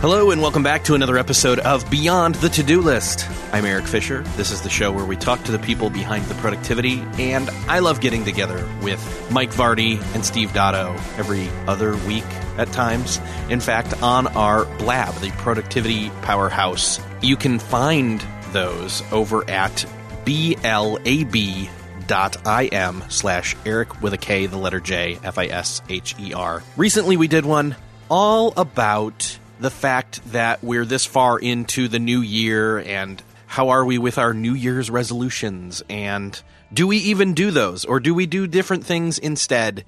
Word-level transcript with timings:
Hello, 0.00 0.30
and 0.30 0.40
welcome 0.40 0.62
back 0.62 0.84
to 0.84 0.94
another 0.94 1.18
episode 1.18 1.58
of 1.58 1.90
Beyond 1.90 2.36
the 2.36 2.48
To 2.50 2.62
Do 2.62 2.80
List. 2.80 3.28
I'm 3.52 3.64
Erik 3.64 3.88
Fisher. 3.88 4.22
This 4.36 4.52
is 4.52 4.62
the 4.62 4.70
show 4.70 4.92
where 4.92 5.04
we 5.04 5.16
talk 5.16 5.42
to 5.42 5.50
the 5.50 5.58
people 5.58 5.90
behind 5.90 6.24
the 6.26 6.36
productivity, 6.36 7.02
and 7.18 7.50
I 7.66 7.80
love 7.80 8.00
getting 8.00 8.24
together 8.24 8.64
with 8.80 9.28
Mike 9.32 9.50
Vardy 9.50 10.00
and 10.14 10.24
Steve 10.24 10.50
Dotto 10.50 10.94
every 11.18 11.48
other 11.66 11.96
week 12.06 12.22
at 12.58 12.70
times. 12.70 13.20
In 13.50 13.58
fact, 13.58 14.00
on 14.00 14.28
our 14.28 14.66
Blab, 14.78 15.14
the 15.16 15.32
Productivity 15.32 16.10
Powerhouse, 16.22 17.00
you 17.20 17.36
can 17.36 17.58
find 17.58 18.24
those 18.52 19.02
over 19.10 19.50
at 19.50 19.84
blab 20.24 21.68
dot 22.06 22.72
im 22.72 23.02
slash 23.08 23.56
Erik 23.66 24.00
with 24.00 24.12
a 24.12 24.18
K, 24.18 24.46
the 24.46 24.58
letter 24.58 24.78
J, 24.78 25.18
F 25.24 25.38
I 25.38 25.46
S 25.46 25.82
H 25.88 26.14
E 26.20 26.34
R. 26.34 26.62
Recently, 26.76 27.16
we 27.16 27.26
did 27.26 27.44
one 27.44 27.74
all 28.08 28.54
about 28.56 29.40
the 29.60 29.70
fact 29.70 30.20
that 30.32 30.62
we're 30.62 30.84
this 30.84 31.04
far 31.04 31.38
into 31.38 31.88
the 31.88 31.98
new 31.98 32.20
year 32.20 32.78
and 32.78 33.22
how 33.46 33.70
are 33.70 33.84
we 33.84 33.98
with 33.98 34.18
our 34.18 34.34
New 34.34 34.54
Year's 34.54 34.90
resolutions 34.90 35.82
and 35.88 36.40
do 36.72 36.86
we 36.86 36.98
even 36.98 37.34
do 37.34 37.50
those 37.50 37.84
or 37.84 37.98
do 37.98 38.14
we 38.14 38.26
do 38.26 38.46
different 38.46 38.84
things 38.84 39.18
instead? 39.18 39.84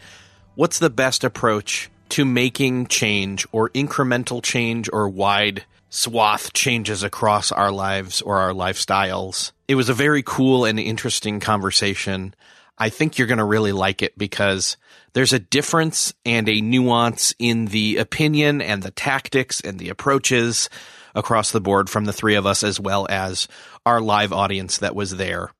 What's 0.55 0.79
the 0.79 0.91
best 0.91 1.25
approach 1.25 1.91
to 2.11 2.25
making 2.25 2.87
change 2.87 3.47
or 3.53 3.69
incremental 3.71 4.43
change 4.43 4.89
or 4.93 5.09
wide 5.09 5.65
swath 5.91 6.53
changes 6.53 7.03
across 7.03 7.53
our 7.53 7.71
lives 7.71 8.23
or 8.23 8.39
our 8.39 8.53
lifestyles? 8.53 9.53
It 9.69 9.75
was 9.75 9.89
a 9.89 9.95
very 9.95 10.23
cool 10.25 10.65
and 10.65 10.81
interesting 10.81 11.39
conversation. 11.39 12.35
I 12.79 12.89
think 12.89 13.19
you're 13.19 13.29
going 13.29 13.39
to 13.39 13.45
really 13.45 13.73
like 13.73 14.03
it 14.03 14.17
because 14.17 14.77
there's 15.13 15.33
a 15.33 15.39
difference 15.39 16.13
and 16.25 16.49
a 16.49 16.61
nuance 16.61 17.35
in 17.39 17.67
the 17.67 17.97
opinion 17.97 18.61
and 18.61 18.83
the 18.83 18.91
tactics 18.91 19.61
and 19.61 19.79
the 19.79 19.89
approaches 19.89 20.69
across 21.15 21.51
the 21.51 21.61
board 21.61 21.91
from 21.91 22.05
the 22.05 22.13
three 22.13 22.35
of 22.35 22.47
us 22.47 22.63
as 22.63 22.79
well 22.79 23.07
as 23.11 23.49
our 23.85 24.01
live 24.01 24.33
audience 24.33 24.79
that 24.79 24.95
was 24.95 25.17
there. 25.17 25.51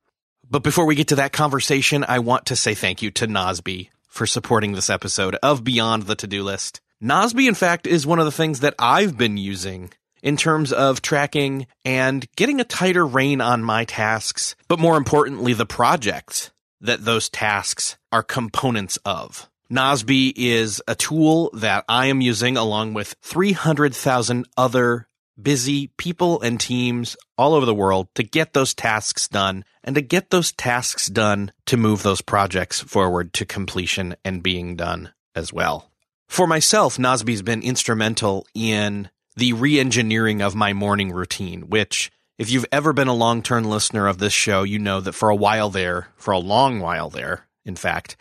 But 0.49 0.63
before 0.63 0.85
we 0.85 0.95
get 0.95 1.09
to 1.09 1.15
that 1.15 1.31
conversation, 1.31 2.05
I 2.07 2.19
want 2.19 2.47
to 2.47 2.55
say 2.55 2.73
thank 2.73 3.01
you 3.01 3.11
to 3.11 3.27
Nozbe 3.27 3.89
for 4.07 4.25
supporting 4.25 4.73
this 4.73 4.89
episode 4.89 5.37
of 5.41 5.63
Beyond 5.63 6.03
the 6.03 6.15
To-Do 6.15 6.43
List. 6.43 6.81
Nozbe, 7.01 7.47
in 7.47 7.55
fact, 7.55 7.87
is 7.87 8.05
one 8.05 8.19
of 8.19 8.25
the 8.25 8.31
things 8.31 8.59
that 8.59 8.75
I've 8.77 9.17
been 9.17 9.37
using 9.37 9.91
in 10.21 10.37
terms 10.37 10.71
of 10.71 11.01
tracking 11.01 11.67
and 11.83 12.27
getting 12.35 12.59
a 12.59 12.65
tighter 12.65 13.05
rein 13.05 13.41
on 13.41 13.63
my 13.63 13.85
tasks, 13.85 14.55
but 14.67 14.79
more 14.79 14.97
importantly, 14.97 15.53
the 15.53 15.65
projects 15.65 16.51
that 16.81 17.05
those 17.05 17.29
tasks 17.29 17.97
are 18.11 18.23
components 18.23 18.97
of. 19.05 19.49
Nozbe 19.71 20.33
is 20.35 20.81
a 20.85 20.95
tool 20.95 21.49
that 21.53 21.85
I 21.87 22.07
am 22.07 22.19
using 22.19 22.57
along 22.57 22.93
with 22.93 23.15
300,000 23.21 24.45
other 24.57 25.07
busy 25.41 25.87
people 25.95 26.41
and 26.41 26.59
teams 26.59 27.15
all 27.37 27.53
over 27.53 27.65
the 27.65 27.73
world 27.73 28.09
to 28.15 28.23
get 28.23 28.51
those 28.51 28.73
tasks 28.73 29.29
done 29.29 29.63
and 29.81 29.95
to 29.95 30.01
get 30.01 30.29
those 30.29 30.51
tasks 30.51 31.07
done 31.07 31.53
to 31.67 31.77
move 31.77 32.03
those 32.03 32.21
projects 32.21 32.81
forward 32.81 33.31
to 33.31 33.45
completion 33.45 34.13
and 34.25 34.43
being 34.43 34.75
done 34.75 35.13
as 35.35 35.53
well. 35.53 35.89
For 36.27 36.47
myself, 36.47 36.97
Nozbe's 36.97 37.41
been 37.41 37.63
instrumental 37.63 38.45
in 38.53 39.09
the 39.37 39.53
re-engineering 39.53 40.41
of 40.41 40.53
my 40.53 40.73
morning 40.73 41.13
routine, 41.13 41.69
which 41.69 42.11
if 42.37 42.51
you've 42.51 42.65
ever 42.73 42.91
been 42.91 43.07
a 43.07 43.13
long 43.13 43.41
term 43.41 43.63
listener 43.63 44.07
of 44.07 44.17
this 44.17 44.33
show, 44.33 44.63
you 44.63 44.79
know 44.79 44.99
that 44.99 45.13
for 45.13 45.29
a 45.29 45.35
while 45.35 45.69
there, 45.69 46.09
for 46.17 46.31
a 46.31 46.39
long 46.39 46.81
while 46.81 47.09
there, 47.09 47.47
in 47.63 47.77
fact, 47.77 48.17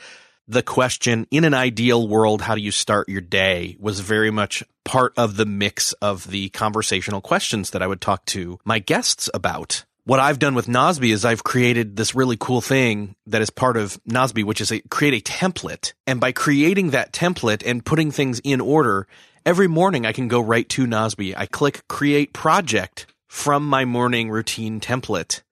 the 0.50 0.62
question 0.65 1.28
in 1.31 1.44
an 1.44 1.55
ideal 1.55 2.09
world, 2.09 2.43
how 2.43 2.56
do 2.56 2.61
you 2.61 2.72
start 2.72 3.09
your 3.09 3.21
day 3.21 3.77
was 3.78 4.00
very 4.00 4.33
much 4.33 4.65
part 4.84 5.12
of 5.16 5.37
the 5.37 5.47
mix 5.47 5.93
of 5.94 6.28
the 6.28 6.49
conversational 6.49 7.21
questions 7.21 7.71
that 7.71 7.83
I 7.83 7.87
would 7.87 8.00
talk 8.00 8.25
to 8.27 8.59
my 8.65 8.81
guests 8.81 9.31
about. 9.33 9.84
What 10.05 10.19
I've 10.19 10.41
done 10.41 10.56
with 10.56 10.66
Nozbe 10.66 11.12
is 11.12 11.25
I've 11.25 11.44
created 11.44 11.94
this 11.94 12.16
really 12.16 12.37
cool 12.37 12.60
thing 12.60 13.15
that 13.27 13.43
is 13.43 13.50
part 13.50 13.77
of 13.77 14.03
Nozbe, 14.05 14.43
which 14.43 14.60
is 14.60 14.72
a, 14.72 14.81
create 14.91 15.15
a 15.15 15.33
template. 15.33 15.93
And 16.05 16.19
by 16.19 16.33
creating 16.33 16.91
that 16.91 17.12
template 17.12 17.62
and 17.65 17.84
putting 17.84 18.10
things 18.10 18.41
in 18.43 18.60
order, 18.60 19.06
every 19.47 19.69
morning 19.69 20.05
I 20.05 20.12
can 20.12 20.27
go 20.27 20.41
right 20.41 20.69
to 20.71 20.84
Nozbe. 20.84 21.33
I 21.37 21.47
click 21.47 21.87
create 21.87 22.33
project 22.33 23.06
from 23.28 23.69
my 23.69 23.84
morning 23.84 24.31
routine 24.31 24.81
template. 24.81 25.43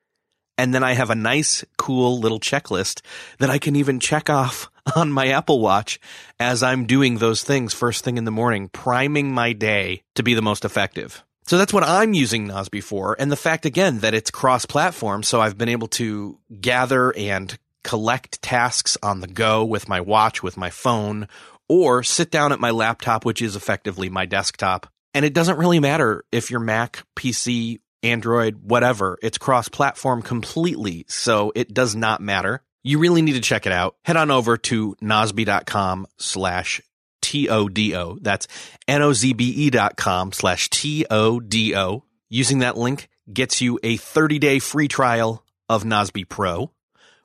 And 0.56 0.74
then 0.74 0.82
I 0.82 0.94
have 0.94 1.10
a 1.10 1.14
nice, 1.14 1.64
cool 1.76 2.18
little 2.18 2.40
checklist 2.40 3.00
that 3.38 3.48
I 3.48 3.58
can 3.58 3.76
even 3.76 4.00
check 4.00 4.28
off 4.28 4.68
on 4.96 5.12
my 5.12 5.28
Apple 5.28 5.60
Watch 5.60 6.00
as 6.38 6.62
I'm 6.62 6.86
doing 6.86 7.18
those 7.18 7.42
things 7.42 7.74
first 7.74 8.04
thing 8.04 8.16
in 8.18 8.24
the 8.24 8.30
morning, 8.30 8.68
priming 8.68 9.32
my 9.32 9.52
day 9.52 10.02
to 10.14 10.22
be 10.22 10.34
the 10.34 10.42
most 10.42 10.64
effective. 10.64 11.24
So 11.46 11.56
that's 11.56 11.72
what 11.72 11.84
I'm 11.84 12.12
using 12.12 12.48
Nozbe 12.48 12.82
for. 12.82 13.16
And 13.18 13.32
the 13.32 13.36
fact 13.36 13.64
again 13.64 14.00
that 14.00 14.14
it's 14.14 14.30
cross 14.30 14.66
platform. 14.66 15.22
So 15.22 15.40
I've 15.40 15.56
been 15.56 15.70
able 15.70 15.88
to 15.88 16.38
gather 16.60 17.10
and 17.16 17.56
collect 17.84 18.42
tasks 18.42 18.98
on 19.02 19.20
the 19.20 19.26
go 19.26 19.64
with 19.64 19.88
my 19.88 20.00
watch, 20.00 20.42
with 20.42 20.58
my 20.58 20.68
phone, 20.68 21.26
or 21.68 22.02
sit 22.02 22.30
down 22.30 22.52
at 22.52 22.60
my 22.60 22.70
laptop, 22.70 23.24
which 23.24 23.40
is 23.40 23.56
effectively 23.56 24.10
my 24.10 24.26
desktop. 24.26 24.92
And 25.14 25.24
it 25.24 25.32
doesn't 25.32 25.58
really 25.58 25.80
matter 25.80 26.22
if 26.30 26.50
you're 26.50 26.60
Mac, 26.60 27.02
PC, 27.16 27.80
Android, 28.02 28.60
whatever. 28.62 29.18
It's 29.22 29.38
cross 29.38 29.68
platform 29.68 30.20
completely. 30.22 31.06
So 31.08 31.50
it 31.54 31.72
does 31.72 31.96
not 31.96 32.20
matter. 32.20 32.62
You 32.88 32.98
really 32.98 33.20
need 33.20 33.34
to 33.34 33.42
check 33.42 33.66
it 33.66 33.72
out. 33.72 33.96
Head 34.02 34.16
on 34.16 34.30
over 34.30 34.56
to 34.56 34.96
nozbe.com 35.02 36.06
slash 36.16 36.80
T-O-D-O. 37.20 38.16
That's 38.22 38.48
N-O-Z-B-E 38.88 39.68
dot 39.68 39.98
com 39.98 40.32
slash 40.32 40.70
T-O-D-O. 40.70 42.04
Using 42.30 42.58
that 42.60 42.78
link 42.78 43.10
gets 43.30 43.60
you 43.60 43.78
a 43.82 43.98
30-day 43.98 44.60
free 44.60 44.88
trial 44.88 45.44
of 45.68 45.84
Nozbe 45.84 46.26
Pro, 46.30 46.72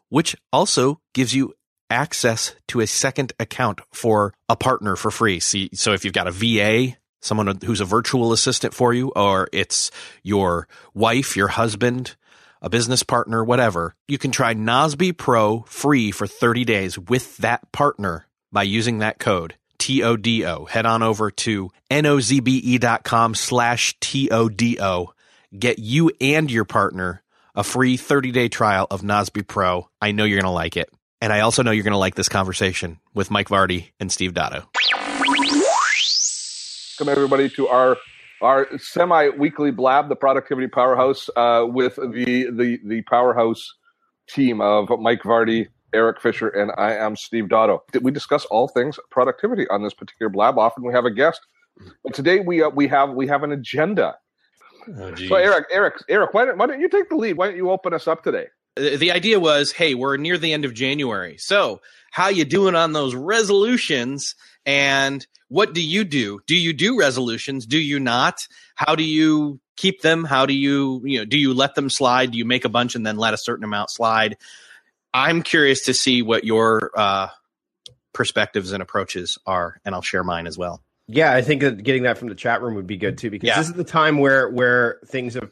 which 0.10 0.36
also 0.52 1.00
gives 1.14 1.34
you 1.34 1.54
access 1.90 2.54
to 2.68 2.82
a 2.82 2.88
second 2.88 3.32
account 3.40 3.80
for 3.94 4.34
a 4.50 4.58
partner 4.58 4.98
for 4.98 5.12
free. 5.12 5.40
See, 5.40 5.70
so 5.74 5.94
if 5.94 6.04
you've 6.04 6.14
got 6.14 6.28
a 6.28 6.32
VA, 6.32 6.98
someone 7.22 7.58
who's 7.64 7.80
a 7.80 7.86
virtual 7.86 8.34
assistant 8.34 8.74
for 8.74 8.94
you, 8.94 9.14
or 9.16 9.48
it's 9.54 9.92
your 10.24 10.68
wife, 10.94 11.38
your 11.38 11.48
husband, 11.48 12.18
a 12.64 12.70
business 12.70 13.04
partner, 13.04 13.44
whatever, 13.44 13.94
you 14.08 14.18
can 14.18 14.32
try 14.32 14.56
Nozbe 14.56 15.16
Pro 15.18 15.64
free 15.68 16.12
for 16.12 16.26
30 16.26 16.64
days 16.64 16.98
with 16.98 17.38
that 17.38 17.70
partner 17.74 18.26
by 18.54 18.64
using 18.64 19.00
that 19.00 19.20
code. 19.20 19.56
T-O-D-O. 19.80 20.66
Head 20.66 20.86
on 20.86 21.04
over 21.04 21.30
to 21.30 21.70
nozbe.com 21.92 23.36
slash 23.36 23.96
T-O-D-O. 24.00 25.14
Get 25.60 25.78
you 25.78 26.12
and 26.22 26.50
your 26.50 26.64
partner 26.64 27.22
a 27.54 27.66
free 27.66 27.98
30-day 27.98 28.48
trial 28.48 28.88
of 28.90 29.02
Nozbe 29.02 29.46
Pro. 29.46 29.90
I 30.02 30.14
know 30.14 30.24
you're 30.24 30.40
going 30.40 30.46
to 30.46 30.52
like 30.52 30.78
it. 30.78 30.90
And 31.20 31.34
I 31.34 31.42
also 31.42 31.64
know 31.64 31.72
you're 31.72 31.84
going 31.84 31.92
to 31.92 31.98
like 31.98 32.16
this 32.16 32.30
conversation 32.30 33.00
with 33.14 33.30
Mike 33.30 33.50
Vardy 33.50 33.92
and 34.00 34.10
Steve 34.12 34.34
Dotto. 34.34 34.66
Welcome 37.00 37.12
everybody 37.12 37.50
to 37.50 37.68
our 37.68 37.98
our 38.44 38.68
semi-weekly 38.78 39.72
blab, 39.72 40.10
the 40.10 40.16
productivity 40.16 40.68
powerhouse, 40.68 41.30
uh, 41.36 41.66
with 41.68 41.96
the 41.96 42.50
the 42.52 42.80
the 42.86 43.02
powerhouse 43.04 43.74
team 44.30 44.62
of 44.62 44.90
Mike 45.00 45.24
Vardy, 45.24 45.68
Erik 45.94 46.22
Fisher, 46.22 46.50
and 46.50 46.72
I 46.78 46.94
am 46.96 47.16
Steve 47.16 47.46
Dotto. 47.46 47.80
We 48.02 48.12
discuss 48.12 48.46
all 48.46 48.68
things 48.68 49.00
productivity 49.10 49.68
on 49.70 49.84
this 49.84 49.94
particular 49.94 50.30
blab. 50.30 50.58
Often 50.58 50.84
we 50.84 50.94
have 50.94 51.06
a 51.06 51.12
guest, 51.12 51.42
but 52.04 52.14
today 52.14 52.42
we 52.42 52.62
uh, 52.62 52.70
we 52.70 52.88
have 52.88 53.12
we 53.12 53.28
have 53.28 53.44
an 53.44 53.52
agenda. 53.52 54.16
Oh, 55.00 55.16
so 55.16 55.36
Erik, 55.36 55.66
Erik, 55.72 55.94
Erik, 56.10 56.34
why 56.34 56.44
don't, 56.44 56.58
why 56.58 56.66
don't 56.68 56.82
you 56.82 56.90
take 56.90 57.08
the 57.08 57.16
lead? 57.16 57.38
Why 57.38 57.48
don't 57.48 57.56
you 57.56 57.72
open 57.72 57.94
us 57.94 58.06
up 58.08 58.22
today? 58.22 58.48
The 58.76 58.98
the 58.98 59.12
idea 59.12 59.40
was, 59.40 59.72
hey, 59.72 59.96
we're 59.96 60.18
near 60.18 60.38
the 60.38 60.52
end 60.52 60.66
of 60.66 60.74
January, 60.74 61.38
so 61.38 61.80
how 62.12 62.28
you 62.28 62.44
doing 62.44 62.76
on 62.76 62.92
those 62.92 63.16
resolutions? 63.16 64.36
And 64.66 65.26
what 65.50 65.74
do 65.74 65.86
you 65.86 66.04
do? 66.04 66.40
Do 66.48 66.56
you 66.56 66.74
do 66.74 66.98
resolutions? 67.00 67.66
Do 67.66 67.78
you 67.78 68.00
not? 68.00 68.40
How 68.76 68.96
do 68.96 69.04
you 69.04 69.60
keep 69.76 70.02
them? 70.02 70.24
How 70.24 70.46
do 70.46 70.54
you, 70.54 71.02
you 71.04 71.20
know, 71.20 71.26
do 71.26 71.38
you 71.38 71.54
let 71.54 71.76
them 71.76 71.90
slide? 71.90 72.32
Do 72.32 72.38
you 72.38 72.46
make 72.46 72.66
a 72.66 72.70
bunch 72.70 72.96
and 72.96 73.06
then 73.06 73.18
let 73.18 73.34
a 73.34 73.38
certain 73.38 73.64
amount 73.64 73.92
slide? 73.92 74.38
I'm 75.14 75.44
curious 75.44 75.84
to 75.86 75.94
see 75.94 76.22
what 76.22 76.44
your 76.44 76.92
uh, 76.96 77.28
perspectives 78.14 78.72
and 78.72 78.82
approaches 78.82 79.38
are, 79.46 79.80
and 79.86 79.94
I'll 79.94 80.02
share 80.02 80.24
mine 80.24 80.48
as 80.48 80.58
well. 80.58 80.82
Yeah, 81.08 81.34
I 81.34 81.42
think 81.42 81.62
that 81.62 81.84
getting 81.84 82.04
that 82.04 82.18
from 82.18 82.30
the 82.30 82.36
chat 82.36 82.62
room 82.62 82.76
would 82.76 82.88
be 82.88 82.98
good 82.98 83.18
too, 83.18 83.30
because 83.30 83.48
Yeah. 83.48 83.58
this 83.58 83.68
is 83.68 83.74
the 83.74 83.84
time 83.84 84.18
where 84.18 84.50
where 84.50 85.00
things 85.08 85.34
have, 85.34 85.52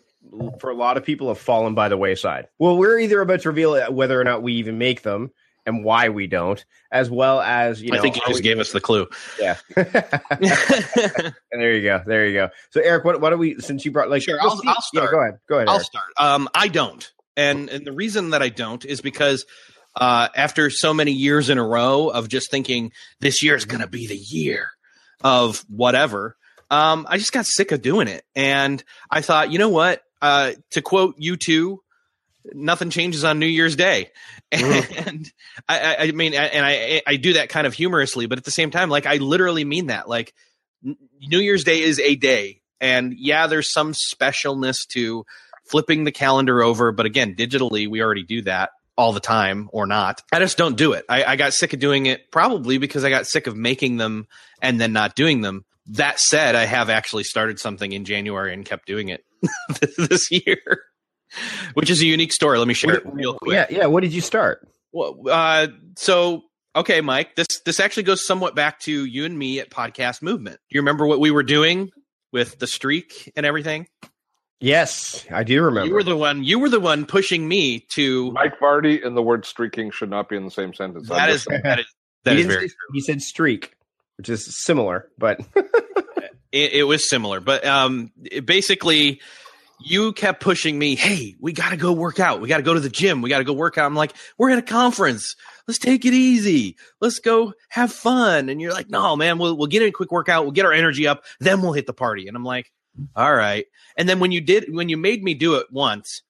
for 0.60 0.70
a 0.70 0.74
lot 0.76 0.96
of 0.98 1.04
people, 1.04 1.28
have 1.28 1.38
fallen 1.38 1.76
by 1.76 1.90
the 1.90 1.98
wayside. 1.98 2.48
Well, 2.58 2.78
we're 2.78 2.98
either 3.00 3.20
about 3.20 3.42
to 3.42 3.50
reveal 3.50 3.92
whether 3.92 4.20
or 4.20 4.24
not 4.24 4.42
we 4.42 4.54
even 4.54 4.78
make 4.78 5.02
them 5.02 5.32
and 5.66 5.84
why 5.84 6.10
we 6.10 6.28
don't, 6.28 6.64
as 6.92 7.10
well 7.10 7.40
as 7.42 7.82
you 7.82 7.92
know. 7.92 7.98
I 7.98 8.02
think 8.02 8.16
you 8.16 8.22
just 8.28 8.40
we- 8.40 8.42
gave 8.42 8.60
us 8.60 8.72
the 8.72 8.82
clue. 8.82 9.08
yeah. 9.40 9.58
and 9.78 11.34
there 11.52 11.74
you 11.74 11.84
go, 11.84 12.02
there 12.06 12.28
you 12.28 12.34
go. 12.34 12.50
So, 12.72 12.82
Erik, 12.82 13.04
what 13.06 13.22
why 13.22 13.30
don't 13.30 13.40
we? 13.40 13.60
Since 13.60 13.86
you 13.86 13.92
brought 13.92 14.10
like, 14.10 14.24
Sure, 14.24 14.40
I'll- 14.42 14.52
I'll 14.52 14.76
Yeah, 14.94 15.02
start. 15.02 15.12
go 15.12 15.20
ahead, 15.22 15.40
go 15.48 15.56
ahead. 15.58 15.68
I'll 15.68 15.76
Erik. 15.76 15.86
start. 15.86 16.06
Um, 16.18 16.50
I 16.54 16.68
don't, 16.68 17.12
and 17.38 17.70
and 17.70 17.86
the 17.86 17.92
reason 17.94 18.32
that 18.32 18.42
I 18.42 18.50
don't 18.50 18.84
is 18.86 19.02
because 19.02 19.46
uh, 19.96 20.30
after 20.36 20.70
so 20.70 20.94
many 20.94 21.12
years 21.12 21.50
in 21.50 21.58
a 21.58 21.66
row 21.68 22.10
of 22.10 22.28
just 22.30 22.50
thinking 22.52 22.92
this 23.20 23.44
year 23.44 23.56
is 23.56 23.66
going 23.66 23.82
to 23.82 23.88
be 23.88 24.08
the 24.08 24.16
year 24.18 24.70
of 25.24 25.64
whatever, 25.70 26.36
um, 26.70 27.06
I 27.10 27.18
just 27.18 27.34
got 27.34 27.46
sick 27.46 27.72
of 27.72 27.82
doing 27.82 28.08
it, 28.08 28.24
and 28.36 28.84
I 29.10 29.22
thought, 29.22 29.52
you 29.52 29.60
know 29.60 29.70
what? 29.70 30.02
Uh, 30.22 30.52
to 30.72 30.82
quote 30.82 31.16
you 31.18 31.36
two, 31.36 31.82
nothing 32.46 32.90
changes 32.90 33.24
on 33.24 33.40
New 33.40 33.48
Year's 33.48 33.76
Day, 33.76 34.12
mm. 34.52 35.08
and 35.08 35.32
I, 35.68 35.80
I, 35.80 35.98
I 36.04 36.12
mean, 36.12 36.34
and 36.34 36.66
I 36.66 37.02
I 37.06 37.16
do 37.16 37.34
that 37.34 37.50
kind 37.50 37.68
of 37.68 37.74
humorously, 37.74 38.26
but 38.26 38.38
at 38.38 38.44
the 38.44 38.52
same 38.52 38.72
time, 38.72 38.90
like 38.90 39.06
I 39.06 39.18
literally 39.18 39.66
mean 39.66 39.88
that. 39.88 40.08
Like 40.08 40.34
New 40.84 41.40
Year's 41.40 41.64
Day 41.64 41.82
is 41.82 42.00
a 42.00 42.16
day, 42.16 42.62
and 42.80 43.14
yeah, 43.18 43.48
there's 43.48 43.72
some 43.72 43.94
specialness 43.94 44.88
to 44.90 45.26
flipping 45.70 46.04
the 46.04 46.12
calendar 46.12 46.62
over, 46.62 46.92
but 46.92 47.06
again, 47.06 47.36
digitally, 47.36 47.90
we 47.90 48.02
already 48.02 48.24
do 48.24 48.42
that 48.44 48.72
all 48.98 49.14
the 49.14 49.20
time 49.20 49.70
or 49.72 49.88
not. 49.88 50.22
I 50.32 50.40
just 50.40 50.58
don't 50.58 50.78
do 50.78 50.94
it. 50.94 51.06
I, 51.08 51.24
I 51.24 51.36
got 51.36 51.54
sick 51.54 51.74
of 51.74 51.80
doing 51.80 52.06
it 52.06 52.30
probably 52.32 52.78
because 52.78 53.04
I 53.04 53.10
got 53.10 53.26
sick 53.26 53.48
of 53.48 53.56
making 53.56 53.98
them 53.98 54.28
and 54.62 54.80
then 54.80 54.94
not 54.94 55.16
doing 55.16 55.42
them. 55.42 55.66
That 55.88 56.20
said, 56.20 56.56
I 56.56 56.66
have 56.66 56.90
actually 56.90 57.24
started 57.24 57.60
something 57.60 57.92
in 57.92 58.06
January 58.06 58.54
and 58.54 58.66
kept 58.66 58.86
doing 58.86 59.10
it 59.10 59.24
this 59.98 60.30
year, 60.30 60.60
which 61.74 61.90
is 61.90 62.02
a 62.02 62.06
unique 62.06 62.34
story. 62.34 62.58
Let 62.60 62.68
me 62.68 62.74
share 62.74 62.96
it 62.96 63.04
real 63.06 63.36
quick. 63.36 63.54
Yeah, 63.54 63.66
yeah. 63.70 63.86
What 63.88 64.02
did 64.02 64.14
you 64.14 64.22
start? 64.22 64.68
Well, 64.92 65.18
uh, 65.30 65.68
so 65.98 66.44
okay, 66.76 67.02
Mike, 67.02 67.36
this 67.36 67.48
this 67.66 67.80
actually 67.80 68.04
goes 68.04 68.26
somewhat 68.26 68.56
back 68.56 68.80
to 68.82 69.06
you 69.06 69.26
and 69.26 69.38
me 69.38 69.60
at 69.60 69.70
Podcast 69.70 70.22
Movement. 70.22 70.58
Do 70.70 70.76
you 70.76 70.82
remember 70.82 71.06
what 71.06 71.20
we 71.20 71.32
were 71.32 71.44
doing 71.44 71.90
with 72.32 72.60
the 72.60 72.68
streak 72.68 73.32
and 73.36 73.46
everything? 73.46 73.88
Yes, 74.60 75.26
I 75.32 75.44
do 75.44 75.64
remember. 75.64 75.88
You 75.88 75.94
were 75.96 76.04
the 76.04 76.16
one. 76.16 76.44
You 76.44 76.60
were 76.60 76.70
the 76.70 76.80
one 76.80 77.06
pushing 77.08 77.48
me 77.48 77.86
to. 77.96 78.32
Mike 78.34 78.60
Vardy 78.60 79.04
and 79.06 79.18
the 79.18 79.22
word 79.22 79.44
streaking 79.46 79.90
should 79.90 80.10
not 80.12 80.30
be 80.30 80.36
in 80.36 80.46
the 80.46 80.52
same 80.52 80.74
sentence. 80.74 81.10
That 81.10 81.16
I'm 81.22 81.30
is 81.30 81.46
just- 81.46 81.64
that 81.64 81.80
is 81.80 81.86
that 82.26 82.36
he 82.36 82.42
is 82.42 82.48
very 82.48 82.68
say- 82.68 82.76
He 82.94 83.02
said 83.02 83.22
streak, 83.22 83.74
which 84.18 84.30
is 84.30 84.64
similar, 84.64 85.08
but 85.18 85.40
it, 86.52 86.74
it 86.74 86.84
was 86.88 87.10
similar, 87.10 87.40
but 87.40 87.66
um, 87.66 88.12
it 88.24 88.46
basically, 88.46 89.20
you 89.86 90.14
kept 90.14 90.42
pushing 90.42 90.78
me. 90.78 90.96
Hey, 90.96 91.36
we 91.40 91.54
got 91.54 91.70
to 91.70 91.78
go 91.78 91.92
work 91.92 92.20
out. 92.20 92.42
We 92.42 92.48
got 92.48 92.58
to 92.58 92.64
go 92.64 92.74
to 92.74 92.80
the 92.80 92.90
gym. 92.90 93.22
We 93.22 93.30
got 93.30 93.40
to 93.40 93.44
go 93.44 93.54
work 93.54 93.78
out. 93.78 93.86
I'm 93.86 93.96
like, 93.96 94.14
we're 94.38 94.50
at 94.52 94.58
a 94.58 94.62
conference. 94.64 95.36
Let's 95.68 95.78
take 95.80 96.06
it 96.06 96.14
easy. 96.14 96.78
Let's 97.00 97.20
go 97.20 97.54
have 97.70 97.92
fun. 97.92 98.50
And 98.50 98.62
you're 98.62 98.74
like, 98.74 98.90
no, 98.90 99.16
man, 99.16 99.38
we'll 99.38 99.56
we'll 99.58 99.68
get 99.68 99.82
in 99.82 99.90
a 99.90 99.92
quick 99.92 100.12
workout. 100.12 100.44
We'll 100.44 100.52
get 100.52 100.66
our 100.66 100.74
energy 100.74 101.08
up. 101.08 101.24
Then 101.40 101.62
we'll 101.62 101.74
hit 101.74 101.86
the 101.88 101.94
party. 101.94 102.28
And 102.28 102.36
I'm 102.36 102.44
like, 102.46 102.72
all 103.16 103.34
right. 103.34 103.66
And 103.98 104.08
then 104.10 104.20
when 104.20 104.32
you 104.32 104.42
did, 104.42 104.74
when 104.74 104.90
you 104.90 104.98
made 104.98 105.24
me 105.24 105.34
do 105.34 105.56
it 105.56 105.68
once, 105.72 106.22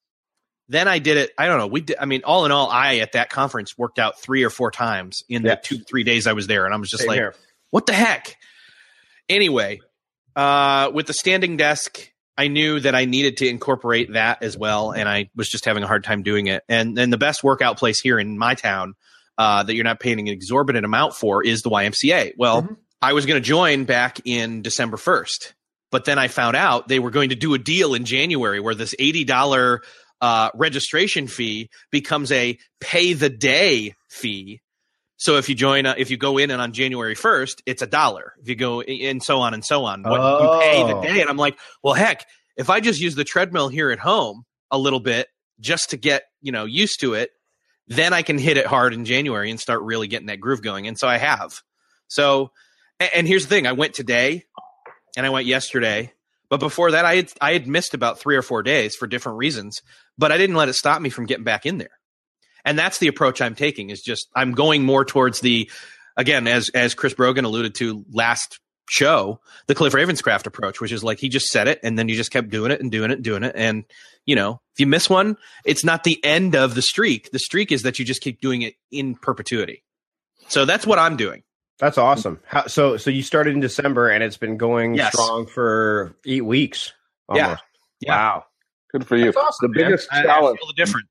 then 0.68 0.86
I 0.88 0.98
did 1.00 1.16
it. 1.16 1.32
I 1.36 1.46
don't 1.46 1.58
know. 1.58 1.66
We 1.66 1.80
did. 1.80 1.96
I 2.00 2.06
mean, 2.06 2.22
all 2.24 2.44
in 2.44 2.52
all, 2.52 2.70
I 2.70 2.96
at 2.98 3.12
that 3.12 3.30
conference 3.30 3.76
worked 3.76 3.98
out 3.98 4.20
three 4.20 4.44
or 4.44 4.50
four 4.50 4.70
times 4.70 5.22
in 5.28 5.42
Yeah. 5.44 5.56
the 5.56 5.60
two 5.62 5.78
three 5.78 6.04
days 6.04 6.26
I 6.26 6.32
was 6.32 6.46
there, 6.46 6.64
and 6.64 6.74
I 6.74 6.76
was 6.78 6.88
just 6.90 7.02
Same 7.02 7.08
like, 7.08 7.16
here. 7.16 7.34
what 7.70 7.86
the 7.86 7.92
heck? 7.92 8.36
Anyway, 9.28 9.80
uh, 10.36 10.90
with 10.94 11.06
the 11.06 11.12
standing 11.14 11.56
desk, 11.56 12.11
I 12.42 12.48
knew 12.48 12.80
that 12.80 12.94
I 12.94 13.04
needed 13.04 13.36
to 13.38 13.46
incorporate 13.48 14.12
that 14.14 14.42
as 14.42 14.58
well, 14.58 14.90
and 14.90 15.08
I 15.08 15.30
was 15.36 15.48
just 15.48 15.64
having 15.64 15.82
a 15.82 15.86
hard 15.86 16.02
time 16.02 16.22
doing 16.22 16.48
it. 16.48 16.64
And 16.68 16.96
then 16.96 17.10
the 17.10 17.18
best 17.18 17.44
workout 17.44 17.78
place 17.78 18.00
here 18.00 18.18
in 18.18 18.36
my 18.36 18.54
town 18.54 18.94
uh, 19.38 19.62
that 19.62 19.74
you're 19.74 19.84
not 19.84 20.00
paying 20.00 20.18
an 20.18 20.26
exorbitant 20.28 20.84
amount 20.84 21.14
for 21.14 21.44
is 21.44 21.62
the 21.62 21.70
YMCA. 21.70 22.32
Well, 22.36 22.62
Mhm. 22.62 22.76
I 23.00 23.12
was 23.12 23.26
going 23.26 23.40
to 23.40 23.48
join 23.48 23.84
back 23.84 24.20
in 24.24 24.62
December 24.62 24.96
1st, 24.96 25.54
but 25.90 26.04
then 26.04 26.18
I 26.18 26.28
found 26.28 26.56
out 26.56 26.88
they 26.88 26.98
were 26.98 27.10
going 27.10 27.30
to 27.30 27.34
do 27.36 27.54
a 27.54 27.58
deal 27.58 27.94
in 27.94 28.04
January 28.04 28.60
where 28.60 28.74
this 28.74 28.94
$80 28.98 29.80
uh, 30.20 30.50
registration 30.54 31.26
fee 31.28 31.68
becomes 31.90 32.30
a 32.32 32.58
pay 32.80 33.12
the 33.12 33.28
day 33.30 33.94
fee. 34.08 34.60
So 35.22 35.36
if 35.36 35.48
you 35.48 35.54
join, 35.54 35.86
uh, 35.86 35.94
if 35.96 36.10
you 36.10 36.16
go 36.16 36.36
in 36.36 36.50
and 36.50 36.60
on 36.60 36.72
January 36.72 37.14
1st, 37.14 37.62
it's 37.64 37.80
a 37.80 37.86
dollar. 37.86 38.32
If 38.42 38.48
you 38.48 38.56
go 38.56 38.80
and 38.80 39.22
so 39.22 39.38
on 39.38 39.54
and 39.54 39.64
so 39.64 39.84
on, 39.84 40.02
what 40.02 40.20
you 40.20 40.48
pay 40.72 40.82
the 40.82 40.96
Oh. 40.96 41.00
day. 41.00 41.20
And 41.20 41.30
I'm 41.30 41.36
like, 41.36 41.56
well, 41.80 41.94
heck, 41.94 42.26
if 42.56 42.68
I 42.70 42.80
just 42.80 43.00
use 43.00 43.14
the 43.14 43.22
treadmill 43.22 43.68
here 43.68 43.92
at 43.92 44.00
home 44.00 44.42
a 44.72 44.78
little 44.78 44.98
bit 44.98 45.28
just 45.60 45.90
to 45.90 45.96
get, 45.96 46.24
you 46.40 46.50
know, 46.50 46.64
used 46.64 46.98
to 47.02 47.14
it, 47.14 47.30
then 47.86 48.12
I 48.12 48.22
can 48.22 48.36
hit 48.36 48.56
it 48.56 48.66
hard 48.66 48.94
in 48.94 49.04
January 49.04 49.48
and 49.48 49.60
start 49.60 49.82
really 49.82 50.08
getting 50.08 50.26
that 50.26 50.40
groove 50.40 50.60
going. 50.60 50.88
And 50.88 50.98
so 50.98 51.06
I 51.06 51.18
have. 51.18 51.52
So, 52.08 52.50
and, 52.98 53.10
and 53.14 53.28
here's 53.28 53.44
the 53.44 53.48
thing: 53.48 53.68
I 53.68 53.72
went 53.72 53.94
today, 53.94 54.42
and 55.16 55.24
I 55.24 55.30
went 55.30 55.46
yesterday, 55.46 56.12
but 56.48 56.58
before 56.58 56.90
that, 56.90 57.04
I 57.04 57.14
had 57.14 57.32
I 57.40 57.52
had 57.52 57.68
missed 57.68 57.94
about 57.94 58.18
three 58.18 58.34
or 58.34 58.42
four 58.42 58.64
days 58.64 58.96
for 58.96 59.06
different 59.06 59.38
reasons. 59.38 59.82
But 60.18 60.32
I 60.32 60.36
didn't 60.36 60.56
let 60.56 60.68
it 60.68 60.72
stop 60.74 61.00
me 61.00 61.10
from 61.10 61.26
getting 61.26 61.44
back 61.44 61.64
in 61.64 61.78
there. 61.78 61.90
And 62.64 62.78
that's 62.78 62.98
the 62.98 63.08
approach 63.08 63.40
I'm 63.40 63.54
taking. 63.54 63.90
Is 63.90 64.02
just 64.02 64.28
I'm 64.34 64.52
going 64.52 64.84
more 64.84 65.04
towards 65.04 65.40
the, 65.40 65.70
again, 66.16 66.46
as 66.46 66.68
as 66.70 66.94
Chris 66.94 67.14
Brogan 67.14 67.44
alluded 67.44 67.74
to 67.76 68.04
last 68.12 68.60
show, 68.88 69.40
the 69.66 69.74
Cliff 69.74 69.92
Ravenscraft 69.94 70.46
approach, 70.46 70.80
which 70.80 70.92
is 70.92 71.02
like 71.02 71.18
he 71.18 71.28
just 71.28 71.46
said 71.46 71.66
it, 71.68 71.80
and 71.82 71.98
then 71.98 72.08
you 72.08 72.14
just 72.14 72.30
kept 72.30 72.50
doing 72.50 72.70
it 72.70 72.80
and 72.80 72.90
doing 72.92 73.10
it 73.10 73.14
and 73.14 73.24
doing 73.24 73.42
it, 73.42 73.52
and 73.56 73.84
you 74.26 74.36
know, 74.36 74.60
if 74.74 74.80
you 74.80 74.86
miss 74.86 75.10
one, 75.10 75.36
it's 75.64 75.84
not 75.84 76.04
the 76.04 76.22
end 76.24 76.54
of 76.54 76.74
the 76.76 76.82
streak. 76.82 77.30
The 77.32 77.38
streak 77.40 77.72
is 77.72 77.82
that 77.82 77.98
you 77.98 78.04
just 78.04 78.20
keep 78.20 78.40
doing 78.40 78.62
it 78.62 78.74
in 78.92 79.16
perpetuity. 79.16 79.82
So 80.48 80.64
that's 80.64 80.86
what 80.86 80.98
I'm 81.00 81.16
doing. 81.16 81.42
That's 81.78 81.98
awesome. 81.98 82.38
How, 82.46 82.66
so 82.68 82.96
so 82.96 83.10
you 83.10 83.22
started 83.24 83.54
in 83.54 83.60
December 83.60 84.08
and 84.10 84.22
it's 84.22 84.36
been 84.36 84.56
going 84.56 84.94
Yes. 84.94 85.12
strong 85.12 85.46
for 85.46 86.14
eight 86.24 86.44
weeks. 86.44 86.92
Yeah. 87.34 87.42
almost. 87.44 87.62
Yeah. 88.00 88.16
Wow. 88.16 88.44
Good 88.92 89.06
for 89.06 89.16
you. 89.16 89.30
Awesome, 89.30 89.72
the 89.72 89.80
man. 89.80 89.90
biggest 89.90 90.08
I, 90.12 90.20
I 90.20 90.22
challenge, 90.24 90.58
feel 90.60 90.68
the 90.68 90.74
different. 90.74 91.06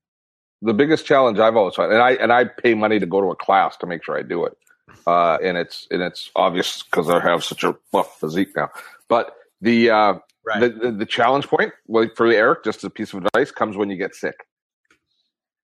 The 0.62 0.74
biggest 0.74 1.06
challenge 1.06 1.40
I've 1.40 1.56
always 1.56 1.76
had, 1.76 1.92
and 1.92 2.02
I 2.02 2.12
and 2.14 2.32
I 2.32 2.46
pay 2.46 2.74
money 2.76 3.00
to 3.00 3.06
go 3.06 3.22
to 3.22 3.28
a 3.28 3.36
class 3.36 3.78
to 3.78 3.88
make 3.88 4.04
sure 4.04 4.18
I 4.18 4.22
do 4.22 4.46
it. 4.46 4.54
Uh, 5.08 5.38
and 5.44 5.58
it's 5.58 5.88
and 5.90 6.02
it's 6.02 6.30
obvious 6.36 6.84
because 6.84 7.10
I 7.10 7.20
have 7.20 7.44
such 7.44 7.64
a 7.64 7.76
buff 7.92 8.20
physique 8.20 8.56
now. 8.56 8.70
But 9.08 9.36
the 9.62 9.90
uh, 9.90 10.14
Right. 10.44 10.60
the, 10.60 10.70
the 10.70 10.92
the 10.92 11.06
challenge 11.06 11.48
point, 11.48 11.72
for 12.16 12.26
Erik, 12.26 12.64
just 12.64 12.80
as 12.80 12.84
a 12.86 12.90
piece 12.90 13.14
of 13.14 13.24
advice, 13.24 13.52
comes 13.52 13.78
when 13.78 13.92
you 13.92 13.98
get 13.98 14.16
sick. 14.16 14.48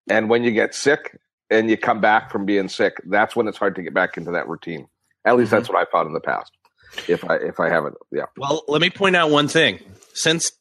And 0.10 0.30
when 0.30 0.44
you 0.44 0.52
get 0.52 0.74
sick 0.76 1.20
and 1.50 1.70
you 1.70 1.78
come 1.78 2.00
back 2.00 2.32
from 2.32 2.46
being 2.46 2.70
sick, 2.70 2.94
that's 3.06 3.36
when 3.36 3.48
it's 3.48 3.58
hard 3.58 3.76
to 3.76 3.82
get 3.82 3.94
back 3.94 4.18
into 4.18 4.32
that 4.32 4.48
routine. 4.48 4.88
At 5.26 5.36
least 5.36 5.52
that's 5.52 5.68
what 5.68 5.78
I 5.78 5.90
found 5.92 6.08
in 6.08 6.14
the 6.14 6.20
past. 6.20 6.52
If 7.08 7.26
I 7.26 7.36
if 7.38 7.60
I 7.60 7.70
haven't, 7.70 7.96
yeah. 8.12 8.26
Well, 8.38 8.64
let 8.68 8.82
me 8.82 8.90
point 8.90 9.16
out 9.16 9.30
one 9.32 9.48
thing. 9.48 9.80
Since 10.14 10.52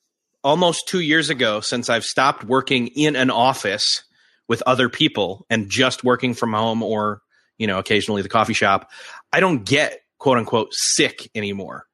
almost 0.42 0.88
two 0.88 1.00
years 1.00 1.30
ago, 1.30 1.60
since 1.60 1.88
I've 1.90 2.04
stopped 2.04 2.42
working 2.42 2.88
in 2.88 3.16
an 3.16 3.30
office 3.30 4.02
with 4.48 4.62
other 4.66 4.88
people 4.88 5.46
and 5.50 5.68
just 5.70 6.04
working 6.04 6.34
from 6.34 6.52
home 6.52 6.82
or, 6.82 7.20
you 7.58 7.66
know, 7.66 7.78
occasionally 7.78 8.22
the 8.22 8.28
coffee 8.28 8.52
shop, 8.54 8.90
I 9.32 9.40
don't 9.40 9.64
get 9.64 10.00
quote 10.18 10.38
unquote 10.38 10.68
sick 10.72 11.28
anymore. 11.34 11.86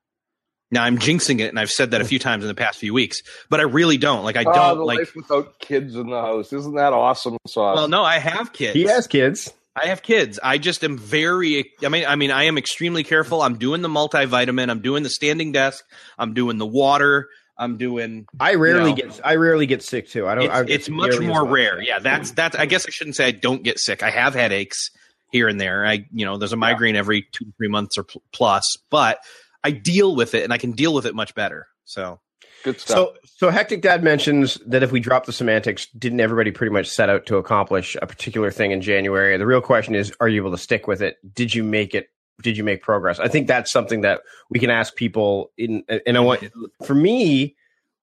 Now 0.71 0.85
I'm 0.85 0.99
jinxing 0.99 1.41
it, 1.41 1.49
and 1.49 1.59
I've 1.61 1.71
said 1.71 1.91
that 1.91 2.01
a 2.01 2.05
few 2.05 2.19
times 2.19 2.45
in 2.45 2.49
the 2.49 2.55
past 2.55 2.79
few 2.79 2.95
weeks, 2.95 3.23
but 3.51 3.61
I 3.61 3.65
really 3.65 3.99
don't. 3.99 4.25
Like 4.25 4.37
I 4.37 4.45
Oh, 4.47 4.53
don't 4.53 4.79
the 4.79 4.85
like. 4.85 4.99
life 5.01 5.15
without 5.17 5.59
kids 5.59 5.97
in 5.97 6.09
the 6.09 6.21
house. 6.21 6.53
Isn't 6.53 6.75
that 6.77 6.93
awesome 6.93 7.37
sauce? 7.47 7.77
Well, 7.77 7.89
no, 7.89 8.03
I 8.03 8.19
have 8.19 8.53
kids. 8.53 8.75
He 8.75 8.85
has 8.85 9.07
kids. 9.07 9.53
I 9.75 9.87
have 9.87 10.03
kids. 10.03 10.39
I 10.43 10.59
just 10.59 10.85
am 10.85 10.99
very. 10.99 11.73
I 11.83 11.89
mean, 11.89 12.05
I 12.07 12.17
mean, 12.17 12.31
I 12.31 12.45
am 12.45 12.59
extremely 12.59 13.05
careful. 13.05 13.41
I'm 13.41 13.57
doing 13.57 13.81
the 13.81 13.89
multivitamin. 13.89 14.69
I'm 14.71 14.81
doing 14.81 15.03
the 15.03 15.09
standing 15.11 15.53
desk. 15.53 15.83
I'm 16.19 16.35
doing 16.35 16.59
the 16.59 16.67
water. 16.67 17.29
I'm 17.63 17.77
doing. 17.77 18.27
I 18.41 18.55
rarely 18.55 18.91
know. 18.91 18.97
get 18.97 19.21
I 19.25 19.37
rarely 19.37 19.67
get 19.67 19.83
sick 19.83 20.09
too. 20.09 20.27
I 20.27 20.35
don't. 20.35 20.45
It's, 20.45 20.55
I, 20.55 20.65
it's 20.69 20.89
much 20.89 21.21
more 21.21 21.45
much. 21.45 21.53
rare. 21.53 21.83
Yeah, 21.83 21.99
that's 21.99 22.33
that's. 22.33 22.57
I 22.57 22.67
guess 22.67 22.87
I 22.87 22.91
shouldn't 22.91 23.17
say 23.17 23.27
I 23.27 23.31
don't 23.31 23.63
get 23.63 23.79
sick. 23.79 24.03
I 24.03 24.11
have 24.11 24.35
headaches 24.35 24.91
here 25.31 25.49
and 25.49 25.61
there. 25.61 25.87
I 25.87 26.07
you 26.13 26.25
know 26.25 26.39
there's 26.39 26.53
a 26.53 26.57
migraine 26.57 26.97
every 26.97 27.27
two 27.33 27.53
three 27.57 27.69
months 27.69 27.99
or 27.99 28.05
pl- 28.05 28.23
plus, 28.33 28.77
but 28.91 29.19
I 29.63 29.71
deal 29.71 30.17
with 30.17 30.35
it 30.35 30.45
and 30.45 30.53
I 30.53 30.59
can 30.59 30.73
deal 30.73 30.93
with 30.93 31.07
it 31.07 31.15
much 31.15 31.35
better. 31.35 31.67
So 31.85 32.21
Good 32.63 32.81
stuff. 32.81 32.97
So, 32.97 33.15
so 33.25 33.51
Hectic 33.51 33.83
Dad 33.83 34.05
mentions 34.05 34.55
that 34.67 34.83
if 34.83 34.93
we 34.93 35.01
drop 35.01 35.27
the 35.27 35.33
semantics, 35.33 35.87
didn't 35.99 36.21
everybody 36.21 36.51
pretty 36.51 36.73
much 36.73 36.89
set 36.89 37.09
out 37.09 37.27
to 37.27 37.37
accomplish 37.37 37.97
a 38.01 38.07
particular 38.07 38.51
thing 38.51 38.71
in 38.71 38.81
January? 38.81 39.37
The 39.37 39.47
real 39.47 39.61
question 39.61 39.95
is, 39.95 40.13
are 40.21 40.29
you 40.29 40.41
able 40.41 40.53
to 40.53 40.59
stick 40.59 40.87
with 40.87 41.03
it? 41.03 41.17
Did 41.35 41.55
you 41.55 41.65
make 41.65 41.95
it? 41.95 42.09
Did 42.41 42.57
you 42.57 42.65
make 42.65 42.83
progress? 42.83 43.19
I 43.21 43.29
think 43.29 43.47
that's 43.47 43.71
something 43.71 44.01
that 44.03 44.23
we 44.51 44.59
can 44.59 44.71
ask 44.71 44.95
people. 44.97 45.51
In 45.59 45.85
and 46.07 46.17
I 46.17 46.21
want 46.21 46.45
for 46.85 46.95
me, 46.95 47.57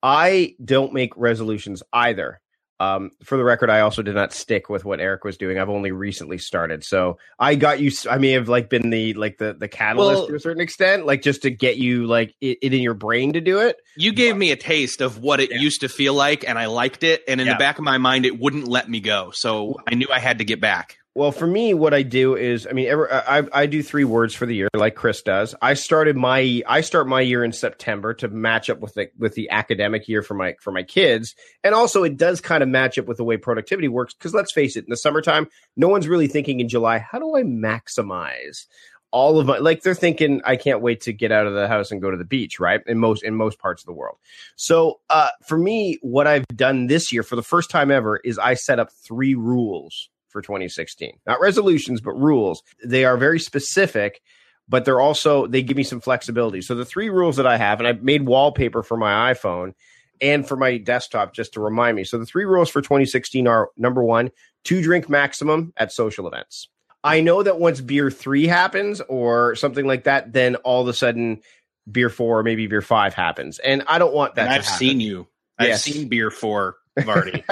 I 0.03 0.55
don't 0.63 0.93
make 0.93 1.11
resolutions 1.17 1.83
either. 1.93 2.39
Um, 2.81 3.11
for 3.25 3.37
the 3.37 3.43
record, 3.43 3.69
I 3.69 3.81
also 3.81 4.01
did 4.01 4.15
not 4.15 4.31
stick 4.31 4.69
with 4.69 4.85
what 4.85 5.01
Erik 5.01 5.25
was 5.25 5.35
doing. 5.35 5.59
I've 5.59 5.67
only 5.67 5.91
recently 5.91 6.37
started, 6.37 6.85
so 6.85 7.17
I 7.37 7.55
got 7.55 7.81
you. 7.81 7.91
I 8.09 8.17
may 8.19 8.31
have 8.31 8.47
like 8.47 8.69
been 8.69 8.89
the 8.89 9.13
like 9.15 9.37
the 9.37 9.53
the 9.53 9.67
catalyst 9.67 10.19
Well- 10.19 10.27
to 10.27 10.35
a 10.35 10.39
certain 10.39 10.61
extent, 10.61 11.05
like 11.05 11.21
just 11.21 11.41
to 11.41 11.49
get 11.49 11.75
you 11.75 12.05
like 12.07 12.33
it, 12.39 12.59
it 12.61 12.73
in 12.73 12.81
your 12.81 12.93
brain 12.93 13.33
to 13.33 13.41
do 13.41 13.59
it. 13.59 13.75
You 13.97 14.13
gave 14.13 14.37
me 14.37 14.51
a 14.51 14.55
taste 14.55 15.01
of 15.01 15.17
what 15.21 15.41
it 15.41 15.51
Yeah. 15.51 15.57
used 15.57 15.81
to 15.81 15.89
feel 15.89 16.13
like, 16.13 16.47
and 16.47 16.57
I 16.57 16.67
liked 16.67 17.03
it. 17.03 17.21
And 17.27 17.41
in 17.41 17.47
Yeah. 17.47 17.55
the 17.55 17.59
back 17.59 17.79
of 17.79 17.83
my 17.83 17.97
mind, 17.97 18.25
it 18.25 18.39
wouldn't 18.39 18.69
let 18.69 18.89
me 18.89 19.01
go. 19.01 19.31
So 19.33 19.75
I 19.85 19.95
knew 19.95 20.07
I 20.09 20.19
had 20.19 20.37
to 20.37 20.45
get 20.45 20.61
back. 20.61 20.98
Well, 21.15 21.31
for 21.31 21.47
me, 21.47 21.73
what 21.73 21.93
I 21.93 22.03
do 22.03 22.35
is, 22.35 22.67
I 22.67 22.73
mean, 22.73 22.93
I, 22.93 23.43
I 23.51 23.65
do 23.65 23.81
three 23.81 24.03
words 24.03 24.35
for 24.35 24.45
the 24.45 24.55
year, 24.55 24.69
like 24.75 24.95
Chris 24.95 25.23
does. 25.23 25.55
I 25.61 25.73
started 25.73 26.15
my, 26.15 26.61
I 26.67 26.81
start 26.81 27.07
my 27.07 27.21
year 27.21 27.43
in 27.43 27.51
September 27.51 28.13
to 28.15 28.27
match 28.27 28.69
up 28.69 28.79
with 28.79 28.93
the 28.93 29.09
with 29.17 29.33
the 29.33 29.49
academic 29.49 30.07
year 30.07 30.21
for 30.21 30.35
my 30.35 30.55
for 30.61 30.71
my 30.71 30.83
kids, 30.83 31.35
and 31.63 31.73
also 31.73 32.03
it 32.03 32.15
does 32.15 32.41
kind 32.41 32.61
of 32.61 32.69
match 32.69 32.99
up 32.99 33.07
with 33.07 33.17
the 33.17 33.23
way 33.23 33.37
productivity 33.37 33.87
works. 33.87 34.13
Because 34.13 34.35
let's 34.35 34.51
face 34.51 34.77
it, 34.77 34.85
in 34.85 34.89
the 34.89 34.97
summertime, 34.97 35.47
no 35.75 35.89
one's 35.89 36.07
really 36.07 36.27
thinking 36.27 36.59
in 36.59 36.69
July, 36.69 36.99
how 36.99 37.17
do 37.17 37.35
I 37.35 37.41
maximize 37.41 38.67
all 39.11 39.39
of 39.39 39.47
my 39.47 39.57
like 39.57 39.81
they're 39.81 39.95
thinking 39.95 40.41
I 40.45 40.55
can't 40.55 40.81
wait 40.81 41.01
to 41.01 41.13
get 41.13 41.31
out 41.31 41.47
of 41.47 41.55
the 41.55 41.67
house 41.67 41.91
and 41.91 42.01
go 42.01 42.11
to 42.11 42.17
the 42.17 42.23
beach, 42.23 42.59
right? 42.59 42.81
In 42.85 42.99
most 42.99 43.23
in 43.23 43.33
most 43.33 43.59
parts 43.59 43.81
of 43.81 43.87
the 43.87 43.93
world. 43.93 44.17
So 44.55 44.99
uh 45.09 45.29
for 45.43 45.57
me, 45.57 45.97
what 46.01 46.27
I've 46.27 46.45
done 46.55 46.87
this 46.87 47.11
year 47.11 47.23
for 47.23 47.35
the 47.35 47.43
first 47.43 47.71
time 47.71 47.89
ever 47.89 48.17
is 48.17 48.37
I 48.37 48.53
set 48.53 48.79
up 48.79 48.91
three 48.91 49.33
rules 49.33 50.09
for 50.29 50.41
2016. 50.41 51.19
Not 51.27 51.39
resolutions, 51.41 52.01
but 52.01 52.13
rules. 52.13 52.63
They 52.83 53.05
are 53.05 53.17
very 53.17 53.39
specific, 53.39 54.21
but 54.67 54.85
they're 54.85 55.01
also 55.01 55.47
they 55.47 55.61
give 55.61 55.77
me 55.77 55.83
some 55.83 56.01
flexibility. 56.01 56.61
So 56.61 56.75
the 56.75 56.85
three 56.85 57.09
rules 57.09 57.37
that 57.37 57.47
I 57.47 57.57
have, 57.57 57.79
and 57.79 57.87
I've 57.87 58.03
made 58.03 58.25
wallpaper 58.25 58.83
for 58.83 58.97
my 58.97 59.33
iPhone 59.33 59.73
and 60.21 60.47
for 60.47 60.55
my 60.57 60.77
desktop 60.77 61.33
just 61.33 61.53
to 61.53 61.61
remind 61.61 61.95
me. 61.95 62.03
So 62.03 62.17
the 62.17 62.25
three 62.25 62.45
rules 62.45 62.69
for 62.69 62.81
2016 62.81 63.47
are 63.47 63.69
number 63.77 64.03
one, 64.03 64.31
two 64.63 64.81
drink 64.81 65.09
maximum 65.09 65.73
at 65.77 65.91
social 65.91 66.27
events. 66.27 66.67
I 67.03 67.21
know 67.21 67.41
that 67.43 67.59
once 67.59 67.79
beer 67.79 68.11
three 68.11 68.45
happens 68.45 68.99
or 69.01 69.55
something 69.55 69.85
like 69.87 70.03
that, 70.03 70.33
then 70.33 70.55
all 70.57 70.81
of 70.81 70.87
a 70.89 70.93
sudden 70.93 71.41
beer 71.89 72.09
four 72.09 72.39
or 72.39 72.43
maybe 72.43 72.67
beer 72.67 72.81
five 72.81 73.13
happens. 73.13 73.59
And 73.59 73.83
I 73.87 73.97
don't 73.99 74.13
want 74.13 74.35
that 74.35 74.49
I've 74.49 74.65
happen. 74.65 74.77
seen 74.77 74.99
you. 74.99 75.25
Yes. 75.59 75.87
I've 75.87 75.93
seen 75.93 76.07
beer 76.09 76.29
four, 76.29 76.75
Vardy. 76.99 77.43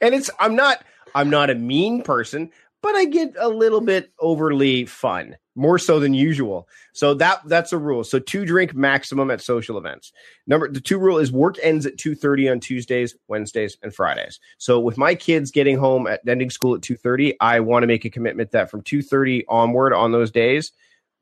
and 0.00 0.14
it's 0.14 0.30
I'm 0.40 0.56
not 0.56 0.82
I'm 1.14 1.30
not 1.30 1.50
a 1.50 1.54
mean 1.54 2.02
person, 2.02 2.50
but 2.82 2.94
I 2.94 3.04
get 3.06 3.34
a 3.38 3.48
little 3.48 3.80
bit 3.80 4.12
overly 4.20 4.84
fun, 4.84 5.36
more 5.56 5.78
so 5.78 5.98
than 5.98 6.14
usual. 6.14 6.68
So 6.92 7.14
that 7.14 7.40
that's 7.46 7.72
a 7.72 7.78
rule. 7.78 8.04
So 8.04 8.18
two 8.18 8.44
drink 8.44 8.74
maximum 8.74 9.30
at 9.30 9.40
social 9.40 9.76
events. 9.78 10.12
Number 10.46 10.70
the 10.70 10.80
two 10.80 10.98
rule 10.98 11.18
is 11.18 11.32
work 11.32 11.56
ends 11.62 11.86
at 11.86 11.96
2:30 11.96 12.52
on 12.52 12.60
Tuesdays, 12.60 13.16
Wednesdays, 13.26 13.76
and 13.82 13.94
Fridays. 13.94 14.38
So 14.58 14.78
with 14.78 14.96
my 14.96 15.14
kids 15.14 15.50
getting 15.50 15.78
home 15.78 16.06
at 16.06 16.20
ending 16.26 16.50
school 16.50 16.74
at 16.74 16.82
2:30, 16.82 17.34
I 17.40 17.60
want 17.60 17.82
to 17.82 17.88
make 17.88 18.04
a 18.04 18.10
commitment 18.10 18.52
that 18.52 18.70
from 18.70 18.82
2:30 18.82 19.44
onward 19.48 19.92
on 19.92 20.12
those 20.12 20.30
days, 20.30 20.72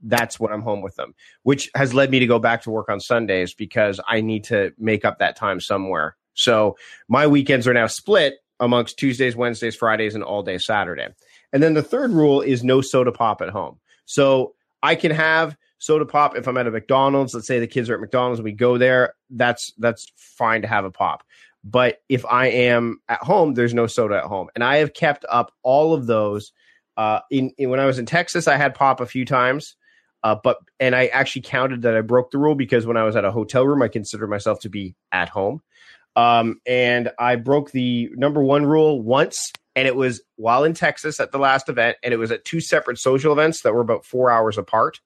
that's 0.02 0.38
when 0.38 0.52
I'm 0.52 0.62
home 0.62 0.82
with 0.82 0.96
them, 0.96 1.14
which 1.42 1.70
has 1.74 1.94
led 1.94 2.10
me 2.10 2.18
to 2.18 2.26
go 2.26 2.38
back 2.38 2.62
to 2.62 2.70
work 2.70 2.90
on 2.90 3.00
Sundays 3.00 3.54
because 3.54 3.98
I 4.06 4.20
need 4.20 4.44
to 4.44 4.72
make 4.78 5.04
up 5.06 5.18
that 5.18 5.36
time 5.36 5.60
somewhere. 5.60 6.16
So 6.34 6.76
my 7.08 7.26
weekends 7.26 7.66
are 7.66 7.72
now 7.72 7.86
split 7.86 8.34
amongst 8.60 8.98
Tuesdays, 8.98 9.36
Wednesdays, 9.36 9.76
Fridays, 9.76 10.14
and 10.14 10.24
all 10.24 10.42
day 10.42 10.58
Saturday. 10.58 11.08
And 11.52 11.62
then 11.62 11.74
the 11.74 11.82
third 11.82 12.12
rule 12.12 12.40
is 12.40 12.64
no 12.64 12.80
soda 12.80 13.12
pop 13.12 13.40
at 13.40 13.50
home. 13.50 13.78
So 14.04 14.54
I 14.82 14.94
can 14.94 15.10
have 15.10 15.56
soda 15.78 16.06
pop 16.06 16.36
if 16.36 16.46
I'm 16.46 16.56
at 16.56 16.66
a 16.66 16.70
McDonald's. 16.70 17.34
Let's 17.34 17.46
say 17.46 17.58
the 17.58 17.66
kids 17.66 17.90
are 17.90 17.94
at 17.94 18.00
McDonald's 18.00 18.40
and 18.40 18.44
we 18.44 18.52
go 18.52 18.78
there. 18.78 19.14
That's 19.30 19.72
that's 19.78 20.06
fine 20.16 20.62
to 20.62 20.68
have 20.68 20.84
a 20.84 20.90
pop. 20.90 21.24
But 21.64 21.98
if 22.08 22.24
I 22.24 22.46
am 22.46 23.00
at 23.08 23.22
home, 23.22 23.54
there's 23.54 23.74
no 23.74 23.86
soda 23.86 24.18
at 24.18 24.24
home. 24.24 24.48
And 24.54 24.62
I 24.62 24.76
have 24.76 24.94
kept 24.94 25.24
up 25.28 25.52
all 25.62 25.94
of 25.94 26.06
those. 26.06 26.52
Uh, 26.96 27.20
in, 27.30 27.50
in 27.58 27.70
when 27.70 27.80
I 27.80 27.86
was 27.86 27.98
in 27.98 28.06
Texas, 28.06 28.48
I 28.48 28.56
had 28.56 28.74
pop 28.74 29.00
a 29.00 29.06
few 29.06 29.24
times. 29.24 29.76
Uh, 30.22 30.36
but 30.42 30.58
and 30.80 30.94
I 30.94 31.06
actually 31.06 31.42
counted 31.42 31.82
that 31.82 31.96
I 31.96 32.00
broke 32.00 32.30
the 32.30 32.38
rule 32.38 32.54
because 32.54 32.86
when 32.86 32.96
I 32.96 33.04
was 33.04 33.16
at 33.16 33.24
a 33.24 33.30
hotel 33.30 33.66
room, 33.66 33.82
I 33.82 33.88
considered 33.88 34.28
myself 34.28 34.60
to 34.60 34.68
be 34.68 34.94
at 35.12 35.28
home. 35.28 35.60
Um, 36.16 36.60
and 36.66 37.10
I 37.18 37.36
broke 37.36 37.70
the 37.70 38.10
number 38.14 38.42
one 38.42 38.64
rule 38.64 39.00
once, 39.02 39.52
and 39.74 39.86
it 39.86 39.94
was 39.94 40.22
while 40.36 40.64
in 40.64 40.74
Texas 40.74 41.20
at 41.20 41.30
the 41.30 41.38
last 41.38 41.68
event, 41.68 41.98
and 42.02 42.12
it 42.12 42.16
was 42.16 42.32
at 42.32 42.44
two 42.44 42.60
separate 42.60 42.98
social 42.98 43.32
events 43.32 43.62
that 43.62 43.74
were 43.74 43.82
about 43.82 44.04
four 44.04 44.30
hours 44.30 44.58
apart. 44.58 45.00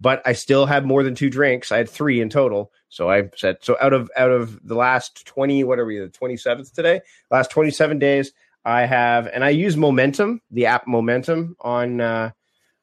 But 0.00 0.20
I 0.26 0.32
still 0.32 0.66
had 0.66 0.84
more 0.84 1.04
than 1.04 1.14
two 1.14 1.30
drinks. 1.30 1.70
I 1.70 1.78
had 1.78 1.88
three 1.88 2.20
in 2.20 2.28
total. 2.28 2.72
So 2.88 3.08
I 3.08 3.30
said, 3.36 3.58
so 3.62 3.76
out 3.80 3.92
of 3.92 4.10
out 4.16 4.32
of 4.32 4.58
the 4.66 4.74
last 4.74 5.24
twenty, 5.24 5.62
what 5.62 5.78
are 5.78 5.84
we, 5.84 5.98
the 5.98 6.08
twenty 6.08 6.36
seventh 6.36 6.74
today? 6.74 7.02
Last 7.30 7.52
twenty 7.52 7.70
seven 7.70 8.00
days, 8.00 8.32
I 8.64 8.82
have, 8.82 9.28
and 9.28 9.44
I 9.44 9.50
use 9.50 9.76
Momentum, 9.76 10.42
the 10.50 10.66
app 10.66 10.88
Momentum 10.88 11.56
on 11.60 12.00
uh, 12.00 12.32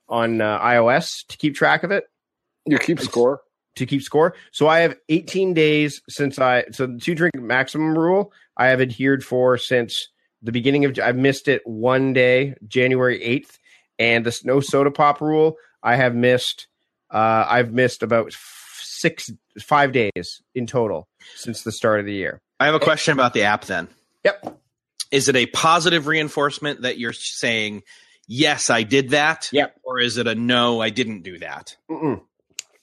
on 0.07 0.39
uh, 0.39 0.59
iOS 0.61 1.27
to 1.27 1.37
keep 1.37 1.55
track 1.55 1.83
of 1.83 1.91
it 1.91 2.05
you 2.65 2.77
keep 2.77 2.99
score. 2.99 3.41
To 3.79 3.85
keep 3.85 4.01
score. 4.01 4.35
So 4.51 4.67
I 4.67 4.79
have 4.79 4.95
18 5.09 5.53
days 5.53 6.01
since 6.07 6.39
I 6.39 6.65
so 6.71 6.85
the 6.85 6.99
two 6.99 7.15
drink 7.15 7.35
maximum 7.35 7.97
rule 7.97 8.31
I 8.55 8.67
have 8.67 8.81
adhered 8.81 9.23
for 9.23 9.57
since 9.57 10.09
the 10.41 10.51
beginning 10.51 10.85
of 10.85 10.97
I've 10.99 11.17
missed 11.17 11.47
it 11.47 11.65
one 11.65 12.13
day, 12.13 12.55
January 12.67 13.19
8th, 13.19 13.57
and 13.97 14.25
the 14.25 14.39
no 14.43 14.59
soda 14.59 14.91
pop 14.91 15.21
rule 15.21 15.55
I 15.81 15.95
have 15.95 16.13
missed 16.13 16.67
uh 17.09 17.45
I've 17.47 17.73
missed 17.73 18.03
about 18.03 18.33
6 18.33 19.31
5 19.59 19.91
days 19.91 20.41
in 20.53 20.67
total 20.67 21.07
since 21.35 21.63
the 21.63 21.71
start 21.71 21.99
of 21.99 22.05
the 22.05 22.13
year. 22.13 22.41
I 22.59 22.65
have 22.65 22.75
a 22.75 22.79
question 22.79 23.13
about 23.13 23.33
the 23.33 23.43
app 23.43 23.65
then. 23.65 23.87
Yep. 24.25 24.59
Is 25.11 25.29
it 25.29 25.35
a 25.35 25.47
positive 25.47 26.05
reinforcement 26.05 26.81
that 26.81 26.99
you're 26.99 27.13
saying, 27.13 27.83
yes, 28.27 28.69
I 28.69 28.83
did 28.83 29.09
that? 29.09 29.49
Yep. 29.51 29.79
Or 29.83 29.99
is 29.99 30.17
it 30.17 30.27
a 30.27 30.35
no, 30.35 30.81
I 30.81 30.89
didn't 30.89 31.23
do 31.23 31.39
that? 31.39 31.77
Mm-mm. 31.89 32.21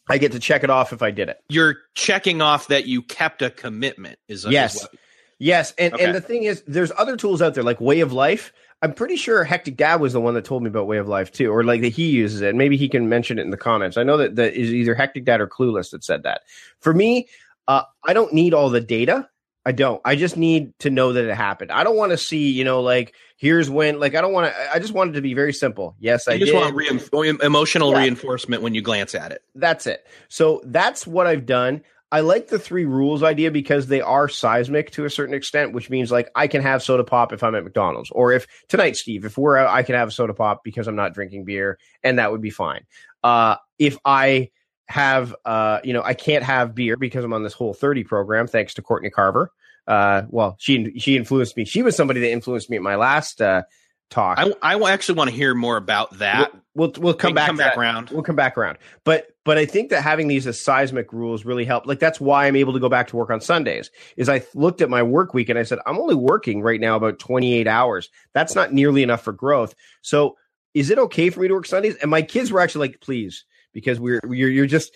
I 0.09 0.19
get 0.19 0.33
to 0.33 0.39
check 0.39 0.63
it 0.65 0.71
off 0.71 0.93
if 0.93 1.03
I 1.03 1.11
did 1.11 1.29
it. 1.29 1.41
You're 1.49 1.77
checking 1.95 2.41
off 2.41 2.69
that 2.69 2.87
you 2.87 3.03
kept 3.03 3.43
a 3.43 3.51
commitment. 3.51 4.19
Is 4.29 4.45
Yes. 4.49 4.83
what- 4.83 4.93
Yes, 5.39 5.75
and 5.77 5.93
Okay. 5.93 6.05
and 6.05 6.15
the 6.15 6.21
thing 6.23 6.45
is, 6.45 6.63
there's 6.67 6.91
other 6.97 7.15
tools 7.15 7.43
out 7.43 7.55
there 7.55 7.63
like 7.65 7.79
Way 7.81 8.01
of 8.01 8.11
Life. 8.13 8.55
I'm 8.81 8.95
pretty 8.95 9.17
sure 9.17 9.45
Hectic 9.45 9.77
Dad 9.77 10.01
was 10.01 10.15
the 10.15 10.21
one 10.21 10.33
that 10.35 10.45
told 10.47 10.63
me 10.63 10.69
about 10.71 10.87
Way 10.87 10.97
of 10.97 11.09
Life 11.09 11.31
too, 11.31 11.51
or 11.53 11.63
like 11.63 11.83
that 11.83 11.89
he 11.93 12.09
uses 12.09 12.41
it. 12.41 12.55
Maybe 12.55 12.77
he 12.79 12.89
can 12.89 13.09
mention 13.11 13.39
it 13.39 13.43
in 13.43 13.51
the 13.51 13.57
comments. 13.59 13.99
I 13.99 14.03
know 14.03 14.17
that 14.17 14.37
that 14.37 14.55
is 14.55 14.73
either 14.73 14.95
Hectic 14.95 15.25
Dad 15.27 15.43
or 15.43 15.47
Clueless 15.47 15.91
that 15.91 16.05
said 16.05 16.23
that. 16.23 16.43
For 16.81 16.95
me, 16.95 17.29
uh, 17.69 17.83
I 18.05 18.15
don't 18.15 18.33
need 18.33 18.55
all 18.55 18.71
the 18.71 18.81
data. 18.81 19.29
I 19.67 19.73
don't. 19.73 20.01
I 20.05 20.15
just 20.15 20.37
need 20.37 20.79
to 20.79 20.91
know 20.91 21.13
that 21.15 21.25
it 21.29 21.35
happened. 21.35 21.73
I 21.73 21.83
don't 21.83 21.97
want 21.97 22.13
to 22.13 22.17
see, 22.19 22.53
you 22.53 22.63
know, 22.63 22.83
like 22.83 23.15
here's 23.37 23.69
when. 23.69 23.99
Like 23.99 24.15
I 24.15 24.21
don't 24.21 24.33
want 24.33 24.53
to. 24.55 24.73
I 24.75 24.79
just 24.79 24.95
want 24.95 25.11
it 25.11 25.13
to 25.15 25.21
be 25.21 25.35
very 25.35 25.53
simple. 25.53 25.97
Yes, 25.99 26.29
I 26.29 26.39
just 26.39 26.53
did. 26.53 26.55
want 26.59 26.77
rein- 26.77 27.41
emotional 27.43 27.91
Yeah. 27.91 27.99
reinforcement 28.03 28.63
when 28.63 28.75
you 28.75 28.81
glance 28.81 29.17
at 29.17 29.33
it. 29.33 29.43
That's 29.57 29.89
it. 29.89 30.07
So 30.29 30.63
that's 30.65 31.05
what 31.05 31.27
I've 31.27 31.47
done. 31.47 31.83
I 32.13 32.21
like 32.21 32.47
the 32.47 32.61
three 32.61 32.85
rules 32.85 33.25
idea 33.25 33.51
because 33.51 33.89
they 33.89 34.01
are 34.01 34.29
seismic 34.29 34.93
to 34.93 35.05
a 35.05 35.11
certain 35.11 35.35
extent, 35.35 35.73
which 35.73 35.91
means 35.91 36.13
like 36.13 36.31
I 36.37 36.47
can 36.47 36.63
have 36.63 36.81
soda 36.85 37.03
pop 37.03 37.33
if 37.33 37.43
I'm 37.43 37.57
at 37.57 37.65
McDonald's, 37.65 38.11
or 38.13 38.33
if 38.33 38.47
tonight, 38.69 38.95
Steve, 38.95 39.25
if 39.25 39.37
we're 39.37 39.57
out, 39.57 39.71
I 39.71 39.83
can 39.83 39.97
have 39.97 40.07
a 40.09 40.13
soda 40.13 40.33
pop 40.33 40.63
because 40.63 40.87
I'm 40.87 40.95
not 40.95 41.13
drinking 41.15 41.45
beer, 41.45 41.77
and 42.05 42.21
that 42.21 42.31
would 42.31 42.41
be 42.41 42.51
fine. 42.51 42.87
Uh, 43.25 43.57
if 43.81 43.99
I 44.05 44.51
have, 44.87 45.35
uh, 45.45 45.81
you 45.85 45.93
know, 45.93 46.03
I 46.03 46.15
can't 46.15 46.45
have 46.45 46.75
beer 46.75 46.97
because 46.97 47.25
I'm 47.25 47.33
on 47.33 47.43
this 47.43 47.53
whole 47.53 47.75
30 47.75 48.05
program, 48.05 48.47
thanks 48.47 48.75
to 48.75 48.83
Courtney 48.83 49.11
Carver. 49.11 49.51
Uh, 49.87 50.23
well, 50.31 50.57
she 50.59 50.99
she 50.99 51.17
influenced 51.17 51.57
me. 51.57 51.65
She 51.65 51.83
was 51.83 51.97
somebody 51.97 52.21
that 52.21 52.31
influenced 52.31 52.69
me 52.69 52.77
at 52.77 52.83
my 52.83 52.97
last 52.97 53.41
uh, 53.41 53.63
talk. 54.11 54.39
I, 54.39 54.53
I 54.61 54.91
actually 54.93 55.17
want 55.19 55.31
to 55.31 55.37
hear 55.37 55.55
more 55.55 55.77
about 55.77 56.19
that. 56.19 56.53
we'll 56.75 56.93
we'll 56.99 57.15
come 57.15 57.31
We 57.31 57.35
can 57.35 57.35
back 57.35 57.47
come 57.47 57.57
back 57.57 57.75
that. 57.75 57.81
around. 57.81 58.11
We'll 58.11 58.23
come 58.25 58.35
back 58.37 58.59
around. 58.59 58.79
But 59.05 59.29
but 59.45 59.59
I 59.59 59.65
think 59.67 59.91
that 59.91 60.03
having 60.03 60.27
these 60.27 60.45
as 60.49 60.61
seismic 60.61 61.13
rules 61.13 61.45
really 61.45 61.65
help. 61.65 61.87
Like 61.87 62.01
that's 62.01 62.21
why 62.21 62.47
I'm 62.47 62.57
able 62.57 62.73
to 62.73 62.81
go 62.81 62.89
back 62.89 63.07
to 63.09 63.17
work 63.17 63.31
on 63.31 63.41
Sundays. 63.41 63.93
Is 64.17 64.29
I 64.29 64.43
looked 64.55 64.81
at 64.81 64.91
my 64.91 65.05
work 65.05 65.35
week 65.35 65.49
and 65.49 65.59
I 65.59 65.63
said 65.63 65.79
I'm 65.87 65.99
only 65.99 66.17
working 66.17 66.63
right 66.63 66.81
now 66.81 66.97
about 66.97 67.21
28 67.21 67.69
hours. 67.69 68.11
That's 68.35 68.57
not 68.57 68.73
nearly 68.73 69.05
enough 69.05 69.23
for 69.23 69.33
growth. 69.33 69.75
So 70.03 70.37
is 70.75 70.91
it 70.91 70.99
okay 70.99 71.31
for 71.31 71.41
me 71.41 71.49
to 71.49 71.55
work 71.55 71.67
Sundays? 71.67 71.95
And 71.97 72.11
my 72.11 72.23
kids 72.23 72.51
were 72.51 72.61
actually 72.61 72.89
like, 72.89 73.01
please. 73.01 73.45
Because 73.77 74.01
we're 74.01 74.23
you're 74.31 74.49
you're 74.49 74.67
just 74.67 74.91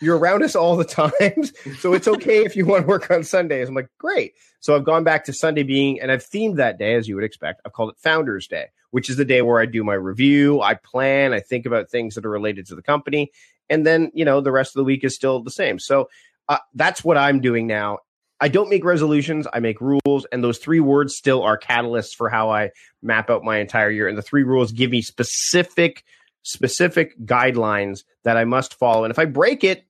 you're 0.00 0.16
around 0.16 0.42
us 0.42 0.56
all 0.56 0.76
the 0.76 0.84
times. 1.20 1.52
so 1.78 1.92
it's 1.92 2.08
okay 2.08 2.42
if 2.42 2.56
you 2.56 2.64
want 2.64 2.84
to 2.84 2.88
work 2.88 3.10
on 3.10 3.22
Sundays. 3.22 3.68
I'm 3.68 3.74
like, 3.74 3.90
great. 3.98 4.32
So 4.60 4.74
I've 4.74 4.84
gone 4.84 5.04
back 5.04 5.26
to 5.26 5.32
Sunday 5.34 5.62
being, 5.62 6.00
and 6.00 6.10
I've 6.10 6.24
themed 6.24 6.56
that 6.56 6.78
day 6.78 6.94
as 6.94 7.06
you 7.06 7.16
would 7.16 7.24
expect. 7.24 7.60
I've 7.66 7.74
called 7.74 7.90
it 7.90 7.98
Founders 7.98 8.48
Day, 8.48 8.68
which 8.92 9.10
is 9.10 9.18
the 9.18 9.26
day 9.26 9.42
where 9.42 9.60
I 9.60 9.66
do 9.66 9.84
my 9.84 9.92
review, 9.92 10.62
I 10.62 10.72
plan, 10.72 11.34
I 11.34 11.40
think 11.40 11.66
about 11.66 11.90
things 11.90 12.14
that 12.14 12.24
are 12.24 12.30
related 12.30 12.64
to 12.68 12.74
the 12.74 12.80
company, 12.80 13.30
and 13.68 13.86
then 13.86 14.10
you 14.14 14.24
know 14.24 14.40
the 14.40 14.52
rest 14.52 14.70
of 14.74 14.80
the 14.80 14.84
week 14.84 15.04
is 15.04 15.14
still 15.14 15.42
the 15.42 15.50
same. 15.50 15.78
So 15.78 16.08
uh, 16.48 16.58
that's 16.72 17.04
what 17.04 17.18
I'm 17.18 17.42
doing 17.42 17.66
now. 17.66 17.98
I 18.40 18.48
don't 18.48 18.70
make 18.70 18.86
resolutions, 18.86 19.46
I 19.52 19.60
make 19.60 19.82
rules, 19.82 20.26
and 20.32 20.42
those 20.42 20.58
three 20.58 20.80
words 20.80 21.14
still 21.14 21.42
are 21.42 21.58
catalysts 21.58 22.14
for 22.16 22.30
how 22.30 22.50
I 22.50 22.70
map 23.02 23.28
out 23.28 23.44
my 23.44 23.58
entire 23.58 23.90
year. 23.90 24.08
And 24.08 24.16
the 24.16 24.22
three 24.22 24.44
rules 24.44 24.72
give 24.72 24.90
me 24.90 25.02
specific, 25.02 26.04
specific 26.44 27.18
guidelines 27.20 28.04
that 28.22 28.36
I 28.36 28.44
must 28.44 28.74
follow. 28.74 29.04
And 29.04 29.10
if 29.10 29.18
I 29.18 29.24
break 29.24 29.64
it, 29.64 29.84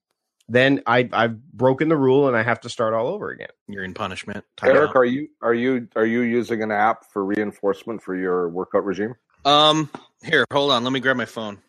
then 0.47 0.81
I, 0.85 1.09
I've 1.11 1.41
broken 1.51 1.89
the 1.89 1.97
rule 1.97 2.27
and 2.27 2.35
I 2.35 2.43
have 2.43 2.61
to 2.61 2.69
start 2.69 2.93
all 2.93 3.07
over 3.07 3.29
again. 3.29 3.49
You're 3.67 3.83
in 3.83 3.93
punishment. 3.93 4.43
Time 4.57 4.71
Erik, 4.71 4.89
out. 4.91 4.97
are 4.97 5.05
you 5.05 5.27
are 5.41 5.53
you 5.53 5.87
are 5.95 6.05
you 6.05 6.21
using 6.21 6.61
an 6.61 6.71
app 6.71 7.05
for 7.11 7.23
reinforcement 7.23 8.01
for 8.01 8.15
your 8.15 8.49
workout 8.49 8.85
regime? 8.85 9.15
Um, 9.43 9.89
here, 10.23 10.45
hold 10.51 10.71
on. 10.71 10.83
Let 10.83 10.93
me 10.93 10.99
grab 10.99 11.17
my 11.17 11.25
phone. 11.25 11.59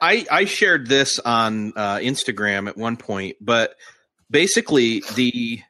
I 0.00 0.26
I 0.30 0.44
shared 0.44 0.88
this 0.88 1.18
on 1.18 1.72
uh, 1.76 1.96
Instagram 1.96 2.68
at 2.68 2.76
one 2.76 2.96
point, 2.96 3.36
but 3.40 3.74
basically 4.30 5.02
the 5.14 5.60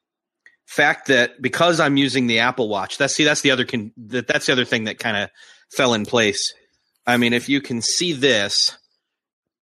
fact 0.67 1.09
that 1.09 1.41
because 1.41 1.81
I'm 1.81 1.97
using 1.97 2.27
the 2.27 2.41
Apple 2.41 2.69
Watch, 2.69 2.99
that's 2.99 3.15
see 3.15 3.25
that's 3.25 3.41
the 3.41 3.51
other 3.53 3.65
con- 3.65 3.93
that, 3.97 4.27
that's 4.27 4.47
the 4.47 4.53
other 4.53 4.67
thing 4.67 4.85
that 4.85 4.99
kind 4.99 5.17
of 5.17 5.31
fell 5.75 5.95
in 5.95 6.05
place. 6.05 6.53
I 7.11 7.17
mean, 7.17 7.33
if 7.33 7.49
you 7.49 7.61
can 7.61 7.83
see 7.83 8.13
this, 8.13 8.77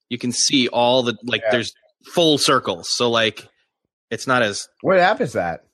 you 0.09 0.19
can 0.19 0.33
see 0.33 0.69
all 0.69 1.03
the 1.03 1.17
like. 1.25 1.43
Yeah. 1.45 1.51
There's 1.53 1.73
full 2.13 2.39
circles, 2.39 2.89
so 2.91 3.11
like 3.11 3.49
it's 4.11 4.27
not 4.27 4.43
as 4.43 4.69
What 4.83 4.99
app 4.99 5.21
is 5.21 5.33
that? 5.33 5.65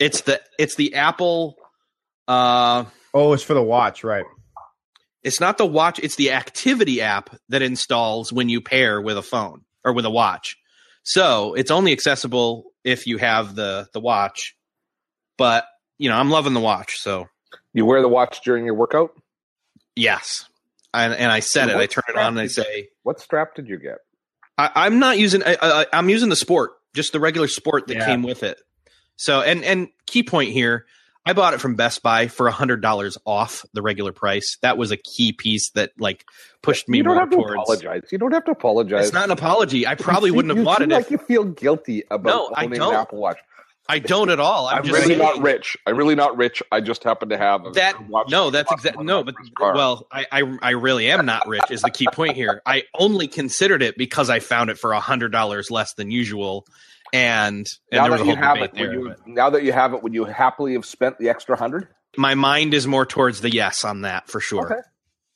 it's 0.00 0.22
the 0.22 0.40
it's 0.58 0.74
the 0.76 0.94
Apple. 0.94 1.56
Uh, 2.28 2.84
Oh, 3.14 3.32
it's 3.32 3.42
for 3.42 3.54
the 3.54 3.62
watch, 3.62 4.04
right? 4.04 4.26
It's 5.22 5.40
not 5.40 5.56
the 5.58 5.66
watch, 5.66 5.98
it's 5.98 6.16
the 6.16 6.32
activity 6.32 7.00
app 7.00 7.34
that 7.48 7.62
installs 7.62 8.32
when 8.32 8.48
you 8.48 8.60
pair 8.60 9.00
with 9.00 9.16
a 9.16 9.22
phone 9.22 9.62
or 9.84 9.92
with 9.94 10.04
a 10.04 10.10
watch. 10.10 10.56
So 11.02 11.54
it's 11.54 11.70
only 11.70 11.92
accessible 11.92 12.64
if 12.84 13.06
you 13.06 13.16
have 13.18 13.54
the 13.54 13.88
the 13.92 14.00
watch. 14.00 14.54
But 15.38 15.64
you 15.98 16.08
know, 16.10 16.16
I'm 16.16 16.30
loving 16.30 16.52
the 16.54 16.60
watch, 16.60 16.96
so 16.98 17.26
You 17.72 17.84
wear 17.86 18.02
the 18.02 18.08
watch 18.08 18.40
during 18.44 18.64
your 18.66 18.74
workout. 18.74 19.10
yes. 19.94 20.44
And, 21.04 21.14
and 21.14 21.30
I 21.32 21.40
set 21.40 21.68
And 21.68 21.72
it. 21.80 21.82
I 21.82 21.86
turn 21.86 22.04
it 22.08 22.16
on 22.16 22.28
and 22.28 22.40
I 22.40 22.46
say, 22.46 22.88
What 23.02 23.20
strap 23.20 23.54
did 23.54 23.68
you 23.68 23.78
get? 23.78 23.98
I, 24.58 24.70
I'm 24.74 24.98
not 24.98 25.18
using. 25.18 25.42
I, 25.44 25.56
I, 25.60 25.86
I'm 25.92 26.08
using 26.08 26.28
the 26.30 26.36
sport, 26.36 26.72
just 26.94 27.12
the 27.12 27.20
regular 27.20 27.48
sport 27.48 27.86
that 27.88 27.96
Yeah. 27.98 28.06
came 28.06 28.22
with 28.22 28.42
it. 28.42 28.58
So, 29.16 29.40
and 29.42 29.62
and 29.64 29.88
key 30.06 30.22
point 30.22 30.50
here, 30.52 30.86
I 31.26 31.32
bought 31.32 31.52
it 31.54 31.60
from 31.60 31.74
Best 31.74 32.02
Buy 32.02 32.28
for 32.28 32.46
a 32.48 32.52
hundred 32.52 32.80
dollars 32.80 33.18
off 33.26 33.64
the 33.74 33.82
regular 33.82 34.12
price. 34.12 34.56
That 34.62 34.78
was 34.78 34.90
a 34.92 34.96
key 34.96 35.32
piece 35.32 35.70
that 35.70 35.90
like 35.98 36.24
pushed 36.62 36.88
me 36.88 36.98
you 36.98 37.04
don't 37.04 37.14
more 37.14 37.20
have 37.20 37.30
to 37.30 37.36
apologize. 37.38 38.02
You 38.12 38.18
don't 38.18 38.32
have 38.32 38.44
to 38.46 38.52
apologize. 38.52 39.06
It's 39.06 39.14
not 39.14 39.24
an 39.24 39.30
apology. 39.32 39.86
I 39.86 39.94
probably 39.94 40.30
You 40.30 40.34
wouldn't 40.36 40.52
seem- 40.52 40.56
have 40.58 40.64
bought 40.64 40.80
it 40.82 40.84
seem 40.90 40.92
if 40.92 40.96
like 41.04 41.10
you 41.10 41.18
feel 41.18 41.44
guilty 41.44 42.04
about 42.10 42.28
No, 42.30 42.50
I 42.54 42.64
owning 42.64 42.78
don't. 42.78 42.94
an 42.94 43.00
Apple 43.00 43.18
Watch. 43.20 43.38
I 43.88 43.98
don't 43.98 44.30
at 44.30 44.40
all. 44.40 44.66
I'm, 44.66 44.78
I'm, 44.78 44.82
just 44.84 44.92
really 44.94 45.06
saying 45.08 45.18
not 45.18 45.42
rich. 45.42 45.76
I'm 45.86 45.96
really 45.96 46.14
not 46.14 46.36
rich. 46.36 46.62
I 46.72 46.80
just 46.80 47.04
happen 47.04 47.28
to 47.28 47.38
have 47.38 47.64
a 47.66 47.70
that. 47.72 47.96
No, 48.28 48.50
that's 48.50 48.70
exactly 48.72 49.04
no. 49.04 49.22
But 49.22 49.34
well, 49.58 50.06
I, 50.10 50.26
I 50.32 50.58
I 50.62 50.70
really 50.70 51.10
am 51.10 51.24
not 51.26 51.46
rich. 51.46 51.64
Is 51.70 51.82
the 51.82 51.90
key 51.90 52.06
point 52.12 52.34
here? 52.36 52.62
I 52.66 52.84
only 52.94 53.28
considered 53.28 53.82
it 53.82 53.96
because 53.96 54.30
I 54.30 54.40
found 54.40 54.70
it 54.70 54.78
for 54.78 54.92
a 54.92 55.00
hundred 55.00 55.32
dollars 55.32 55.70
less 55.70 55.94
than 55.94 56.10
usual, 56.10 56.66
and 57.12 57.66
and 57.92 58.02
now 58.02 58.16
that 58.16 58.26
you 58.26 58.36
have 58.36 58.56
it, 58.56 58.60
would 58.60 58.72
there. 58.74 58.92
you, 58.92 59.14
now 59.26 59.50
that 59.50 59.62
you 59.62 59.72
have 59.72 59.94
it, 59.94 60.02
would 60.02 60.14
you 60.14 60.24
happily 60.24 60.72
have 60.74 60.84
spent 60.84 61.18
the 61.18 61.28
extra 61.28 61.56
hundred? 61.56 61.88
my 62.16 62.34
mind 62.34 62.72
is 62.74 62.86
more 62.86 63.04
towards 63.04 63.40
the 63.40 63.50
yes 63.50 63.84
on 63.84 64.02
that 64.02 64.28
for 64.28 64.40
sure. 64.40 64.66
Okay. 64.66 64.80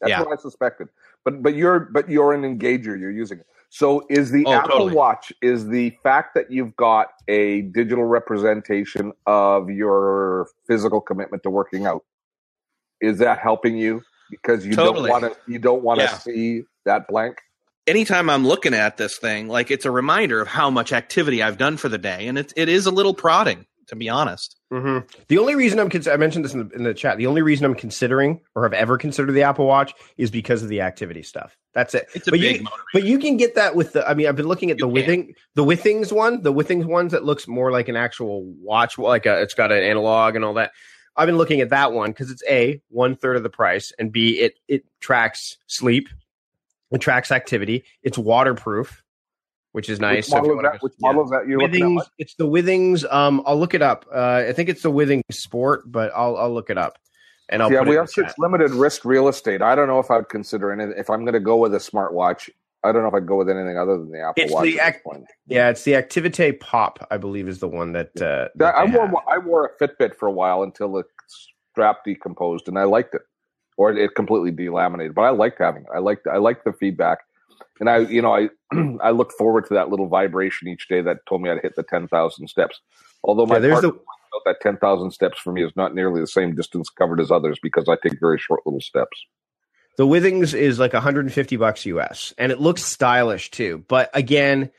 That's 0.00 0.10
Yeah. 0.10 0.22
what 0.22 0.38
I 0.38 0.40
suspected. 0.40 0.88
But 1.24 1.42
but 1.42 1.54
you're 1.54 1.80
but 1.80 2.08
you're 2.08 2.32
an 2.32 2.42
engager. 2.42 2.98
You're 2.98 3.10
using 3.10 3.38
it. 3.40 3.46
So 3.70 4.06
is 4.10 4.32
the 4.32 4.46
Oh, 4.46 4.52
Apple 4.52 4.70
totally. 4.70 4.94
Watch 4.94 5.32
is 5.42 5.68
the 5.68 5.90
fact 6.04 6.34
that 6.36 6.50
you've 6.52 6.76
got 6.76 7.08
a 7.28 7.62
digital 7.62 8.04
representation 8.04 9.12
of 9.26 9.70
your 9.70 10.48
physical 10.68 11.00
commitment 11.02 11.44
to 11.44 11.50
working 11.50 11.86
out. 11.86 12.04
Is 13.00 13.18
that 13.18 13.38
helping 13.40 13.78
you 13.78 14.02
because 14.30 14.66
you 14.66 14.76
Totally. 14.76 15.08
don't 15.10 15.22
want 15.22 15.24
to 15.24 15.52
you 15.52 15.58
don't 15.60 15.82
want 15.84 16.00
to 16.00 16.06
Yeah. 16.06 16.18
see 16.18 16.64
that 16.86 17.08
blank? 17.08 17.38
anytime 17.88 18.30
I'm 18.30 18.46
looking 18.46 18.74
at 18.74 18.98
this 18.98 19.18
thing, 19.18 19.48
like 19.48 19.72
it's 19.72 19.86
a 19.86 19.92
reminder 19.92 20.40
of 20.42 20.48
how 20.48 20.70
much 20.70 20.92
activity 20.94 21.42
I've 21.42 21.58
done 21.58 21.78
for 21.78 21.90
the 21.90 21.98
day, 21.98 22.28
and 22.28 22.38
it 22.38 22.54
it 22.56 22.70
is 22.70 22.86
a 22.86 22.92
little 22.92 23.14
prodding, 23.14 23.66
to 23.88 23.96
be 23.96 24.10
honest. 24.10 24.59
Hmm 24.70 24.98
The 25.28 25.38
only 25.38 25.54
reason 25.54 25.80
I'm 25.80 25.90
cons- 25.90 26.06
I 26.06 26.16
mentioned 26.16 26.44
this 26.44 26.54
in 26.54 26.68
the, 26.68 26.74
in 26.74 26.84
the 26.84 26.94
chat. 26.94 27.18
The 27.18 27.26
only 27.26 27.42
reason 27.42 27.64
I'm 27.64 27.74
considering 27.74 28.40
or 28.54 28.62
have 28.62 28.72
ever 28.72 28.96
considered 28.98 29.32
the 29.32 29.42
Apple 29.42 29.66
Watch 29.66 29.92
is 30.16 30.30
because 30.30 30.62
of 30.62 30.68
the 30.68 30.80
activity 30.80 31.22
stuff. 31.22 31.56
That's 31.74 31.94
it. 31.94 32.08
It's 32.14 32.28
a 32.28 32.30
but 32.30 32.40
big 32.40 32.60
you, 32.60 32.66
motivator. 32.66 32.84
but 32.92 33.04
you 33.04 33.18
can 33.18 33.36
get 33.36 33.54
that 33.56 33.74
with 33.74 33.92
the. 33.92 34.08
I 34.08 34.14
mean, 34.14 34.26
I've 34.28 34.36
been 34.36 34.48
looking 34.48 34.70
at 34.70 34.78
the 34.78 34.86
You 34.86 34.92
Withing, 34.92 35.34
the 35.54 35.64
Withings 35.64 36.12
one, 36.12 36.42
the 36.42 36.52
Withings 36.52 36.84
ones 36.84 37.12
that 37.12 37.24
looks 37.24 37.48
more 37.48 37.72
like 37.72 37.88
an 37.88 37.96
actual 37.96 38.44
watch, 38.44 38.96
like 38.98 39.26
a, 39.26 39.40
it's 39.42 39.54
got 39.54 39.72
an 39.72 39.82
analog 39.82 40.36
and 40.36 40.44
all 40.44 40.54
that. 40.54 40.72
I've 41.16 41.26
been 41.26 41.36
looking 41.38 41.60
at 41.60 41.70
that 41.70 41.92
one 41.92 42.12
because 42.12 42.30
it's 42.30 42.42
a 42.48 42.80
one 42.88 43.16
third 43.16 43.36
of 43.36 43.42
the 43.42 43.50
price, 43.50 43.92
and 43.98 44.12
b 44.12 44.38
it 44.38 44.58
it 44.68 44.84
tracks 45.00 45.58
sleep, 45.66 46.08
it 46.92 46.98
tracks 46.98 47.32
activity, 47.32 47.84
it's 48.02 48.16
waterproof, 48.16 49.02
which 49.72 49.88
is 49.88 50.00
nice. 50.00 50.16
Which 50.18 50.26
So 50.26 50.38
if 50.38 50.44
you 50.44 50.56
is 50.58 50.62
that, 50.62 50.72
go- 50.72 50.78
which 50.80 50.92
yeah. 50.98 51.08
model 51.08 51.24
is 51.24 51.30
that 51.30 51.46
you're 51.46 51.58
looking 51.60 51.96
Withings. 51.96 52.00
at? 52.02 52.06
It's 52.18 52.34
the 52.34 52.46
Withings. 52.46 53.12
Um, 53.12 53.42
I'll 53.46 53.58
look 53.58 53.74
it 53.74 53.82
up. 53.82 54.06
Uh, 54.12 54.44
I 54.48 54.52
think 54.52 54.68
it's 54.68 54.82
the 54.82 54.90
Withings 54.92 55.22
Sport, 55.30 55.90
but 55.90 56.12
I'll 56.14 56.36
I'll 56.36 56.52
look 56.52 56.70
it 56.70 56.78
up 56.78 56.98
and 57.48 57.62
I'll 57.62 57.72
yeah, 57.72 57.82
we 57.82 57.94
have 57.96 58.10
such 58.10 58.32
limited 58.38 58.70
wrist 58.72 59.04
real 59.04 59.28
estate. 59.28 59.62
I 59.62 59.74
don't 59.74 59.88
know 59.88 59.98
if 60.00 60.10
I'd 60.10 60.28
consider 60.28 60.72
anything. 60.72 60.94
If 60.96 61.10
I'm 61.10 61.22
going 61.24 61.34
to 61.34 61.40
go 61.40 61.56
with 61.56 61.74
a 61.74 61.78
smartwatch, 61.78 62.48
I 62.82 62.92
don't 62.92 63.02
know 63.02 63.08
if 63.08 63.14
I'd 63.14 63.26
go 63.26 63.36
with 63.36 63.50
anything 63.50 63.76
other 63.78 63.98
than 63.98 64.10
the 64.10 64.20
Apple 64.20 64.42
It's 64.42 64.52
Watch. 64.52 64.62
the 64.64 64.80
at 64.80 64.86
act- 64.86 65.06
Yeah, 65.46 65.68
it's 65.68 65.84
the 65.84 65.92
Activite 65.92 66.60
Pop, 66.60 67.06
I 67.10 67.16
believe, 67.18 67.46
is 67.48 67.58
the 67.60 67.68
one 67.68 67.92
that. 67.92 68.08
Uh, 68.16 68.20
That- 68.20 68.50
that 68.56 68.74
I 68.76 68.84
wore 68.86 69.06
have. 69.06 69.14
I 69.28 69.38
wore 69.38 69.66
a 69.66 69.84
Fitbit 69.84 70.14
for 70.16 70.26
a 70.26 70.32
while 70.32 70.62
until 70.62 70.92
the 70.92 71.04
strap 71.72 72.04
decomposed, 72.04 72.68
and 72.68 72.78
I 72.78 72.84
liked 72.84 73.14
it, 73.14 73.22
or 73.76 73.92
it 73.92 74.14
completely 74.14 74.50
delaminated. 74.50 75.14
But 75.14 75.22
I 75.22 75.30
liked 75.30 75.58
having 75.58 75.82
it. 75.82 75.88
I 75.94 75.98
liked 75.98 76.26
I 76.26 76.38
liked 76.38 76.64
the 76.64 76.72
feedback, 76.72 77.18
and 77.78 77.88
I 77.88 77.98
you 77.98 78.22
know 78.22 78.34
I 78.34 78.48
I 79.02 79.10
look 79.10 79.32
forward 79.32 79.66
to 79.68 79.74
that 79.74 79.88
little 79.88 80.08
vibration 80.08 80.68
each 80.68 80.88
day 80.88 81.02
that 81.02 81.18
told 81.28 81.42
me 81.42 81.50
I'd 81.50 81.60
hit 81.62 81.76
the 81.76 81.82
ten 81.82 82.08
thousand 82.08 82.48
steps. 82.48 82.80
Although 83.22 83.46
my 83.46 83.56
Yeah, 83.56 83.60
there's 83.60 83.80
partner 83.80 83.98
the 83.98 84.42
that 84.46 84.60
ten 84.60 84.76
thousand 84.76 85.10
steps 85.10 85.38
for 85.38 85.52
me 85.52 85.64
is 85.64 85.72
not 85.76 85.94
nearly 85.94 86.20
the 86.20 86.26
same 86.26 86.54
distance 86.54 86.88
covered 86.88 87.20
as 87.20 87.30
others 87.30 87.58
because 87.62 87.88
I 87.88 87.96
take 88.02 88.18
very 88.20 88.38
short 88.38 88.60
little 88.64 88.80
steps. 88.80 89.24
the 89.96 90.06
Withings 90.06 90.54
is 90.54 90.78
like 90.78 90.92
150 90.92 91.56
bucks 91.56 91.86
US, 91.86 92.32
and 92.38 92.52
it 92.52 92.60
looks 92.60 92.82
stylish 92.82 93.50
too. 93.50 93.84
But 93.88 94.10
again, 94.14 94.70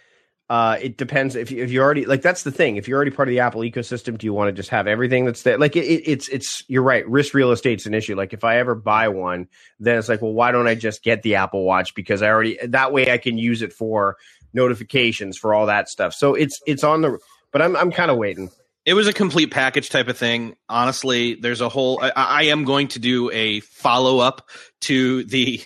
uh, 0.51 0.77
it 0.81 0.97
depends 0.97 1.37
if 1.37 1.49
you, 1.49 1.63
if 1.63 1.71
you're 1.71 1.81
already 1.81 2.03
like 2.03 2.21
that's 2.21 2.43
the 2.43 2.51
thing. 2.51 2.75
If 2.75 2.85
you're 2.85 2.97
already 2.97 3.11
part 3.11 3.29
of 3.29 3.31
the 3.31 3.39
Apple 3.39 3.61
ecosystem, 3.61 4.17
do 4.17 4.25
you 4.25 4.33
want 4.33 4.49
to 4.49 4.51
just 4.51 4.67
have 4.67 4.85
everything 4.85 5.23
that's 5.23 5.43
there? 5.43 5.57
Like 5.57 5.77
it, 5.77 5.85
it, 5.85 6.03
it's 6.05 6.27
it's 6.27 6.65
you're 6.67 6.83
right. 6.83 7.07
Risk 7.07 7.33
real 7.33 7.53
estate's 7.53 7.85
an 7.85 7.93
issue. 7.93 8.15
Like 8.15 8.33
if 8.33 8.43
I 8.43 8.57
ever 8.57 8.75
buy 8.75 9.07
one, 9.07 9.47
then 9.79 9.97
it's 9.97 10.09
like, 10.09 10.21
well, 10.21 10.33
why 10.33 10.51
don't 10.51 10.67
I 10.67 10.75
just 10.75 11.03
get 11.03 11.23
the 11.23 11.35
Apple 11.35 11.63
Watch 11.63 11.95
because 11.95 12.21
I 12.21 12.27
already 12.27 12.59
that 12.67 12.91
way 12.91 13.09
I 13.09 13.17
can 13.17 13.37
use 13.37 13.61
it 13.61 13.71
for 13.71 14.17
notifications 14.53 15.37
for 15.37 15.53
all 15.53 15.67
that 15.67 15.87
stuff. 15.87 16.13
So 16.13 16.33
it's 16.33 16.59
it's 16.67 16.83
on 16.83 16.99
the. 16.99 17.17
But 17.53 17.61
I'm 17.61 17.77
I'm 17.77 17.91
kind 17.93 18.11
of 18.11 18.17
waiting. 18.17 18.49
It 18.83 18.93
was 18.93 19.07
a 19.07 19.13
complete 19.13 19.51
package 19.51 19.87
type 19.87 20.09
of 20.09 20.17
thing. 20.17 20.57
Honestly, 20.67 21.35
there's 21.35 21.61
a 21.61 21.69
whole. 21.69 22.03
I, 22.03 22.11
I 22.13 22.43
am 22.47 22.65
going 22.65 22.89
to 22.89 22.99
do 22.99 23.31
a 23.31 23.61
follow 23.61 24.19
up 24.19 24.49
to 24.81 25.23
the 25.23 25.61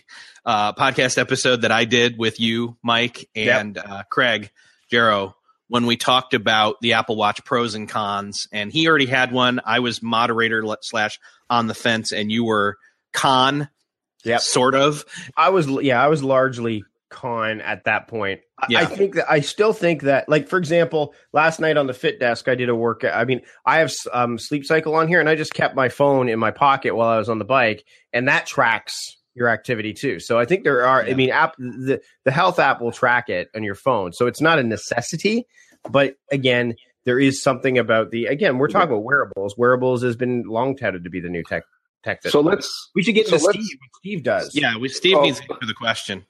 uh, 0.45 0.73
podcast 0.73 1.17
episode 1.17 1.63
that 1.63 1.71
I 1.71 1.85
did 1.85 2.19
with 2.19 2.39
you, 2.39 2.77
Mike, 2.83 3.27
and 3.35 3.79
uh, 3.79 4.03
Craig 4.11 4.51
Jarrow 4.89 5.35
when 5.67 5.85
we 5.85 5.97
talked 5.97 6.33
about 6.33 6.75
the 6.81 6.93
Apple 6.93 7.15
Watch 7.15 7.43
pros 7.43 7.75
and 7.75 7.89
cons. 7.89 8.47
And 8.51 8.71
he 8.71 8.87
already 8.87 9.07
had 9.07 9.31
one. 9.31 9.61
I 9.65 9.79
was 9.79 10.01
moderator 10.01 10.63
slash 10.81 11.19
on 11.49 11.67
the 11.67 11.73
fence, 11.73 12.11
and 12.11 12.31
you 12.31 12.43
were 12.43 12.77
con, 13.13 13.69
yeah, 14.23 14.37
sort 14.37 14.75
of. 14.75 15.05
I 15.37 15.49
was 15.49 15.67
yeah, 15.67 16.03
I 16.03 16.07
was 16.07 16.23
largely 16.23 16.83
con 17.09 17.61
at 17.61 17.85
that 17.85 18.07
point. 18.07 18.41
I, 18.59 18.65
Yeah. 18.69 18.79
I 18.81 18.85
think 18.85 19.15
that 19.15 19.31
I 19.31 19.41
still 19.41 19.73
think 19.73 20.03
that 20.03 20.27
like 20.27 20.47
for 20.47 20.57
example, 20.57 21.13
last 21.33 21.59
night 21.59 21.77
on 21.77 21.87
the 21.87 21.93
fit 21.93 22.19
desk 22.19 22.47
I 22.47 22.55
did 22.55 22.69
a 22.69 22.75
workout. 22.75 23.15
I 23.15 23.25
mean, 23.25 23.41
I 23.65 23.77
have 23.77 23.91
um 24.11 24.37
sleep 24.39 24.65
cycle 24.65 24.95
on 24.95 25.07
here 25.07 25.19
and 25.19 25.29
I 25.29 25.35
just 25.35 25.53
kept 25.53 25.75
my 25.75 25.89
phone 25.89 26.29
in 26.29 26.39
my 26.39 26.51
pocket 26.51 26.95
while 26.95 27.09
I 27.09 27.17
was 27.17 27.29
on 27.29 27.39
the 27.39 27.45
bike 27.45 27.85
and 28.11 28.27
that 28.27 28.47
tracks 28.47 29.17
your 29.35 29.49
activity 29.49 29.93
too. 29.93 30.19
So 30.19 30.39
I 30.39 30.45
think 30.45 30.63
there 30.63 30.85
are 30.85 31.03
I 31.03 31.13
mean 31.13 31.29
app 31.29 31.55
the 31.57 32.01
the 32.23 32.31
health 32.31 32.57
app 32.57 32.81
will 32.81 32.91
track 32.91 33.29
it 33.29 33.49
on 33.55 33.63
your 33.63 33.75
phone. 33.75 34.13
So 34.13 34.25
it's 34.27 34.41
not 34.41 34.57
a 34.59 34.63
necessity, 34.63 35.45
but 35.91 36.15
again, 36.31 36.75
there 37.03 37.19
is 37.19 37.43
something 37.43 37.77
about 37.77 38.11
the 38.11 38.25
again, 38.25 38.57
we're 38.57 38.67
talking 38.69 38.89
about 38.89 39.03
wearables. 39.03 39.55
Wearables 39.57 40.01
has 40.03 40.15
been 40.15 40.43
long 40.43 40.75
touted 40.75 41.03
to 41.03 41.09
be 41.09 41.19
the 41.19 41.29
new 41.29 41.43
tech 41.43 41.63
tech 42.03 42.21
that 42.21 42.31
So 42.31 42.39
let's 42.39 42.89
we 42.95 43.03
should 43.03 43.15
get 43.15 43.27
so 43.27 43.35
into 43.35 43.49
Steve. 43.51 43.77
what 43.79 43.97
Steve 43.99 44.23
does. 44.23 44.55
Yeah, 44.55 44.77
we 44.77 44.87
Steve 44.89 45.17
Oh. 45.17 45.21
needs 45.21 45.39
to 45.39 45.43
answer 45.53 45.65
the 45.67 45.73
question. 45.73 46.25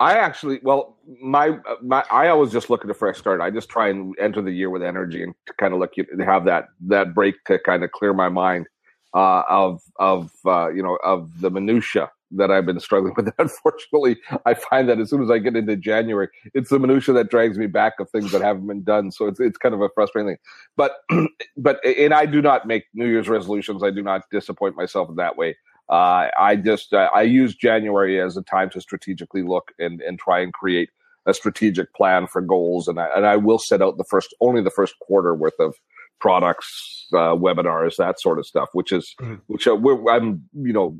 I 0.00 0.14
actually, 0.18 0.58
well, 0.64 0.96
my 1.22 1.58
my, 1.80 2.02
I 2.10 2.26
always 2.28 2.50
just 2.50 2.70
look 2.70 2.82
at 2.84 2.90
a 2.90 2.94
fresh 2.94 3.18
start. 3.18 3.40
I 3.40 3.50
just 3.50 3.68
try 3.68 3.88
and 3.88 4.16
enter 4.18 4.42
the 4.42 4.50
year 4.50 4.68
with 4.68 4.82
energy 4.82 5.22
and 5.22 5.32
to 5.46 5.52
kind 5.60 5.72
of 5.72 5.78
look 5.78 5.92
to 5.94 6.04
have 6.24 6.44
that 6.46 6.68
that 6.88 7.14
break 7.14 7.36
to 7.44 7.58
kind 7.60 7.84
of 7.84 7.92
clear 7.92 8.12
my 8.12 8.28
mind 8.28 8.66
uh, 9.14 9.42
of 9.48 9.80
of 10.00 10.32
uh, 10.44 10.70
you 10.70 10.82
know 10.82 10.98
of 11.04 11.30
the 11.40 11.50
minutia 11.50 12.10
that 12.36 12.50
I've 12.50 12.66
been 12.66 12.80
struggling 12.80 13.14
with. 13.16 13.32
Unfortunately, 13.38 14.16
I 14.46 14.54
find 14.54 14.88
that 14.88 14.98
as 14.98 15.10
soon 15.10 15.22
as 15.22 15.30
I 15.30 15.38
get 15.38 15.56
into 15.56 15.76
January, 15.76 16.28
it's 16.54 16.70
the 16.70 16.78
minutia 16.78 17.14
that 17.14 17.30
drags 17.30 17.58
me 17.58 17.66
back 17.66 17.94
of 18.00 18.10
things 18.10 18.32
that 18.32 18.42
haven't 18.42 18.66
been 18.66 18.82
done. 18.82 19.10
So 19.12 19.26
it's 19.26 19.40
it's 19.40 19.58
kind 19.58 19.74
of 19.74 19.80
a 19.80 19.88
frustrating 19.94 20.32
thing. 20.32 20.38
But 20.76 20.92
but 21.56 21.84
and 21.84 22.14
I 22.14 22.26
do 22.26 22.42
not 22.42 22.66
make 22.66 22.84
New 22.94 23.06
Year's 23.06 23.28
resolutions. 23.28 23.82
I 23.82 23.90
do 23.90 24.02
not 24.02 24.22
disappoint 24.30 24.76
myself 24.76 25.08
in 25.08 25.16
that 25.16 25.36
way. 25.36 25.56
Uh, 25.88 26.28
I 26.38 26.56
just 26.56 26.94
uh, 26.94 27.10
I 27.14 27.22
use 27.22 27.54
January 27.54 28.20
as 28.20 28.36
a 28.36 28.42
time 28.42 28.70
to 28.70 28.80
strategically 28.80 29.42
look 29.42 29.72
and 29.78 30.00
and 30.00 30.18
try 30.18 30.40
and 30.40 30.52
create 30.52 30.90
a 31.26 31.34
strategic 31.34 31.92
plan 31.94 32.26
for 32.26 32.40
goals, 32.40 32.88
and 32.88 32.98
I, 32.98 33.08
and 33.14 33.26
I 33.26 33.36
will 33.36 33.58
set 33.58 33.82
out 33.82 33.96
the 33.96 34.04
first 34.04 34.34
only 34.40 34.62
the 34.62 34.70
first 34.70 34.94
quarter 35.00 35.34
worth 35.34 35.58
of 35.60 35.74
products, 36.20 37.06
uh, 37.12 37.34
webinars, 37.34 37.96
that 37.96 38.20
sort 38.20 38.38
of 38.38 38.46
stuff, 38.46 38.68
which 38.72 38.92
is 38.92 39.14
mm-hmm. 39.20 39.34
which 39.48 39.66
uh, 39.66 39.76
I'm 40.08 40.44
you 40.54 40.72
know 40.72 40.98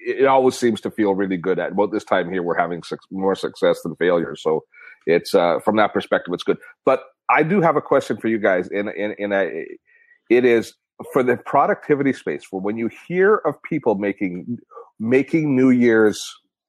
it, 0.00 0.26
always 0.26 0.56
seems 0.56 0.80
to 0.82 0.90
feel 0.90 1.14
really 1.14 1.36
good 1.36 1.58
at. 1.58 1.72
About 1.72 1.92
this 1.92 2.04
time 2.04 2.30
here, 2.30 2.42
we're 2.42 2.58
having 2.58 2.82
more 3.10 3.34
success 3.34 3.80
than 3.82 3.96
failure, 3.96 4.36
so 4.36 4.64
it's 5.06 5.34
uh, 5.34 5.60
from 5.60 5.76
that 5.76 5.92
perspective, 5.92 6.32
it's 6.34 6.42
good. 6.42 6.58
But 6.84 7.02
I 7.28 7.42
do 7.42 7.60
have 7.60 7.76
a 7.76 7.82
question 7.82 8.16
for 8.16 8.28
you 8.28 8.38
guys, 8.38 8.68
and 8.68 8.90
it 8.96 10.44
is 10.44 10.74
for 11.12 11.22
the 11.22 11.36
productivity 11.36 12.12
space. 12.12 12.44
For 12.44 12.60
when 12.60 12.76
you 12.76 12.90
hear 13.08 13.36
of 13.46 13.54
people 13.62 13.94
making 13.96 14.58
making 14.98 15.56
New 15.56 15.70
Year's 15.70 16.22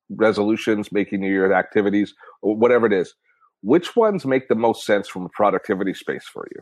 resolutions, 0.10 0.92
making 0.92 1.22
New 1.22 1.32
Year's 1.32 1.52
activities, 1.52 2.14
whatever 2.42 2.86
it 2.86 2.94
is, 2.94 3.14
which 3.62 3.96
ones 3.96 4.26
make 4.26 4.48
the 4.48 4.56
most 4.56 4.86
sense 4.86 5.08
from 5.08 5.26
a 5.26 5.30
productivity 5.30 5.94
space 5.94 6.26
for 6.32 6.48
you? 6.56 6.62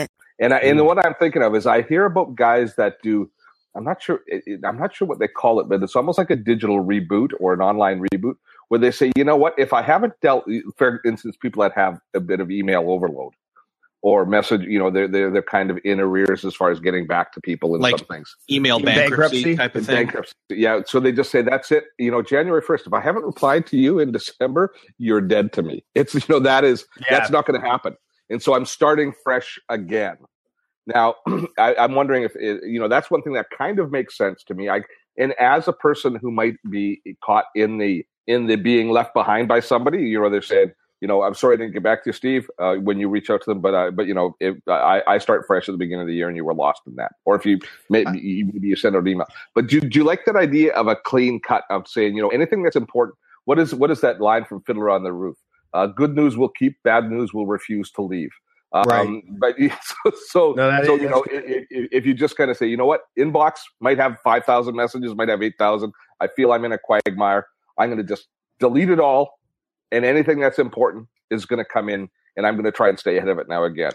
And 0.41 0.55
I, 0.55 0.57
and 0.57 0.79
mm. 0.79 0.85
what 0.85 1.05
I'm 1.05 1.13
thinking 1.19 1.43
of 1.43 1.55
is 1.55 1.67
I 1.67 1.83
hear 1.83 2.05
about 2.05 2.35
guys 2.35 2.75
that 2.75 2.95
do. 3.01 3.29
I'm 3.75 3.85
not 3.85 4.01
sure. 4.01 4.19
I'm 4.65 4.77
not 4.77 4.93
sure 4.93 5.07
what 5.07 5.19
they 5.19 5.29
call 5.29 5.61
it, 5.61 5.69
but 5.69 5.81
it's 5.81 5.95
almost 5.95 6.17
like 6.17 6.29
a 6.29 6.35
digital 6.35 6.83
reboot 6.83 7.29
or 7.39 7.53
an 7.53 7.61
online 7.61 8.03
reboot, 8.13 8.35
where 8.67 8.79
they 8.79 8.91
say, 8.91 9.11
you 9.15 9.23
know 9.23 9.37
what? 9.37 9.53
If 9.57 9.71
I 9.71 9.81
haven't 9.81 10.13
dealt, 10.21 10.43
for 10.75 10.99
instance, 11.05 11.37
people 11.37 11.61
that 11.61 11.71
have 11.73 12.01
a 12.13 12.19
bit 12.19 12.41
of 12.41 12.51
email 12.51 12.91
overload 12.91 13.33
or 14.01 14.25
message, 14.25 14.63
you 14.63 14.77
know, 14.77 14.89
they're 14.89 15.07
they're 15.07 15.31
they're 15.31 15.41
kind 15.41 15.71
of 15.71 15.79
in 15.85 16.01
arrears 16.01 16.43
as 16.43 16.53
far 16.53 16.71
as 16.71 16.81
getting 16.81 17.07
back 17.07 17.31
to 17.33 17.39
people 17.39 17.73
and 17.73 17.83
like 17.83 17.99
some 17.99 18.07
things. 18.07 18.35
Email 18.49 18.79
bankruptcy, 18.79 19.43
bankruptcy 19.43 19.55
type 19.55 19.75
of 19.75 19.85
thing. 19.85 19.95
Bankruptcy. 19.95 20.33
Yeah. 20.49 20.81
So 20.85 20.99
they 20.99 21.13
just 21.13 21.31
say 21.31 21.41
that's 21.41 21.71
it. 21.71 21.85
You 21.97 22.11
know, 22.11 22.21
January 22.21 22.61
first. 22.61 22.87
If 22.87 22.93
I 22.93 22.99
haven't 22.99 23.23
replied 23.23 23.67
to 23.67 23.77
you 23.77 23.99
in 23.99 24.11
December, 24.11 24.73
you're 24.97 25.21
dead 25.21 25.53
to 25.53 25.61
me. 25.61 25.85
It's 25.95 26.13
you 26.13 26.21
know 26.27 26.39
that 26.39 26.65
is 26.65 26.85
yeah. 26.99 27.05
that's 27.11 27.29
not 27.29 27.45
going 27.45 27.61
to 27.61 27.65
happen. 27.65 27.95
And 28.29 28.41
so 28.41 28.55
I'm 28.55 28.65
starting 28.65 29.13
fresh 29.23 29.59
again. 29.69 30.17
Now, 30.87 31.15
I, 31.57 31.75
am 31.77 31.95
wondering 31.95 32.23
if 32.23 32.35
it, 32.35 32.61
you 32.63 32.79
know 32.79 32.87
that's 32.87 33.11
one 33.11 33.21
thing 33.21 33.33
that 33.33 33.47
kind 33.55 33.79
of 33.79 33.91
makes 33.91 34.17
sense 34.17 34.43
to 34.45 34.53
me. 34.53 34.69
I 34.69 34.81
and 35.17 35.33
as 35.33 35.67
a 35.67 35.73
person 35.73 36.15
who 36.15 36.31
might 36.31 36.55
be 36.69 37.01
caught 37.23 37.45
in 37.55 37.77
the 37.77 38.05
in 38.27 38.47
the 38.47 38.55
being 38.55 38.89
left 38.89 39.13
behind 39.13 39.47
by 39.47 39.59
somebody, 39.59 40.03
you 40.03 40.21
know, 40.21 40.29
they're 40.29 40.41
saying, 40.41 40.71
you 41.01 41.07
know, 41.07 41.23
I'm 41.23 41.33
sorry 41.33 41.55
I 41.55 41.57
didn't 41.57 41.73
get 41.73 41.83
back 41.83 42.03
to 42.03 42.09
you, 42.09 42.13
Steve, 42.13 42.49
uh, 42.59 42.75
when 42.75 42.99
you 42.99 43.09
reach 43.09 43.29
out 43.29 43.41
to 43.41 43.49
them, 43.49 43.59
but 43.59 43.73
uh, 43.73 43.91
but 43.91 44.05
you 44.05 44.13
know, 44.13 44.35
if 44.39 44.55
I, 44.67 45.01
I 45.07 45.17
start 45.17 45.45
fresh 45.47 45.67
at 45.67 45.71
the 45.71 45.77
beginning 45.77 46.01
of 46.01 46.07
the 46.07 46.13
year 46.13 46.27
and 46.27 46.37
you 46.37 46.45
were 46.45 46.53
lost 46.53 46.81
in 46.85 46.95
that, 46.95 47.13
or 47.25 47.35
if 47.35 47.45
you 47.45 47.59
maybe 47.89 48.19
you, 48.19 48.45
maybe 48.45 48.67
you 48.67 48.75
send 48.75 48.95
out 48.95 49.01
an 49.01 49.07
email, 49.07 49.27
but 49.55 49.67
do, 49.67 49.81
do 49.81 49.99
you 49.99 50.05
like 50.05 50.25
that 50.25 50.35
idea 50.35 50.73
of 50.73 50.87
a 50.87 50.95
clean 50.95 51.39
cut 51.39 51.63
of 51.69 51.87
saying, 51.87 52.15
you 52.15 52.21
know, 52.21 52.29
anything 52.29 52.63
that's 52.63 52.75
important? 52.75 53.17
What 53.45 53.57
is 53.57 53.73
what 53.73 53.89
is 53.89 54.01
that 54.01 54.21
line 54.21 54.45
from 54.45 54.61
Fiddler 54.61 54.91
on 54.91 55.03
the 55.03 55.11
Roof? 55.11 55.37
Uh, 55.73 55.87
good 55.87 56.15
news 56.15 56.37
will 56.37 56.49
keep, 56.49 56.77
bad 56.83 57.09
news 57.09 57.33
will 57.33 57.47
refuse 57.47 57.91
to 57.91 58.01
leave. 58.01 58.31
Um, 58.73 58.85
right. 58.87 59.23
But 59.27 59.55
so, 59.83 60.11
so, 60.27 60.51
no, 60.53 60.83
so 60.83 60.95
you 60.95 61.09
know, 61.09 61.23
if, 61.29 61.65
if, 61.69 62.05
you 62.05 62.13
just 62.13 62.37
kind 62.37 62.49
of 62.49 62.57
say, 62.57 62.67
you 62.67 62.77
know 62.77 62.85
what, 62.85 63.01
inbox 63.19 63.59
might 63.79 63.97
have 63.97 64.17
5,000 64.23 64.75
messages, 64.75 65.13
might 65.15 65.29
have 65.29 65.41
8,000. 65.41 65.91
I 66.19 66.27
feel 66.27 66.53
I'm 66.53 66.63
in 66.63 66.71
a 66.71 66.77
quagmire. 66.77 67.47
I'm 67.77 67.89
going 67.89 67.97
to 67.97 68.07
just 68.07 68.27
delete 68.59 68.89
it 68.89 68.99
all. 68.99 69.39
And 69.91 70.05
anything 70.05 70.39
that's 70.39 70.59
important 70.59 71.07
is 71.29 71.45
going 71.45 71.57
to 71.57 71.65
come 71.65 71.89
in 71.89 72.09
and 72.37 72.47
I'm 72.47 72.55
going 72.55 72.65
to 72.65 72.71
try 72.71 72.87
and 72.87 72.97
stay 72.97 73.17
ahead 73.17 73.29
of 73.29 73.39
it 73.39 73.49
now 73.49 73.63
again. 73.65 73.91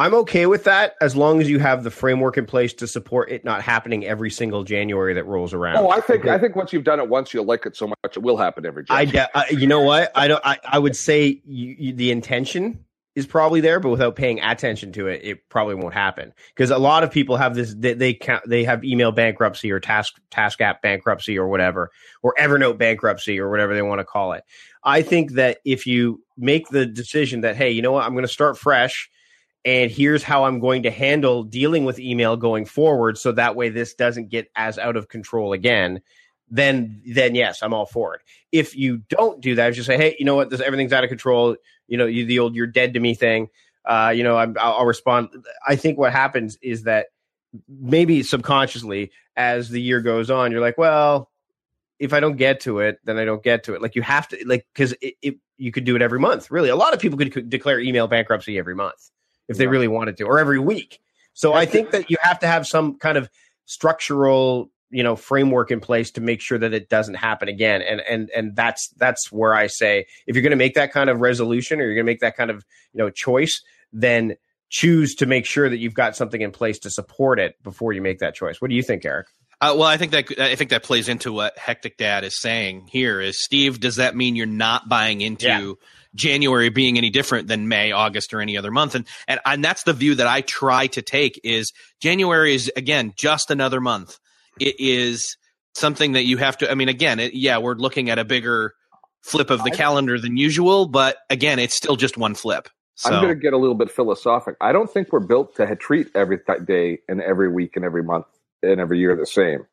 I'm 0.00 0.14
okay 0.14 0.46
with 0.46 0.64
that 0.64 0.94
as 1.02 1.14
long 1.14 1.42
as 1.42 1.50
you 1.50 1.58
have 1.58 1.84
the 1.84 1.90
framework 1.90 2.38
in 2.38 2.46
place 2.46 2.72
to 2.74 2.86
support 2.86 3.30
it 3.30 3.44
not 3.44 3.60
happening 3.60 4.06
every 4.06 4.30
single 4.30 4.64
January 4.64 5.12
that 5.12 5.26
rolls 5.26 5.52
around. 5.52 5.76
Oh, 5.76 5.90
I 5.90 6.00
think 6.00 6.26
I 6.26 6.38
think 6.38 6.56
once 6.56 6.72
you've 6.72 6.84
done 6.84 7.00
it 7.00 7.10
once, 7.10 7.34
you'll 7.34 7.44
like 7.44 7.66
it 7.66 7.76
so 7.76 7.88
much 7.88 8.16
it 8.16 8.22
will 8.22 8.38
happen 8.38 8.64
every 8.64 8.84
January. 8.84 9.18
I, 9.34 9.42
I 9.42 9.50
you 9.50 9.66
know 9.66 9.82
what 9.82 10.10
I 10.14 10.26
don't. 10.26 10.42
I, 10.42 10.58
I 10.64 10.78
would 10.78 10.96
say 10.96 11.42
you, 11.44 11.76
you, 11.78 11.92
the 11.92 12.10
intention 12.10 12.82
is 13.16 13.26
probably 13.26 13.60
there, 13.60 13.80
but 13.80 13.90
without 13.90 14.16
paying 14.16 14.40
attention 14.40 14.92
to 14.92 15.08
it, 15.08 15.20
it 15.24 15.48
probably 15.48 15.74
won't 15.74 15.94
happen. 15.94 16.32
Because 16.54 16.70
a 16.70 16.78
lot 16.78 17.02
of 17.02 17.10
people 17.10 17.36
have 17.36 17.54
this, 17.54 17.74
they, 17.74 17.94
they 17.94 18.14
count, 18.14 18.44
they 18.46 18.64
have 18.64 18.84
email 18.84 19.12
bankruptcy 19.12 19.70
or 19.70 19.80
task 19.80 20.20
task 20.30 20.60
app 20.60 20.80
bankruptcy 20.82 21.38
or 21.38 21.48
whatever, 21.48 21.90
or 22.22 22.34
Evernote 22.38 22.78
bankruptcy 22.78 23.38
or 23.40 23.50
whatever 23.50 23.74
they 23.74 23.82
want 23.82 23.98
to 23.98 24.04
call 24.04 24.32
it. 24.32 24.44
I 24.84 25.02
think 25.02 25.32
that 25.32 25.58
if 25.64 25.86
you 25.86 26.22
make 26.36 26.68
the 26.68 26.86
decision 26.86 27.40
that 27.42 27.56
hey, 27.56 27.70
you 27.70 27.82
know 27.82 27.92
what, 27.92 28.04
I'm 28.04 28.12
going 28.12 28.22
to 28.22 28.28
start 28.28 28.56
fresh 28.56 29.10
and 29.64 29.90
here's 29.90 30.22
how 30.22 30.44
I'm 30.44 30.58
going 30.58 30.84
to 30.84 30.90
handle 30.90 31.42
dealing 31.42 31.84
with 31.84 31.98
email 31.98 32.36
going 32.36 32.64
forward 32.64 33.18
so 33.18 33.32
that 33.32 33.56
way 33.56 33.68
this 33.68 33.94
doesn't 33.94 34.28
get 34.28 34.50
as 34.56 34.78
out 34.78 34.96
of 34.96 35.08
control 35.08 35.52
again 35.52 36.00
then 36.50 37.02
then 37.06 37.34
yes 37.34 37.62
I'm 37.62 37.74
all 37.74 37.86
for 37.86 38.14
it 38.14 38.22
if 38.52 38.76
you 38.76 38.98
don't 39.08 39.40
do 39.40 39.54
that 39.54 39.70
if 39.70 39.76
you 39.76 39.82
say 39.82 39.96
hey 39.96 40.16
you 40.18 40.24
know 40.24 40.34
what 40.34 40.50
this 40.50 40.60
everything's 40.60 40.92
out 40.92 41.04
of 41.04 41.10
control 41.10 41.56
you 41.90 41.98
know 41.98 42.06
you, 42.06 42.24
the 42.24 42.38
old 42.38 42.54
you're 42.54 42.66
dead 42.66 42.94
to 42.94 43.00
me 43.00 43.14
thing 43.14 43.48
uh, 43.84 44.12
you 44.14 44.24
know 44.24 44.38
I'm, 44.38 44.56
I'll, 44.58 44.78
I'll 44.78 44.86
respond 44.86 45.28
I 45.66 45.76
think 45.76 45.98
what 45.98 46.12
happens 46.12 46.56
is 46.62 46.84
that 46.84 47.08
maybe 47.68 48.22
subconsciously 48.22 49.10
as 49.36 49.68
the 49.68 49.82
year 49.82 50.00
goes 50.00 50.30
on 50.30 50.50
you're 50.50 50.62
like 50.62 50.78
well 50.78 51.30
if 52.00 52.14
I 52.14 52.20
don't 52.20 52.36
get 52.36 52.60
to 52.60 52.80
it, 52.80 52.98
then 53.04 53.18
I 53.18 53.26
don't 53.26 53.42
get 53.42 53.64
to 53.64 53.74
it. 53.74 53.82
Like 53.82 53.94
you 53.94 54.00
have 54.00 54.26
to, 54.28 54.38
like, 54.46 54.66
because 54.72 54.94
you 55.58 55.70
could 55.70 55.84
do 55.84 55.94
it 55.94 56.02
every 56.02 56.18
month. 56.18 56.50
Really, 56.50 56.70
a 56.70 56.76
lot 56.76 56.94
of 56.94 56.98
people 56.98 57.18
could, 57.18 57.30
could 57.30 57.50
declare 57.50 57.78
email 57.78 58.08
bankruptcy 58.08 58.58
every 58.58 58.74
month 58.74 59.10
if 59.48 59.58
they 59.58 59.66
really 59.66 59.86
wanted 59.86 60.16
to, 60.16 60.24
or 60.24 60.38
every 60.38 60.58
week. 60.58 60.98
So 61.34 61.52
I 61.52 61.66
think 61.66 61.90
that 61.90 62.10
you 62.10 62.16
have 62.22 62.38
to 62.40 62.46
have 62.46 62.66
some 62.66 62.98
kind 62.98 63.18
of 63.18 63.28
structural, 63.66 64.70
you 64.90 65.02
know, 65.02 65.16
framework 65.16 65.70
in 65.70 65.80
place 65.80 66.10
to 66.12 66.20
make 66.20 66.40
sure 66.40 66.58
that 66.58 66.72
it 66.72 66.88
doesn't 66.88 67.14
happen 67.14 67.48
again. 67.48 67.82
And 67.82 68.00
and 68.00 68.30
and 68.30 68.56
that's 68.56 68.88
that's 68.96 69.30
where 69.30 69.54
I 69.54 69.66
say 69.66 70.06
if 70.26 70.34
you're 70.34 70.42
going 70.42 70.50
to 70.50 70.56
make 70.56 70.74
that 70.74 70.92
kind 70.92 71.10
of 71.10 71.20
resolution 71.20 71.80
or 71.80 71.84
you're 71.84 71.94
going 71.94 72.06
to 72.06 72.10
make 72.12 72.20
that 72.20 72.36
kind 72.36 72.50
of 72.50 72.64
you 72.92 72.98
know 72.98 73.10
choice, 73.10 73.62
then 73.92 74.36
choose 74.68 75.14
to 75.16 75.26
make 75.26 75.46
sure 75.46 75.68
that 75.68 75.78
you've 75.78 75.94
got 75.94 76.16
something 76.16 76.40
in 76.40 76.52
place 76.52 76.78
to 76.80 76.90
support 76.90 77.38
it 77.38 77.60
before 77.62 77.92
you 77.92 78.02
make 78.02 78.18
that 78.20 78.34
choice. 78.34 78.60
What 78.60 78.70
do 78.70 78.76
you 78.76 78.82
think, 78.82 79.04
Erik? 79.04 79.26
Uh, 79.60 79.74
well, 79.76 79.88
I 79.88 79.96
think 79.96 80.12
that 80.12 80.40
I 80.40 80.54
think 80.54 80.70
that 80.70 80.82
plays 80.82 81.08
into 81.08 81.32
what 81.32 81.56
Hectic 81.58 81.96
Dad 81.96 82.24
is 82.24 82.40
saying 82.40 82.88
here. 82.90 83.20
Is 83.20 83.42
Steve? 83.42 83.78
Does 83.80 83.96
that 83.96 84.16
mean 84.16 84.36
you're 84.36 84.46
not 84.46 84.88
buying 84.88 85.20
into? 85.20 85.46
Yeah 85.46 85.72
January 86.14 86.70
being 86.70 86.98
any 86.98 87.10
different 87.10 87.48
than 87.48 87.68
May, 87.68 87.92
August, 87.92 88.34
or 88.34 88.40
any 88.40 88.56
other 88.56 88.70
month. 88.70 88.94
And, 88.94 89.06
and, 89.28 89.40
and 89.44 89.64
that's 89.64 89.84
the 89.84 89.92
view 89.92 90.16
that 90.16 90.26
I 90.26 90.40
try 90.40 90.88
to 90.88 91.02
take 91.02 91.40
is 91.44 91.72
January 92.00 92.54
is 92.54 92.70
again, 92.76 93.12
just 93.16 93.50
another 93.50 93.80
month. 93.80 94.18
It 94.58 94.76
is 94.78 95.36
something 95.74 96.12
that 96.12 96.24
you 96.24 96.36
have 96.38 96.58
to, 96.58 96.70
I 96.70 96.74
mean, 96.74 96.88
again, 96.88 97.20
it, 97.20 97.34
yeah, 97.34 97.58
we're 97.58 97.74
looking 97.74 98.10
at 98.10 98.18
a 98.18 98.24
bigger 98.24 98.74
flip 99.22 99.50
of 99.50 99.62
the 99.64 99.70
calendar 99.70 100.18
than 100.18 100.36
usual, 100.36 100.86
but 100.86 101.18
again, 101.28 101.58
it's 101.58 101.76
still 101.76 101.96
just 101.96 102.16
one 102.16 102.34
flip. 102.34 102.68
So. 102.94 103.10
I'm 103.10 103.22
going 103.22 103.34
to 103.34 103.40
get 103.40 103.54
a 103.54 103.56
little 103.56 103.74
bit 103.74 103.90
philosophic. 103.90 104.56
I 104.60 104.72
don't 104.72 104.90
think 104.90 105.12
we're 105.12 105.20
built 105.20 105.56
to 105.56 105.76
treat 105.76 106.08
every 106.14 106.38
day 106.66 106.98
and 107.08 107.22
every 107.22 107.48
week 107.50 107.76
and 107.76 107.84
every 107.84 108.02
month 108.02 108.26
and 108.62 108.80
every 108.80 108.98
year 108.98 109.16
the 109.16 109.26
same. 109.26 109.66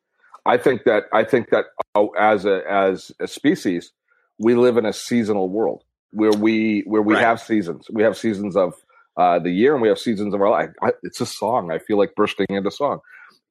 I 0.46 0.58
think 0.58 0.86
that 0.86 1.04
I 1.12 1.26
think 1.26 1.50
that 1.50 1.66
oh, 1.94 2.10
as 2.18 2.46
a 2.46 2.62
as 2.70 3.12
a 3.20 3.28
species, 3.28 3.92
we 4.40 4.56
live 4.56 4.78
in 4.78 4.86
a 4.86 4.94
seasonal 4.94 5.50
world 5.50 5.84
where 6.12 6.32
we 6.32 6.84
where 6.86 7.02
we 7.02 7.16
right. 7.16 7.24
have 7.24 7.42
seasons. 7.42 7.88
We 7.92 8.04
have 8.04 8.18
seasons 8.18 8.56
of 8.56 8.74
uh, 9.18 9.40
the 9.40 9.52
year, 9.52 9.74
and 9.74 9.82
we 9.82 9.90
have 9.90 10.00
seasons 10.00 10.34
of 10.34 10.42
our 10.42 10.50
life. 10.50 10.70
I, 10.82 10.94
it's 11.04 11.20
a 11.20 11.26
song. 11.26 11.70
I 11.70 11.80
feel 11.80 11.98
like 11.98 12.16
bursting 12.16 12.48
into 12.50 12.72
song, 12.72 13.00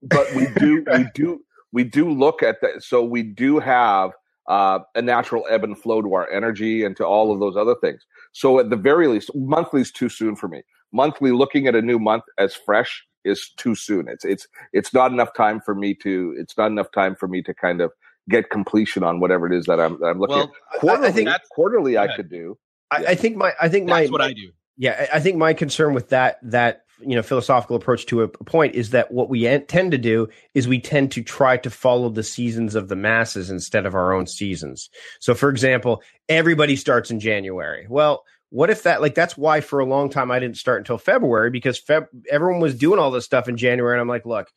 but 0.08 0.32
we 0.34 0.46
do 0.58 0.84
we 0.92 1.06
do 1.14 1.40
we 1.72 1.84
do 1.84 2.10
look 2.10 2.42
at 2.42 2.60
that. 2.62 2.82
So 2.82 3.04
we 3.04 3.22
do 3.22 3.58
have 3.58 4.12
uh, 4.48 4.80
a 4.94 5.02
natural 5.02 5.44
ebb 5.50 5.64
and 5.64 5.78
flow 5.78 6.02
to 6.02 6.14
our 6.14 6.30
energy 6.30 6.84
and 6.84 6.96
to 6.96 7.04
all 7.04 7.32
of 7.32 7.40
those 7.40 7.56
other 7.56 7.74
things. 7.80 8.06
So 8.32 8.58
at 8.60 8.70
the 8.70 8.76
very 8.76 9.08
least, 9.08 9.30
monthly 9.34 9.80
is 9.80 9.90
too 9.90 10.08
soon 10.08 10.36
for 10.36 10.48
me. 10.48 10.62
Monthly, 10.92 11.32
looking 11.32 11.66
at 11.66 11.74
a 11.74 11.82
new 11.82 11.98
month 11.98 12.24
as 12.38 12.54
fresh 12.54 13.04
is 13.24 13.50
too 13.56 13.74
soon. 13.74 14.08
It's 14.08 14.24
it's 14.24 14.46
it's 14.72 14.94
not 14.94 15.12
enough 15.12 15.34
time 15.34 15.60
for 15.60 15.74
me 15.74 15.94
to. 15.96 16.34
It's 16.38 16.56
not 16.56 16.68
enough 16.68 16.90
time 16.92 17.16
for 17.16 17.26
me 17.28 17.42
to 17.42 17.52
kind 17.52 17.80
of 17.80 17.92
get 18.28 18.50
completion 18.50 19.02
on 19.02 19.20
whatever 19.20 19.46
it 19.46 19.56
is 19.56 19.66
that 19.66 19.80
I'm, 19.80 19.98
that 20.00 20.06
I'm 20.06 20.18
looking 20.18 20.36
well, 20.36 20.52
at. 20.74 20.80
Quarterly, 20.80 21.08
I 21.08 21.12
think 21.12 21.30
quarterly 21.50 21.98
I 21.98 22.16
could 22.16 22.30
do. 22.30 22.56
I, 22.90 23.04
I, 23.08 23.14
think 23.14 23.36
my 23.36 23.52
I 23.60 23.68
think 23.68 23.88
that's 23.88 24.08
my, 24.08 24.12
what 24.12 24.20
I 24.20 24.32
do. 24.32 24.52
Yeah, 24.76 25.06
I 25.12 25.20
think 25.20 25.36
my 25.36 25.54
concern 25.54 25.92
with 25.92 26.10
that 26.10 26.38
that 26.42 26.85
you 27.00 27.14
know 27.14 27.22
philosophical 27.22 27.76
approach 27.76 28.06
to 28.06 28.22
a 28.22 28.28
point 28.28 28.74
is 28.74 28.90
that 28.90 29.12
what 29.12 29.28
we 29.28 29.44
tend 29.60 29.92
to 29.92 29.98
do 29.98 30.28
is 30.54 30.66
we 30.66 30.80
tend 30.80 31.12
to 31.12 31.22
try 31.22 31.56
to 31.58 31.70
follow 31.70 32.08
the 32.08 32.22
seasons 32.22 32.74
of 32.74 32.88
the 32.88 32.96
masses 32.96 33.50
instead 33.50 33.86
of 33.86 33.94
our 33.94 34.12
own 34.12 34.26
seasons. 34.26 34.88
So, 35.20 35.34
for 35.34 35.48
example, 35.50 36.02
everybody 36.28 36.76
starts 36.76 37.10
in 37.10 37.20
January. 37.20 37.86
Well, 37.88 38.24
what 38.50 38.70
if 38.70 38.84
that 38.84 39.00
like 39.00 39.14
that's 39.14 39.36
why 39.36 39.60
for 39.60 39.80
a 39.80 39.84
long 39.84 40.08
time 40.08 40.30
I 40.30 40.38
didn't 40.38 40.56
start 40.56 40.78
until 40.78 40.98
February 40.98 41.50
because 41.50 41.80
Feb- 41.80 42.08
everyone 42.30 42.60
was 42.60 42.74
doing 42.74 42.98
all 42.98 43.10
this 43.10 43.24
stuff 43.24 43.48
in 43.48 43.56
January, 43.56 43.94
and 43.94 44.00
I'm 44.00 44.08
like, 44.08 44.26
look 44.26 44.50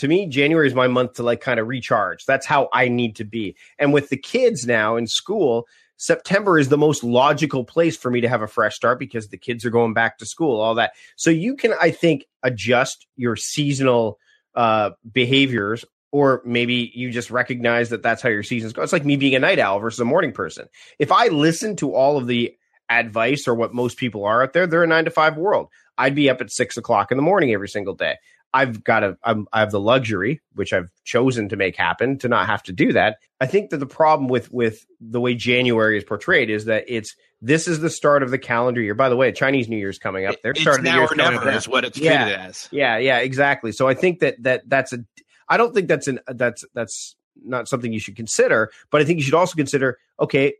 to 0.00 0.08
me, 0.08 0.26
January 0.26 0.66
is 0.66 0.74
my 0.74 0.88
month 0.88 1.14
to 1.14 1.22
like 1.22 1.42
kind 1.42 1.60
of 1.60 1.68
recharge. 1.68 2.24
That's 2.24 2.46
how 2.46 2.70
I 2.72 2.88
need 2.88 3.16
to 3.16 3.24
be. 3.24 3.54
And 3.78 3.92
with 3.92 4.08
the 4.08 4.16
kids 4.16 4.66
now 4.66 4.96
in 4.96 5.06
school, 5.06 5.66
September 6.00 6.58
is 6.58 6.70
the 6.70 6.78
most 6.78 7.04
logical 7.04 7.62
place 7.62 7.94
for 7.94 8.10
me 8.10 8.22
to 8.22 8.28
have 8.28 8.40
a 8.40 8.48
fresh 8.48 8.74
start 8.74 8.98
because 8.98 9.28
the 9.28 9.36
kids 9.36 9.66
are 9.66 9.70
going 9.70 9.92
back 9.92 10.16
to 10.16 10.24
school, 10.24 10.58
all 10.58 10.74
that. 10.76 10.92
So 11.16 11.28
you 11.28 11.54
can, 11.56 11.74
I 11.78 11.90
think, 11.90 12.24
adjust 12.42 13.06
your 13.16 13.36
seasonal 13.36 14.18
uh, 14.54 14.92
behaviors, 15.12 15.84
or 16.10 16.40
maybe 16.46 16.90
you 16.94 17.10
just 17.10 17.30
recognize 17.30 17.90
that 17.90 18.02
that's 18.02 18.22
how 18.22 18.30
your 18.30 18.42
seasons 18.42 18.72
go. 18.72 18.80
It's 18.80 18.94
like 18.94 19.04
me 19.04 19.16
being 19.16 19.34
a 19.34 19.38
night 19.38 19.58
owl 19.58 19.78
versus 19.78 20.00
a 20.00 20.06
morning 20.06 20.32
person. 20.32 20.68
If 20.98 21.12
I 21.12 21.28
listen 21.28 21.76
to 21.76 21.94
all 21.94 22.16
of 22.16 22.26
the 22.26 22.54
advice 22.88 23.46
or 23.46 23.54
what 23.54 23.74
most 23.74 23.98
people 23.98 24.24
are 24.24 24.42
out 24.42 24.54
there, 24.54 24.66
they're 24.66 24.84
a 24.84 24.86
nine 24.86 25.04
to 25.04 25.10
five 25.10 25.36
world. 25.36 25.68
I'd 25.98 26.14
be 26.14 26.30
up 26.30 26.40
at 26.40 26.50
six 26.50 26.78
o'clock 26.78 27.10
in 27.10 27.18
the 27.18 27.22
morning 27.22 27.52
every 27.52 27.68
single 27.68 27.94
day. 27.94 28.16
I've 28.52 28.82
got 28.82 29.04
a, 29.04 29.16
I'm, 29.22 29.46
I 29.52 29.60
have 29.60 29.70
the 29.70 29.80
luxury, 29.80 30.40
which 30.54 30.72
I've 30.72 30.90
chosen 31.04 31.48
to 31.50 31.56
make 31.56 31.76
happen, 31.76 32.18
to 32.18 32.28
not 32.28 32.46
have 32.46 32.62
to 32.64 32.72
do 32.72 32.92
that. 32.92 33.18
I 33.40 33.46
think 33.46 33.70
that 33.70 33.78
the 33.78 33.86
problem 33.86 34.28
with 34.28 34.50
with 34.52 34.86
the 35.00 35.20
way 35.20 35.34
January 35.34 35.96
is 35.96 36.04
portrayed 36.04 36.50
is 36.50 36.64
that 36.64 36.84
it's 36.88 37.14
this 37.40 37.68
is 37.68 37.80
the 37.80 37.90
start 37.90 38.22
of 38.22 38.30
the 38.30 38.38
calendar 38.38 38.80
year. 38.80 38.94
By 38.94 39.08
the 39.08 39.16
way, 39.16 39.30
Chinese 39.32 39.68
New 39.68 39.76
Year's 39.76 39.98
coming 39.98 40.26
up. 40.26 40.36
They're 40.42 40.54
starting 40.54 40.84
now 40.84 41.06
the 41.06 41.14
year 41.16 41.28
or 41.28 41.32
never 41.32 41.50
is 41.50 41.68
what 41.68 41.84
it's 41.84 41.98
yeah, 41.98 42.24
treated 42.24 42.40
as. 42.40 42.68
Yeah, 42.70 42.98
yeah, 42.98 43.18
exactly. 43.18 43.72
So 43.72 43.88
I 43.88 43.94
think 43.94 44.20
that 44.20 44.42
that 44.42 44.68
that's 44.68 44.92
a. 44.92 45.04
I 45.48 45.56
don't 45.56 45.74
think 45.74 45.88
that's 45.88 46.08
an 46.08 46.20
that's 46.26 46.64
that's 46.74 47.16
not 47.42 47.68
something 47.68 47.92
you 47.92 48.00
should 48.00 48.16
consider, 48.16 48.70
but 48.90 49.00
I 49.00 49.04
think 49.04 49.18
you 49.18 49.24
should 49.24 49.34
also 49.34 49.54
consider. 49.54 49.98
Okay, 50.18 50.54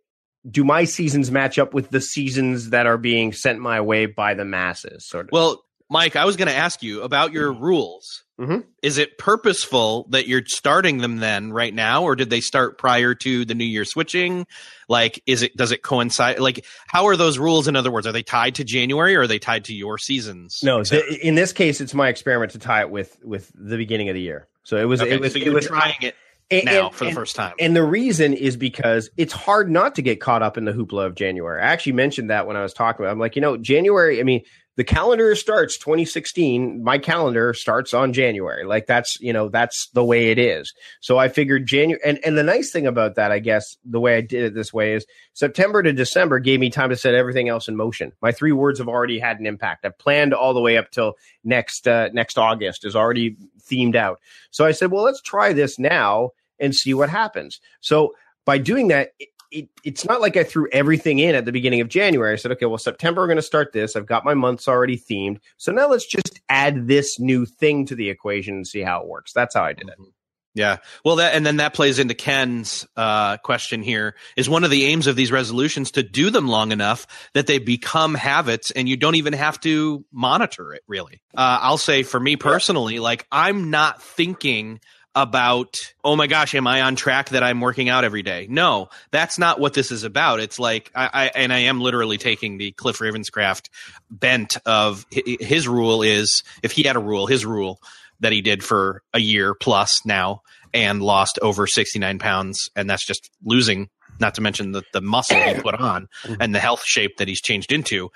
do 0.48 0.64
my 0.64 0.84
seasons 0.84 1.30
match 1.30 1.58
up 1.58 1.74
with 1.74 1.90
the 1.90 2.00
seasons 2.00 2.70
that 2.70 2.86
are 2.86 2.98
being 2.98 3.32
sent 3.32 3.58
my 3.58 3.80
way 3.80 4.06
by 4.06 4.34
the 4.34 4.44
masses? 4.44 5.06
Sort 5.06 5.26
of. 5.26 5.32
Well, 5.32 5.62
Mike, 5.90 6.14
I 6.14 6.24
was 6.24 6.36
going 6.36 6.48
to 6.48 6.54
ask 6.54 6.82
you 6.82 7.02
about 7.02 7.32
your 7.32 7.52
mm-hmm. 7.52 7.64
rules. 7.64 8.22
Mm-hmm. 8.38 8.60
Is 8.82 8.96
it 8.96 9.18
purposeful 9.18 10.06
that 10.10 10.26
you're 10.26 10.42
starting 10.46 10.98
them 10.98 11.18
then 11.18 11.52
right 11.52 11.74
now, 11.74 12.04
or 12.04 12.16
did 12.16 12.30
they 12.30 12.40
start 12.40 12.78
prior 12.78 13.14
to 13.16 13.44
the 13.44 13.54
New 13.54 13.66
Year 13.66 13.84
switching? 13.84 14.46
Like, 14.88 15.22
is 15.26 15.42
it 15.42 15.54
does 15.56 15.72
it 15.72 15.82
coincide? 15.82 16.38
Like, 16.38 16.64
how 16.86 17.08
are 17.08 17.16
those 17.16 17.38
rules? 17.38 17.68
In 17.68 17.76
other 17.76 17.90
words, 17.90 18.06
are 18.06 18.12
they 18.12 18.22
tied 18.22 18.54
to 18.54 18.64
January 18.64 19.14
or 19.14 19.22
are 19.22 19.26
they 19.26 19.38
tied 19.38 19.64
to 19.66 19.74
your 19.74 19.98
seasons? 19.98 20.60
No, 20.62 20.82
the, 20.82 21.18
in 21.20 21.34
this 21.34 21.52
case, 21.52 21.82
it's 21.82 21.92
my 21.92 22.08
experiment 22.08 22.52
to 22.52 22.58
tie 22.58 22.80
it 22.80 22.90
with 22.90 23.18
with 23.22 23.52
the 23.54 23.76
beginning 23.76 24.08
of 24.08 24.14
the 24.14 24.22
year. 24.22 24.48
So 24.62 24.78
it 24.78 24.84
was 24.84 25.02
okay, 25.02 25.10
it 25.10 25.20
was 25.20 25.34
so 25.34 25.38
it 25.38 25.52
was 25.52 25.66
trying 25.66 25.96
it 26.00 26.14
and, 26.50 26.64
now 26.64 26.86
and, 26.86 26.94
for 26.94 27.04
the 27.04 27.12
first 27.12 27.36
time. 27.36 27.54
And 27.58 27.76
the 27.76 27.84
reason 27.84 28.32
is 28.32 28.56
because 28.56 29.10
it's 29.16 29.32
hard 29.32 29.70
not 29.70 29.94
to 29.96 30.02
get 30.02 30.20
caught 30.20 30.42
up 30.42 30.56
in 30.56 30.64
the 30.64 30.72
hoopla 30.72 31.06
of 31.06 31.14
January. 31.14 31.60
I 31.60 31.66
actually 31.66 31.92
mentioned 31.92 32.30
that 32.30 32.46
when 32.46 32.56
I 32.56 32.62
was 32.62 32.72
talking 32.72 33.04
about. 33.04 33.12
I'm 33.12 33.18
like, 33.18 33.36
you 33.36 33.42
know, 33.42 33.56
January. 33.56 34.20
I 34.20 34.22
mean, 34.22 34.42
the 34.80 34.84
calendar 34.84 35.34
starts 35.34 35.76
2016 35.76 36.82
my 36.82 36.96
calendar 36.96 37.52
starts 37.52 37.92
on 37.92 38.14
january. 38.14 38.64
Like 38.64 38.86
that's 38.86 39.20
you 39.20 39.30
know 39.30 39.50
that's 39.50 39.90
the 39.90 40.02
way 40.02 40.30
it 40.30 40.38
is. 40.38 40.72
So 41.00 41.18
i 41.18 41.28
figured 41.28 41.66
january 41.66 42.00
and, 42.02 42.18
and 42.24 42.38
the 42.38 42.42
nice 42.42 42.72
thing 42.72 42.86
about 42.86 43.16
that 43.16 43.30
i 43.30 43.40
guess 43.40 43.76
the 43.84 44.00
way 44.00 44.16
i 44.16 44.22
did 44.22 44.42
it 44.42 44.54
this 44.54 44.72
way 44.72 44.94
is 44.94 45.04
september 45.34 45.82
to 45.82 45.92
december 45.92 46.38
gave 46.38 46.60
me 46.60 46.70
time 46.70 46.88
to 46.88 46.96
set 46.96 47.12
everything 47.12 47.50
else 47.50 47.68
in 47.68 47.76
motion. 47.76 48.12
My 48.22 48.32
three 48.32 48.52
words 48.52 48.78
have 48.78 48.88
already 48.88 49.18
had 49.18 49.38
an 49.38 49.44
impact. 49.44 49.84
I've 49.84 49.98
planned 49.98 50.32
all 50.32 50.54
the 50.54 50.62
way 50.62 50.78
up 50.78 50.90
till 50.90 51.12
next 51.44 51.86
uh, 51.86 52.08
next 52.14 52.38
august 52.38 52.86
is 52.86 52.96
already 52.96 53.36
themed 53.70 53.96
out. 53.96 54.18
So 54.50 54.64
i 54.64 54.72
said 54.72 54.90
well 54.90 55.04
let's 55.04 55.20
try 55.20 55.52
this 55.52 55.78
now 55.78 56.30
and 56.58 56.74
see 56.74 56.94
what 56.94 57.10
happens. 57.10 57.60
So 57.82 58.14
by 58.46 58.56
doing 58.56 58.88
that 58.88 59.10
it, 59.50 59.68
it's 59.84 60.04
not 60.04 60.20
like 60.20 60.36
I 60.36 60.44
threw 60.44 60.68
everything 60.72 61.18
in 61.18 61.34
at 61.34 61.44
the 61.44 61.52
beginning 61.52 61.80
of 61.80 61.88
January. 61.88 62.32
I 62.32 62.36
said, 62.36 62.52
okay, 62.52 62.66
well, 62.66 62.78
September, 62.78 63.22
we're 63.22 63.26
going 63.26 63.36
to 63.36 63.42
start 63.42 63.72
this. 63.72 63.96
I've 63.96 64.06
got 64.06 64.24
my 64.24 64.34
months 64.34 64.68
already 64.68 64.98
themed. 64.98 65.38
So 65.56 65.72
now 65.72 65.88
let's 65.88 66.06
just 66.06 66.40
add 66.48 66.86
this 66.86 67.18
new 67.18 67.46
thing 67.46 67.86
to 67.86 67.94
the 67.94 68.10
equation 68.10 68.54
and 68.54 68.66
see 68.66 68.80
how 68.80 69.00
it 69.02 69.08
works. 69.08 69.32
That's 69.32 69.54
how 69.54 69.64
I 69.64 69.72
did 69.72 69.88
it. 69.88 69.98
Mm-hmm. 69.98 70.10
Yeah. 70.54 70.78
Well, 71.04 71.16
that 71.16 71.34
and 71.34 71.46
then 71.46 71.58
that 71.58 71.74
plays 71.74 72.00
into 72.00 72.14
Ken's 72.14 72.84
uh, 72.96 73.36
question 73.36 73.82
here. 73.82 74.16
Is 74.36 74.48
one 74.48 74.64
of 74.64 74.70
the 74.70 74.86
aims 74.86 75.06
of 75.06 75.14
these 75.14 75.30
resolutions 75.30 75.92
to 75.92 76.02
do 76.02 76.30
them 76.30 76.48
long 76.48 76.72
enough 76.72 77.06
that 77.34 77.46
they 77.46 77.58
become 77.58 78.14
habits, 78.14 78.72
and 78.72 78.88
you 78.88 78.96
don't 78.96 79.14
even 79.14 79.32
have 79.32 79.60
to 79.60 80.04
monitor 80.10 80.74
it. 80.74 80.82
Really, 80.88 81.22
uh, 81.36 81.60
I'll 81.62 81.78
say 81.78 82.02
for 82.02 82.18
me 82.18 82.34
personally, 82.34 82.98
like 82.98 83.28
I'm 83.30 83.70
not 83.70 84.02
thinking 84.02 84.80
about 85.14 85.76
oh 86.04 86.14
my 86.14 86.28
gosh 86.28 86.54
am 86.54 86.68
i 86.68 86.82
on 86.82 86.94
track 86.94 87.30
that 87.30 87.42
i'm 87.42 87.60
working 87.60 87.88
out 87.88 88.04
every 88.04 88.22
day 88.22 88.46
no 88.48 88.88
that's 89.10 89.38
not 89.38 89.58
what 89.58 89.74
this 89.74 89.90
is 89.90 90.04
about 90.04 90.38
it's 90.38 90.58
like 90.58 90.88
i, 90.94 91.10
I 91.12 91.30
and 91.34 91.52
i 91.52 91.58
am 91.58 91.80
literally 91.80 92.16
taking 92.16 92.58
the 92.58 92.70
cliff 92.70 92.98
ravenscraft 92.98 93.70
bent 94.08 94.56
of 94.66 95.04
his 95.10 95.66
rule 95.66 96.02
is 96.02 96.44
if 96.62 96.70
he 96.70 96.84
had 96.84 96.94
a 96.94 97.00
rule 97.00 97.26
his 97.26 97.44
rule 97.44 97.80
that 98.20 98.32
he 98.32 98.40
did 98.40 98.62
for 98.62 99.02
a 99.12 99.18
year 99.18 99.54
plus 99.54 100.00
now 100.04 100.42
and 100.72 101.02
lost 101.02 101.38
over 101.42 101.66
69 101.66 102.18
pounds. 102.18 102.68
And 102.76 102.88
that's 102.88 103.06
just 103.06 103.30
losing, 103.44 103.88
not 104.20 104.34
to 104.34 104.40
mention 104.40 104.72
the, 104.72 104.82
the 104.92 105.00
muscle 105.00 105.36
he 105.36 105.54
put 105.54 105.74
on 105.74 106.08
mm-hmm. 106.22 106.40
and 106.40 106.54
the 106.54 106.60
health 106.60 106.82
shape 106.84 107.16
that 107.16 107.28
he's 107.28 107.40
changed 107.40 107.72
into 107.72 108.10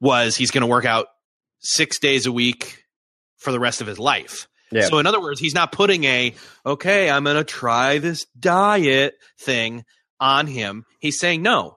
was 0.00 0.36
he's 0.36 0.50
going 0.50 0.62
to 0.62 0.66
work 0.66 0.84
out 0.84 1.06
six 1.60 1.98
days 1.98 2.26
a 2.26 2.32
week 2.32 2.84
for 3.36 3.52
the 3.52 3.60
rest 3.60 3.80
of 3.80 3.86
his 3.86 3.98
life. 3.98 4.48
Yeah. 4.72 4.86
So 4.86 4.98
in 4.98 5.06
other 5.06 5.20
words, 5.20 5.38
he's 5.38 5.54
not 5.54 5.72
putting 5.72 6.04
a, 6.04 6.34
okay, 6.64 7.10
I'm 7.10 7.24
going 7.24 7.36
to 7.36 7.44
try 7.44 7.98
this 7.98 8.26
diet 8.38 9.14
thing 9.38 9.84
on 10.18 10.46
him. 10.46 10.84
He's 10.98 11.18
saying, 11.18 11.42
no, 11.42 11.76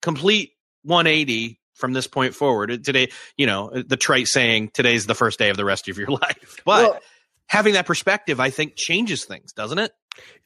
complete 0.00 0.52
180 0.82 1.60
from 1.74 1.92
this 1.92 2.06
point 2.06 2.34
forward. 2.34 2.84
Today, 2.84 3.10
you 3.36 3.46
know, 3.46 3.70
the 3.70 3.96
trite 3.96 4.26
saying, 4.26 4.70
today's 4.72 5.06
the 5.06 5.14
first 5.14 5.38
day 5.38 5.50
of 5.50 5.56
the 5.56 5.64
rest 5.64 5.88
of 5.88 5.98
your 5.98 6.08
life. 6.22 6.60
But 6.64 6.90
well, 6.90 7.00
having 7.46 7.74
that 7.74 7.86
perspective, 7.86 8.40
I 8.40 8.50
think, 8.50 8.74
changes 8.76 9.24
things, 9.24 9.52
doesn't 9.52 9.78
it? 9.78 9.92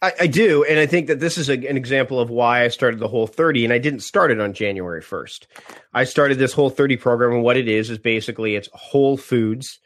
I, 0.01 0.13
I 0.21 0.27
do. 0.27 0.65
And 0.65 0.79
I 0.79 0.87
think 0.87 1.09
that 1.09 1.21
this 1.21 1.39
is 1.39 1.49
a, 1.49 1.55
an 1.55 1.77
example 1.77 2.21
of 2.21 2.31
why 2.31 2.65
I 2.65 2.69
started 2.69 3.01
the 3.01 3.09
whole 3.09 3.27
30. 3.27 3.65
And 3.65 3.73
I 3.73 3.79
didn't 3.79 4.01
start 4.01 4.31
it 4.31 4.41
on 4.41 4.53
January 4.53 5.03
1st. 5.03 5.47
I 5.93 6.05
started 6.05 6.39
this 6.39 6.53
whole 6.53 6.71
30 6.71 6.97
program. 6.97 7.33
And 7.33 7.43
what 7.43 7.57
it 7.57 7.69
is, 7.69 7.91
is 7.91 7.99
basically 7.99 8.55
it's 8.55 8.69
whole 8.73 9.17
foods. 9.17 9.79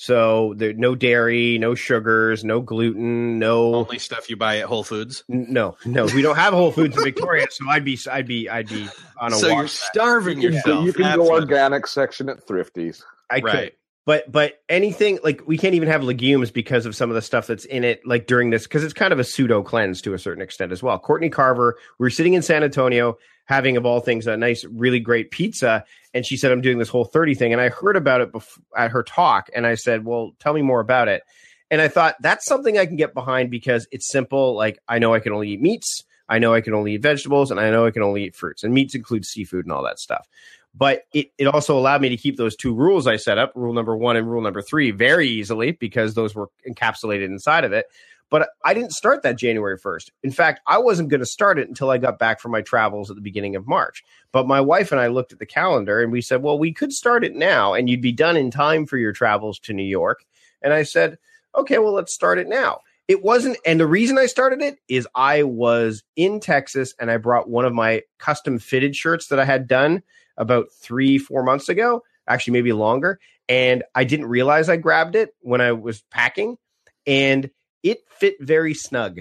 So 0.00 0.54
there 0.56 0.72
no 0.74 0.94
dairy, 0.94 1.58
no 1.58 1.74
sugars, 1.74 2.44
no 2.44 2.60
gluten, 2.60 3.40
no 3.40 3.74
only 3.74 3.98
stuff 3.98 4.30
you 4.30 4.36
buy 4.36 4.58
at 4.58 4.66
Whole 4.66 4.84
Foods. 4.84 5.24
N- 5.28 5.48
no, 5.50 5.76
no, 5.84 6.06
we 6.06 6.22
don't 6.22 6.36
have 6.36 6.54
Whole 6.54 6.70
Foods 6.70 6.96
in 6.96 7.02
Victoria, 7.02 7.46
so 7.50 7.68
I'd 7.68 7.84
be, 7.84 7.98
I'd 8.08 8.26
be, 8.26 8.48
I'd 8.48 8.68
be 8.68 8.88
on 9.20 9.32
a. 9.32 9.36
So 9.36 9.48
you're 9.48 9.66
starving 9.66 10.40
yourself. 10.40 10.64
So 10.64 10.84
you 10.84 10.92
can 10.92 11.16
go 11.16 11.28
organic 11.28 11.88
section 11.88 12.28
at 12.28 12.46
Thrifties. 12.46 13.02
I 13.28 13.40
right. 13.40 13.42
could 13.42 13.72
but 14.08 14.32
but 14.32 14.62
anything 14.70 15.18
like 15.22 15.42
we 15.46 15.58
can't 15.58 15.74
even 15.74 15.86
have 15.86 16.02
legumes 16.02 16.50
because 16.50 16.86
of 16.86 16.96
some 16.96 17.10
of 17.10 17.14
the 17.14 17.20
stuff 17.20 17.46
that's 17.46 17.66
in 17.66 17.84
it 17.84 18.00
like 18.06 18.26
during 18.26 18.48
this 18.48 18.62
because 18.62 18.82
it's 18.82 18.94
kind 18.94 19.12
of 19.12 19.18
a 19.18 19.24
pseudo 19.24 19.62
cleanse 19.62 20.00
to 20.00 20.14
a 20.14 20.18
certain 20.18 20.42
extent 20.42 20.72
as 20.72 20.82
well 20.82 20.98
courtney 20.98 21.28
carver 21.28 21.76
we 21.98 22.04
were 22.04 22.10
sitting 22.10 22.32
in 22.32 22.40
san 22.40 22.64
antonio 22.64 23.18
having 23.48 23.76
of 23.76 23.86
all 23.86 24.00
things 24.00 24.26
a 24.26 24.36
nice 24.36 24.64
really 24.64 25.00
great 25.00 25.30
pizza 25.30 25.84
and 26.14 26.24
she 26.24 26.36
said 26.36 26.52
i'm 26.52 26.60
doing 26.60 26.78
this 26.78 26.88
whole 26.88 27.04
30 27.04 27.34
thing 27.34 27.52
and 27.52 27.60
i 27.60 27.68
heard 27.68 27.96
about 27.96 28.20
it 28.20 28.32
bef- 28.32 28.60
at 28.76 28.90
her 28.90 29.02
talk 29.02 29.48
and 29.54 29.66
i 29.66 29.74
said 29.74 30.04
well 30.04 30.32
tell 30.38 30.52
me 30.52 30.62
more 30.62 30.80
about 30.80 31.08
it 31.08 31.22
and 31.70 31.80
i 31.80 31.88
thought 31.88 32.14
that's 32.20 32.46
something 32.46 32.78
i 32.78 32.86
can 32.86 32.96
get 32.96 33.14
behind 33.14 33.50
because 33.50 33.88
it's 33.90 34.10
simple 34.10 34.54
like 34.54 34.78
i 34.88 34.98
know 34.98 35.14
i 35.14 35.20
can 35.20 35.32
only 35.32 35.50
eat 35.50 35.60
meats 35.60 36.04
I 36.28 36.38
know 36.38 36.52
I 36.52 36.60
can 36.60 36.74
only 36.74 36.94
eat 36.94 37.02
vegetables 37.02 37.50
and 37.50 37.58
I 37.58 37.70
know 37.70 37.86
I 37.86 37.90
can 37.90 38.02
only 38.02 38.24
eat 38.24 38.36
fruits. 38.36 38.62
And 38.62 38.74
meats 38.74 38.94
include 38.94 39.24
seafood 39.24 39.64
and 39.64 39.72
all 39.72 39.82
that 39.84 39.98
stuff. 39.98 40.28
But 40.74 41.06
it, 41.12 41.32
it 41.38 41.46
also 41.46 41.78
allowed 41.78 42.02
me 42.02 42.10
to 42.10 42.16
keep 42.16 42.36
those 42.36 42.54
two 42.54 42.74
rules 42.74 43.06
I 43.06 43.16
set 43.16 43.38
up, 43.38 43.52
rule 43.54 43.72
number 43.72 43.96
one 43.96 44.16
and 44.16 44.30
rule 44.30 44.42
number 44.42 44.62
three, 44.62 44.90
very 44.90 45.26
easily 45.26 45.72
because 45.72 46.14
those 46.14 46.34
were 46.34 46.50
encapsulated 46.68 47.24
inside 47.24 47.64
of 47.64 47.72
it. 47.72 47.86
But 48.30 48.50
I 48.64 48.74
didn't 48.74 48.92
start 48.92 49.22
that 49.22 49.38
January 49.38 49.78
1st. 49.78 50.10
In 50.22 50.30
fact, 50.30 50.60
I 50.66 50.78
wasn't 50.78 51.08
going 51.08 51.20
to 51.20 51.26
start 51.26 51.58
it 51.58 51.68
until 51.68 51.90
I 51.90 51.98
got 51.98 52.18
back 52.18 52.40
from 52.40 52.52
my 52.52 52.60
travels 52.60 53.10
at 53.10 53.16
the 53.16 53.22
beginning 53.22 53.56
of 53.56 53.66
March. 53.66 54.04
But 54.32 54.46
my 54.46 54.60
wife 54.60 54.92
and 54.92 55.00
I 55.00 55.06
looked 55.06 55.32
at 55.32 55.38
the 55.38 55.46
calendar 55.46 56.02
and 56.02 56.12
we 56.12 56.20
said, 56.20 56.42
well, 56.42 56.58
we 56.58 56.72
could 56.72 56.92
start 56.92 57.24
it 57.24 57.34
now 57.34 57.74
and 57.74 57.88
you'd 57.88 58.02
be 58.02 58.12
done 58.12 58.36
in 58.36 58.50
time 58.50 58.86
for 58.86 58.98
your 58.98 59.12
travels 59.12 59.58
to 59.60 59.72
New 59.72 59.82
York. 59.82 60.24
And 60.60 60.72
I 60.72 60.82
said, 60.82 61.18
okay, 61.54 61.78
well, 61.78 61.92
let's 61.92 62.12
start 62.12 62.38
it 62.38 62.48
now. 62.48 62.80
It 63.06 63.22
wasn't, 63.22 63.56
and 63.64 63.80
the 63.80 63.86
reason 63.86 64.18
I 64.18 64.26
started 64.26 64.60
it 64.60 64.78
is 64.86 65.08
I 65.14 65.44
was 65.44 66.02
in 66.14 66.40
Texas 66.40 66.94
and 67.00 67.10
I 67.10 67.16
brought 67.16 67.48
one 67.48 67.64
of 67.64 67.72
my 67.72 68.02
custom 68.18 68.58
fitted 68.58 68.94
shirts 68.94 69.28
that 69.28 69.40
I 69.40 69.46
had 69.46 69.66
done 69.66 70.02
about 70.36 70.66
three, 70.82 71.16
four 71.16 71.42
months 71.42 71.70
ago, 71.70 72.02
actually, 72.28 72.52
maybe 72.52 72.72
longer. 72.74 73.18
And 73.48 73.82
I 73.94 74.04
didn't 74.04 74.26
realize 74.26 74.68
I 74.68 74.76
grabbed 74.76 75.16
it 75.16 75.30
when 75.40 75.62
I 75.62 75.72
was 75.72 76.02
packing, 76.10 76.58
and 77.06 77.50
it 77.82 77.98
fit 78.08 78.36
very 78.40 78.74
snug 78.74 79.20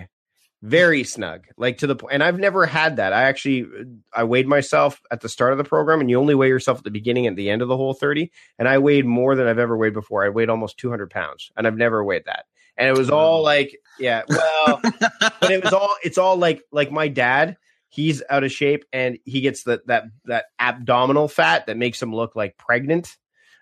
very 0.63 1.04
snug 1.04 1.46
like 1.56 1.78
to 1.78 1.88
the 1.88 1.96
point 1.96 2.15
and 2.15 2.24
i've 2.24 2.39
never 2.39 2.65
had 2.65 2.96
that. 2.96 3.13
I 3.13 3.24
actually 3.24 3.67
i 4.13 4.24
weighed 4.24 4.48
myself 4.48 5.00
at 5.12 5.22
the 5.22 5.30
start 5.30 5.52
of 5.52 5.60
the 5.60 5.63
program 5.63 6.02
and 6.02 6.10
you 6.10 6.20
only 6.20 6.34
weigh 6.34 6.48
yourself 6.48 6.80
at 6.80 6.84
the 6.84 6.91
beginning 6.91 7.28
and 7.28 7.38
the 7.38 7.50
end 7.50 7.62
of 7.62 7.67
the 7.67 7.78
whole 7.78 7.93
30 7.93 8.32
and 8.58 8.67
i 8.67 8.80
weighed 8.80 9.06
more 9.06 9.36
than 9.36 9.48
i've 9.48 9.60
ever 9.60 9.78
weighed 9.78 9.93
before. 9.93 10.26
I 10.26 10.30
weighed 10.30 10.50
almost 10.50 10.78
200 10.80 11.12
pounds 11.12 11.52
and 11.56 11.67
i've 11.67 11.78
never 11.78 12.04
weighed 12.04 12.26
that. 12.26 12.46
And 12.76 12.88
it 12.88 12.98
was 12.98 13.10
all 13.12 13.43
like 13.43 13.78
yeah 14.00 14.24
well 14.28 14.82
but 14.82 15.52
it 15.52 15.63
was 15.63 15.74
all 15.74 15.96
it's 16.04 16.17
all 16.17 16.38
like 16.38 16.63
like 16.72 16.91
my 16.91 17.08
dad 17.08 17.58
he's 17.89 18.22
out 18.30 18.43
of 18.43 18.52
shape 18.52 18.86
and 18.91 19.17
he 19.26 19.41
gets 19.41 19.63
the, 19.63 19.82
that 19.88 20.06
that 20.26 20.46
abdominal 20.60 21.28
fat 21.28 21.67
that 21.67 21.78
makes 21.78 22.02
him 22.02 22.13
look 22.13 22.36
like 22.36 22.58
pregnant. 22.58 23.15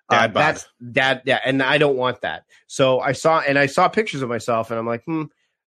Dad 0.09 0.31
uh, 0.31 0.39
that's 0.39 0.67
dad, 0.91 1.21
yeah, 1.25 1.39
and 1.43 1.63
I 1.63 1.77
don't 1.77 1.97
want 1.97 2.21
that. 2.21 2.43
So 2.67 2.99
I 2.99 3.13
saw 3.13 3.39
and 3.39 3.57
I 3.57 3.65
saw 3.65 3.87
pictures 3.87 4.21
of 4.21 4.29
myself, 4.29 4.69
and 4.69 4.79
I'm 4.79 4.85
like, 4.85 5.03
hmm. 5.05 5.23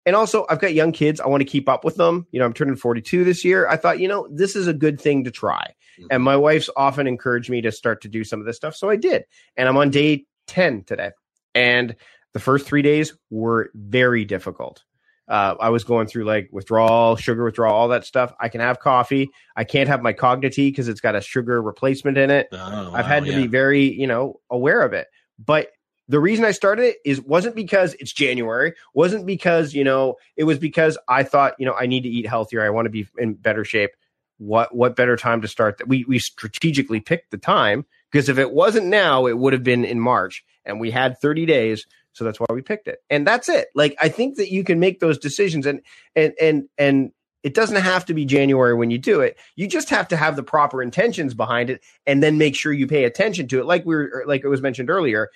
And 0.05 0.17
also, 0.17 0.45
I've 0.49 0.59
got 0.59 0.73
young 0.73 0.91
kids. 0.91 1.21
I 1.21 1.27
want 1.27 1.41
to 1.41 1.45
keep 1.45 1.69
up 1.69 1.85
with 1.85 1.95
them. 1.95 2.27
You 2.31 2.39
know, 2.39 2.45
I'm 2.45 2.51
turning 2.51 2.75
42 2.75 3.23
this 3.23 3.45
year. 3.45 3.69
I 3.69 3.77
thought, 3.77 3.99
you 3.99 4.09
know, 4.09 4.27
this 4.29 4.53
is 4.53 4.67
a 4.67 4.73
good 4.73 4.99
thing 4.99 5.23
to 5.23 5.31
try. 5.31 5.73
Mm-hmm. 5.97 6.07
And 6.11 6.23
my 6.23 6.35
wife's 6.35 6.69
often 6.75 7.07
encouraged 7.07 7.49
me 7.49 7.61
to 7.61 7.71
start 7.71 8.01
to 8.01 8.09
do 8.09 8.25
some 8.25 8.41
of 8.41 8.45
this 8.45 8.57
stuff, 8.57 8.75
so 8.75 8.89
I 8.89 8.97
did. 8.97 9.23
And 9.55 9.69
I'm 9.69 9.77
on 9.77 9.91
day 9.91 10.25
10 10.47 10.83
today. 10.83 11.11
And 11.55 11.95
the 12.33 12.39
first 12.39 12.65
three 12.65 12.81
days 12.81 13.13
were 13.29 13.69
very 13.75 14.25
difficult. 14.25 14.83
Uh, 15.27 15.55
I 15.59 15.69
was 15.69 15.83
going 15.83 16.07
through 16.07 16.25
like 16.25 16.49
withdrawal, 16.51 17.15
sugar 17.15 17.45
withdrawal, 17.45 17.73
all 17.73 17.87
that 17.89 18.05
stuff. 18.05 18.33
I 18.39 18.49
can 18.49 18.59
have 18.59 18.79
coffee. 18.79 19.29
I 19.55 19.63
can't 19.63 19.87
have 19.87 20.01
my 20.01 20.11
Cognity 20.11 20.69
because 20.69 20.89
it's 20.89 20.99
got 20.99 21.15
a 21.15 21.21
sugar 21.21 21.61
replacement 21.61 22.17
in 22.17 22.29
it. 22.29 22.49
Oh, 22.51 22.91
I've 22.93 23.05
had 23.05 23.23
to 23.25 23.31
yeah. 23.31 23.37
be 23.37 23.47
very, 23.47 23.93
you 23.93 24.05
know, 24.05 24.41
aware 24.49 24.81
of 24.81 24.91
it. 24.93 25.07
But 25.39 25.69
the 26.09 26.19
reason 26.19 26.43
I 26.43 26.51
started 26.51 26.83
it 26.83 26.97
is 27.05 27.21
wasn't 27.21 27.55
because 27.55 27.95
it's 27.99 28.11
January, 28.11 28.73
wasn't 28.93 29.25
because, 29.25 29.73
you 29.73 29.85
know, 29.85 30.15
it 30.35 30.43
was 30.43 30.59
because 30.59 30.97
I 31.07 31.23
thought, 31.23 31.53
you 31.57 31.65
know, 31.65 31.73
I 31.73 31.85
need 31.85 32.01
to 32.03 32.09
eat 32.09 32.27
healthier. 32.27 32.61
I 32.61 32.69
want 32.69 32.85
to 32.87 32.89
be 32.89 33.07
in 33.17 33.35
better 33.35 33.63
shape. 33.63 33.91
What 34.39 34.75
what 34.75 34.97
better 34.97 35.15
time 35.15 35.41
to 35.41 35.47
start 35.47 35.77
that? 35.77 35.87
We 35.87 36.03
we 36.05 36.19
strategically 36.19 36.99
picked 36.99 37.31
the 37.31 37.37
time 37.37 37.85
because 38.11 38.27
if 38.27 38.37
it 38.37 38.51
wasn't 38.51 38.87
now, 38.87 39.25
it 39.25 39.37
would 39.37 39.53
have 39.53 39.63
been 39.63 39.85
in 39.85 40.01
March 40.01 40.43
and 40.65 40.79
we 40.79 40.91
had 40.91 41.19
30 41.19 41.45
days 41.45 41.85
so 42.13 42.23
that's 42.23 42.39
why 42.39 42.47
we 42.51 42.61
picked 42.61 42.87
it. 42.87 42.99
And 43.09 43.27
that's 43.27 43.49
it. 43.49 43.67
Like 43.75 43.95
I 44.01 44.09
think 44.09 44.37
that 44.37 44.51
you 44.51 44.63
can 44.63 44.79
make 44.79 44.99
those 44.99 45.17
decisions 45.17 45.65
and 45.65 45.81
and 46.15 46.33
and 46.39 46.69
and 46.77 47.11
it 47.43 47.53
doesn't 47.53 47.81
have 47.81 48.05
to 48.05 48.13
be 48.13 48.23
January 48.23 48.73
when 48.73 48.89
you 48.89 48.97
do 48.97 49.19
it. 49.19 49.37
You 49.57 49.67
just 49.67 49.89
have 49.89 50.07
to 50.09 50.17
have 50.17 50.37
the 50.37 50.43
proper 50.43 50.81
intentions 50.81 51.33
behind 51.33 51.69
it 51.69 51.83
and 52.05 52.23
then 52.23 52.37
make 52.37 52.55
sure 52.55 52.71
you 52.71 52.87
pay 52.87 53.03
attention 53.03 53.49
to 53.49 53.59
it. 53.59 53.65
Like 53.65 53.85
we 53.85 53.95
were 53.95 54.23
like 54.25 54.43
it 54.43 54.47
was 54.47 54.61
mentioned 54.61 54.89
earlier, 54.89 55.29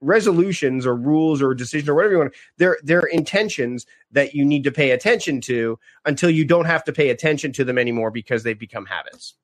resolutions 0.00 0.84
or 0.84 0.94
rules 0.94 1.40
or 1.40 1.54
decisions 1.54 1.88
or 1.88 1.94
whatever 1.94 2.12
you 2.12 2.18
want, 2.18 2.34
they're 2.58 2.78
they're 2.82 3.00
intentions 3.00 3.86
that 4.10 4.34
you 4.34 4.44
need 4.44 4.64
to 4.64 4.72
pay 4.72 4.90
attention 4.90 5.40
to 5.42 5.78
until 6.04 6.28
you 6.28 6.44
don't 6.44 6.66
have 6.66 6.84
to 6.84 6.92
pay 6.92 7.08
attention 7.10 7.52
to 7.52 7.64
them 7.64 7.78
anymore 7.78 8.10
because 8.10 8.42
they've 8.42 8.58
become 8.58 8.86
habits. 8.86 9.34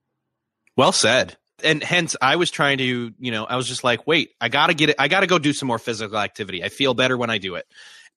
Well 0.76 0.92
said 0.92 1.36
and 1.64 1.82
hence 1.82 2.16
I 2.20 2.36
was 2.36 2.50
trying 2.50 2.78
to, 2.78 3.12
you 3.18 3.30
know, 3.30 3.44
I 3.44 3.56
was 3.56 3.66
just 3.66 3.84
like, 3.84 4.06
wait, 4.06 4.30
I 4.40 4.48
gotta 4.48 4.74
get 4.74 4.90
it. 4.90 4.96
I 4.98 5.08
gotta 5.08 5.26
go 5.26 5.38
do 5.38 5.52
some 5.52 5.68
more 5.68 5.78
physical 5.78 6.18
activity. 6.18 6.62
I 6.62 6.68
feel 6.68 6.94
better 6.94 7.16
when 7.16 7.30
I 7.30 7.38
do 7.38 7.54
it. 7.56 7.66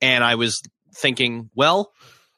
And 0.01 0.23
I 0.23 0.36
was 0.36 0.62
thinking, 0.93 1.49
well, 1.55 1.91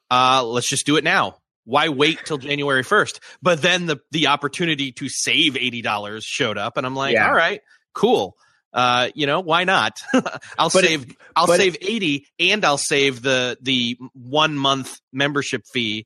uh, 0.10 0.44
let's 0.46 0.70
just 0.70 0.86
do 0.86 0.98
it 0.98 1.04
now. 1.04 1.38
Why 1.66 1.90
wait 1.90 2.20
till 2.24 2.38
January 2.38 2.84
1st? 2.84 3.20
But 3.42 3.62
then 3.62 3.88
the, 3.88 4.00
the 4.12 4.28
opportunity 4.28 4.94
to 4.94 5.10
save 5.10 5.54
$80 5.54 6.22
showed 6.24 6.58
up 6.58 6.78
and 6.78 6.86
I'm 6.86 6.96
like, 6.96 7.16
yeah. 7.16 7.28
all 7.28 7.36
right, 7.36 7.62
cool. 7.94 8.38
Uh, 8.74 9.10
you 9.16 9.26
know, 9.26 9.40
why 9.40 9.64
not? 9.64 10.02
I'll 10.14 10.70
but 10.70 10.86
save, 10.86 11.10
it, 11.10 11.18
I'll 11.36 11.48
save 11.48 11.76
it, 11.76 11.84
80 11.84 12.28
and 12.40 12.64
I'll 12.64 12.78
save 12.78 13.22
the, 13.22 13.58
the 13.62 13.98
one 14.14 14.56
month 14.56 15.00
membership 15.12 15.64
fee 15.66 16.06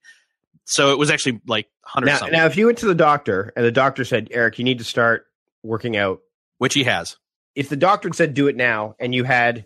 so 0.65 0.91
it 0.91 0.97
was 0.97 1.09
actually 1.09 1.41
like 1.47 1.67
hundred. 1.83 2.07
Now, 2.07 2.27
now, 2.27 2.45
if 2.45 2.57
you 2.57 2.67
went 2.67 2.79
to 2.79 2.85
the 2.85 2.95
doctor 2.95 3.51
and 3.55 3.65
the 3.65 3.71
doctor 3.71 4.05
said, 4.05 4.29
"Erik, 4.31 4.57
you 4.57 4.63
need 4.63 4.79
to 4.79 4.83
start 4.83 5.25
working 5.63 5.97
out," 5.97 6.19
which 6.57 6.73
he 6.73 6.83
has. 6.83 7.17
If 7.55 7.69
the 7.69 7.75
doctor 7.75 8.07
had 8.09 8.15
said, 8.15 8.33
"Do 8.33 8.47
it 8.47 8.55
now," 8.55 8.95
and 8.99 9.13
you 9.13 9.23
had, 9.23 9.65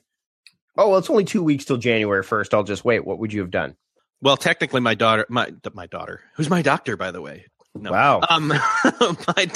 oh 0.77 0.89
well, 0.89 0.97
it's 0.97 1.10
only 1.10 1.25
two 1.25 1.43
weeks 1.43 1.65
till 1.65 1.77
January 1.77 2.23
first. 2.23 2.53
I'll 2.53 2.63
just 2.63 2.86
wait. 2.86 3.05
What 3.05 3.19
would 3.19 3.34
you 3.34 3.41
have 3.41 3.51
done? 3.51 3.75
Well, 4.21 4.38
technically, 4.38 4.81
my 4.81 4.95
daughter, 4.95 5.25
my 5.29 5.51
my 5.73 5.88
daughter, 5.88 6.21
who's 6.36 6.49
my 6.49 6.62
doctor, 6.62 6.97
by 6.97 7.12
the 7.12 7.21
way. 7.21 7.45
No. 7.75 7.91
Wow. 7.91 8.21
Um, 8.29 8.47
my 9.27 9.51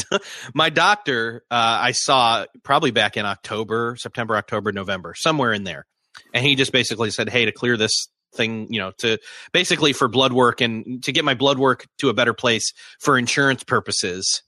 my 0.53 0.69
doctor, 0.69 1.43
uh, 1.49 1.79
I 1.81 1.93
saw 1.93 2.45
probably 2.63 2.91
back 2.91 3.15
in 3.15 3.25
October, 3.25 3.95
September, 3.97 4.35
October, 4.35 4.71
November, 4.73 5.13
somewhere 5.15 5.53
in 5.53 5.63
there, 5.63 5.85
and 6.33 6.45
he 6.45 6.55
just 6.55 6.73
basically 6.73 7.11
said, 7.11 7.29
"Hey, 7.29 7.45
to 7.45 7.53
clear 7.53 7.77
this 7.77 8.09
thing, 8.33 8.71
you 8.71 8.79
know, 8.79 8.91
to 8.99 9.17
basically 9.51 9.93
for 9.93 10.07
blood 10.07 10.33
work 10.33 10.61
and 10.61 11.03
to 11.03 11.11
get 11.11 11.25
my 11.25 11.33
blood 11.33 11.57
work 11.57 11.85
to 11.99 12.09
a 12.09 12.13
better 12.13 12.33
place 12.33 12.73
for 12.99 13.17
insurance 13.17 13.63
purposes, 13.63 14.43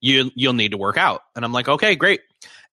you 0.00 0.30
you'll 0.34 0.52
need 0.52 0.72
to 0.72 0.78
work 0.78 0.96
out. 0.96 1.22
And 1.34 1.44
I'm 1.44 1.52
like, 1.52 1.68
okay, 1.68 1.96
great. 1.96 2.20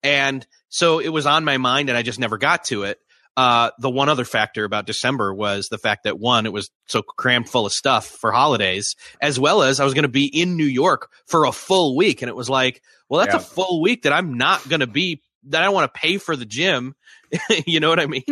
And 0.04 0.46
so 0.70 1.00
it 1.00 1.10
was 1.10 1.26
on 1.26 1.44
my 1.46 1.58
mind 1.58 1.90
and 1.90 1.98
I 1.98 2.02
just 2.02 2.20
never 2.20 2.38
got 2.38 2.66
to 2.66 2.84
it. 2.84 2.98
Uh, 3.38 3.72
the 3.80 3.90
one 3.90 4.10
other 4.10 4.26
factor 4.26 4.66
about 4.66 4.86
December 4.86 5.34
was 5.34 5.70
the 5.70 5.78
fact 5.78 6.04
that 6.04 6.20
one, 6.20 6.46
it 6.46 6.52
was 6.52 6.70
so 6.88 7.02
crammed 7.02 7.48
full 7.50 7.66
of 7.66 7.72
stuff 7.72 8.06
for 8.06 8.32
holidays, 8.32 8.96
as 9.22 9.40
well 9.40 9.64
as 9.64 9.80
I 9.80 9.86
was 9.86 9.94
going 9.94 10.04
to 10.04 10.10
be 10.10 10.26
in 10.26 10.58
New 10.58 10.66
York 10.66 11.10
for 11.28 11.46
a 11.46 11.52
full 11.54 11.96
week. 11.96 12.22
And 12.22 12.28
it 12.30 12.36
was 12.36 12.50
like, 12.50 12.82
well, 13.08 13.22
that's 13.22 13.34
Yeah. 13.34 13.40
a 13.40 13.44
full 13.44 13.82
week 13.82 14.04
that 14.04 14.12
I'm 14.12 14.38
not 14.38 14.68
going 14.68 14.82
to 14.82 14.88
be, 14.88 15.22
that 15.48 15.64
I 15.64 15.70
want 15.70 15.92
to 15.94 15.98
pay 16.00 16.18
for 16.18 16.36
the 16.36 16.46
gym. 16.46 16.94
you 17.66 17.80
know 17.80 17.88
what 17.88 18.02
I 18.02 18.06
mean? 18.08 18.24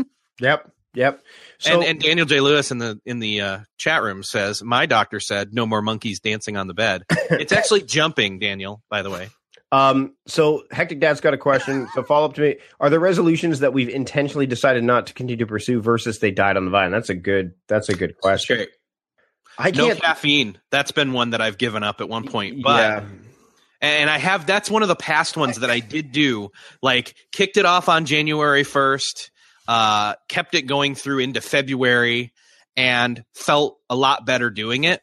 Yep. 0.42 0.70
Yep. 0.96 1.22
So 1.60 1.74
and, 1.74 1.84
and 1.84 2.00
Daniel 2.00 2.26
J. 2.26 2.40
Lewis 2.40 2.72
in 2.72 2.80
the 2.80 3.00
in 3.06 3.20
the 3.20 3.42
uh, 3.42 3.60
chat 3.78 4.02
room 4.02 4.24
says, 4.24 4.64
"My 4.64 4.86
doctor 4.86 5.20
said 5.20 5.54
no 5.54 5.66
more 5.66 5.82
monkeys 5.82 6.20
dancing 6.20 6.58
on 6.58 6.68
the 6.68 6.74
bed. 6.74 7.04
it's 7.10 7.52
actually 7.52 7.84
jumping, 7.84 8.40
Daniel. 8.40 8.82
By 8.90 9.04
the 9.04 9.12
way, 9.12 9.30
Um, 9.72 10.16
so 10.26 10.64
Hectic 10.72 11.00
Dad's 11.00 11.22
got 11.22 11.36
a 11.36 11.38
question. 11.38 11.88
So 11.94 12.02
follow 12.02 12.26
up 12.26 12.34
to 12.36 12.42
me. 12.42 12.56
Are 12.80 12.90
there 12.90 13.00
resolutions 13.00 13.60
that 13.60 13.72
we've 13.72 13.90
intentionally 13.90 14.48
decided 14.48 14.84
not 14.84 15.08
to 15.08 15.14
continue 15.14 15.38
to 15.38 15.46
pursue 15.46 15.80
versus 15.82 16.20
they 16.20 16.32
died 16.32 16.58
on 16.58 16.66
the 16.66 16.72
vine? 16.72 16.92
That's 16.92 17.10
a 17.10 17.16
good 17.16 17.54
that's 17.68 17.90
a 17.90 17.96
good 17.96 18.18
question. 18.18 18.66
I 19.60 19.72
no 19.72 19.88
can't 19.88 20.02
caffeine. 20.02 20.58
That's 20.72 20.92
been 20.92 21.14
one 21.14 21.32
that 21.32 21.42
I've 21.42 21.58
given 21.58 21.84
up 21.84 22.02
at 22.02 22.10
one 22.10 22.28
point. 22.28 22.64
But 22.64 23.04
yeah. 23.04 23.10
and 23.82 24.10
I 24.10 24.18
have 24.18 24.48
that's 24.48 24.72
one 24.72 24.82
of 24.82 24.88
the 24.88 24.96
past 24.96 25.38
ones 25.38 25.58
that 25.58 25.70
I 25.70 25.82
did 25.82 26.12
do. 26.12 26.50
Like 26.82 27.14
kicked 27.32 27.58
it 27.58 27.66
off 27.66 27.90
on 27.90 28.06
January 28.06 28.64
first, 28.64 29.30
uh, 29.70 30.16
kept 30.28 30.56
it 30.56 30.64
going 30.64 30.96
through 30.96 31.20
into 31.20 31.40
February, 31.42 32.34
and 32.76 33.24
felt 33.36 33.78
a 33.90 33.96
lot 33.96 34.26
better 34.26 34.50
doing 34.50 34.84
it. 34.84 35.02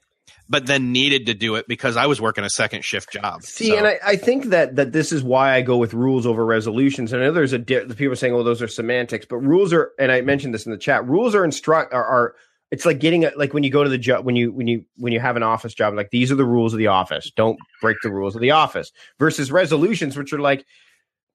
But 0.49 0.67
then 0.67 0.93
needed 0.93 1.27
to 1.27 1.35
do 1.35 1.57
it 1.57 1.67
because 1.67 1.97
I 1.97 2.07
was 2.07 2.21
working 2.21 2.45
a 2.45 2.51
second 2.51 2.85
shift 2.85 3.11
job. 3.13 3.43
See, 3.43 3.71
So- 3.71 3.79
and 3.79 3.87
I, 3.87 3.99
I 4.05 4.17
think 4.17 4.47
that 4.47 4.77
that 4.77 4.93
this 4.93 5.11
is 5.11 5.23
why 5.23 5.55
I 5.55 5.63
go 5.63 5.77
with 5.77 5.93
rules 5.95 6.25
over 6.27 6.45
resolutions. 6.45 7.13
And 7.13 7.23
I 7.23 7.27
know 7.27 7.33
there's 7.33 7.53
a 7.53 7.59
di- 7.59 7.85
the 7.85 7.95
people 7.97 8.13
are 8.13 8.17
saying, 8.17 8.33
"Oh, 8.35 8.43
those 8.45 8.63
are 8.63 8.69
semantics," 8.69 9.27
but 9.29 9.39
rules 9.39 9.73
are. 9.73 9.91
And 9.99 10.13
I 10.13 10.21
mentioned 10.21 10.55
this 10.55 10.67
in 10.67 10.73
the 10.73 10.79
chat. 10.79 11.07
Rules 11.09 11.35
are 11.35 11.45
instruct 11.45 11.93
are. 11.95 12.05
are 12.05 12.35
it's 12.73 12.85
like 12.85 12.99
getting 12.99 13.25
a, 13.25 13.31
like 13.37 13.55
when 13.55 13.63
you 13.63 13.71
go 13.71 13.85
to 13.85 13.91
the 13.91 13.97
job 13.99 14.25
when 14.27 14.35
you 14.35 14.53
when 14.53 14.67
you 14.67 14.85
when 14.97 15.13
you 15.13 15.21
have 15.21 15.37
an 15.37 15.45
office 15.45 15.73
job 15.73 15.95
like 15.95 16.11
these 16.11 16.33
are 16.33 16.35
the 16.35 16.45
rules 16.45 16.73
of 16.75 16.79
the 16.79 16.89
office 16.89 17.31
don't 17.37 17.57
break 17.81 17.97
the 18.03 18.11
rules 18.11 18.35
of 18.35 18.41
the 18.41 18.51
office 18.51 18.91
versus 19.21 19.53
resolutions 19.53 20.17
which 20.17 20.33
are 20.33 20.41
like 20.41 20.67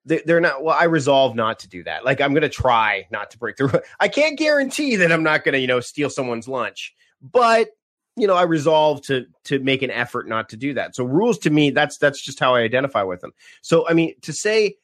they're 0.06 0.42
not 0.42 0.64
well 0.64 0.76
i 0.78 0.86
resolve 0.86 1.36
not 1.36 1.60
to 1.60 1.70
do 1.70 1.84
that. 1.84 2.04
Like 2.04 2.22
i'm 2.22 2.34
going 2.34 2.42
to 2.42 2.50
try 2.50 3.08
not 3.12 3.32
to 3.32 3.38
break 3.38 3.58
the 3.58 3.84
i 4.00 4.08
can't 4.08 4.38
guarantee 4.38 4.96
that 4.98 5.12
i'm 5.12 5.24
not 5.24 5.44
going 5.44 5.54
to 5.54 5.60
you 5.60 5.68
know 5.68 5.80
steal 5.80 6.10
someone's 6.10 6.48
lunch 6.48 6.94
but 7.22 7.70
you 8.16 8.28
know 8.28 8.36
i 8.36 8.44
resolve 8.44 9.02
to 9.04 9.26
to 9.46 9.60
make 9.60 9.82
an 9.82 9.92
effort 9.92 10.28
not 10.28 10.50
to 10.50 10.58
do 10.58 10.74
that. 10.74 10.96
So 10.96 11.04
rules 11.04 11.38
to 11.40 11.50
me 11.50 11.70
that's 11.70 11.98
that's 11.98 12.22
just 12.22 12.40
how 12.40 12.56
i 12.56 12.62
identify 12.62 13.04
with 13.04 13.22
them. 13.22 13.32
So 13.62 13.88
i 13.88 13.94
mean 13.94 14.16
to 14.22 14.34
say 14.34 14.76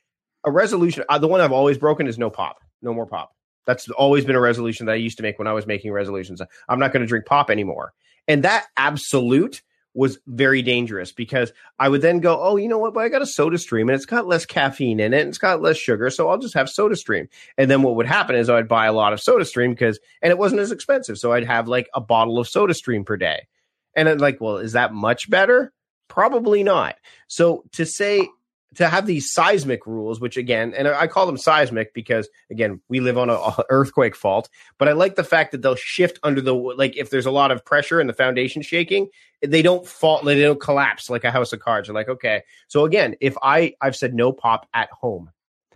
a 0.43 0.51
resolution 0.51 1.03
uh, 1.09 1.17
the 1.17 1.27
one 1.27 1.41
i've 1.41 1.51
always 1.51 1.77
broken 1.77 2.07
is 2.07 2.17
no 2.17 2.29
pop 2.29 2.59
no 2.81 2.93
more 2.93 3.05
pop. 3.05 3.33
That's 3.65 3.89
always 3.89 4.23
been 4.23 4.35
a 4.35 4.41
resolution 4.41 4.85
that 4.85 4.93
i 4.93 4.95
used 4.95 5.17
to 5.17 5.23
make 5.23 5.39
when 5.39 5.47
i 5.47 5.53
was 5.53 5.65
making 5.65 5.91
resolutions. 5.91 6.41
I'm 6.69 6.79
not 6.79 6.93
going 6.93 7.01
to 7.01 7.07
drink 7.07 7.25
pop 7.25 7.49
anymore. 7.49 7.93
And 8.27 8.43
that 8.43 8.67
absolute 8.77 9.61
was 9.97 10.19
very 10.27 10.61
dangerous 10.61 11.11
because 11.11 11.51
I 11.79 11.89
would 11.89 12.03
then 12.03 12.19
go, 12.19 12.39
oh, 12.39 12.55
you 12.55 12.67
know 12.67 12.77
what? 12.77 12.93
But 12.93 12.99
I 12.99 13.09
got 13.09 13.23
a 13.23 13.25
Soda 13.25 13.57
Stream 13.57 13.89
and 13.89 13.95
it's 13.95 14.05
got 14.05 14.27
less 14.27 14.45
caffeine 14.45 14.99
in 14.99 15.11
it 15.11 15.21
and 15.21 15.29
it's 15.29 15.39
got 15.39 15.59
less 15.59 15.75
sugar, 15.75 16.11
so 16.11 16.29
I'll 16.29 16.37
just 16.37 16.53
have 16.53 16.69
Soda 16.69 16.95
Stream. 16.95 17.27
And 17.57 17.69
then 17.69 17.81
what 17.81 17.95
would 17.95 18.05
happen 18.05 18.35
is 18.35 18.47
I'd 18.47 18.67
buy 18.67 18.85
a 18.85 18.93
lot 18.93 19.11
of 19.11 19.19
Soda 19.19 19.43
Stream 19.43 19.71
because, 19.71 19.99
and 20.21 20.29
it 20.29 20.37
wasn't 20.37 20.61
as 20.61 20.71
expensive, 20.71 21.17
so 21.17 21.33
I'd 21.33 21.47
have 21.47 21.67
like 21.67 21.89
a 21.95 21.99
bottle 21.99 22.37
of 22.37 22.47
Soda 22.47 22.75
Stream 22.75 23.05
per 23.05 23.17
day. 23.17 23.47
And 23.95 24.07
I'm 24.07 24.19
like, 24.19 24.39
well, 24.39 24.57
is 24.57 24.73
that 24.73 24.93
much 24.93 25.31
better? 25.31 25.73
Probably 26.09 26.61
not. 26.61 26.97
So 27.27 27.63
to 27.71 27.83
say 27.83 28.29
to 28.75 28.87
have 28.87 29.05
these 29.05 29.31
seismic 29.31 29.87
rules, 29.87 30.19
which 30.19 30.37
again, 30.37 30.73
and 30.73 30.87
I 30.87 31.07
call 31.07 31.25
them 31.25 31.37
seismic 31.37 31.93
because 31.93 32.27
again, 32.51 32.81
we 32.89 32.99
live 32.99 33.17
on 33.17 33.29
a, 33.29 33.33
a 33.33 33.63
earthquake 33.69 34.15
fault. 34.15 34.49
But 34.77 34.87
I 34.87 34.91
like 34.91 35.15
the 35.15 35.23
fact 35.23 35.51
that 35.51 35.61
they'll 35.61 35.75
shift 35.75 36.19
under 36.23 36.41
the 36.41 36.53
like 36.53 36.97
if 36.97 37.09
there's 37.09 37.25
a 37.25 37.31
lot 37.31 37.51
of 37.51 37.63
pressure 37.63 37.99
and 37.99 38.09
the 38.09 38.13
foundation 38.13 38.61
shaking, 38.61 39.07
they 39.41 39.61
don't 39.61 39.87
fall, 39.87 40.21
they 40.21 40.41
don't 40.41 40.59
collapse 40.59 41.09
like 41.09 41.23
a 41.23 41.31
house 41.31 41.53
of 41.53 41.59
cards. 41.59 41.87
They're 41.87 41.95
like, 41.95 42.09
okay. 42.09 42.43
So 42.67 42.85
again, 42.85 43.15
if 43.21 43.35
I 43.41 43.73
I've 43.81 43.95
said 43.95 44.13
no 44.13 44.31
pop 44.31 44.67
at 44.73 44.89
home, 44.91 45.31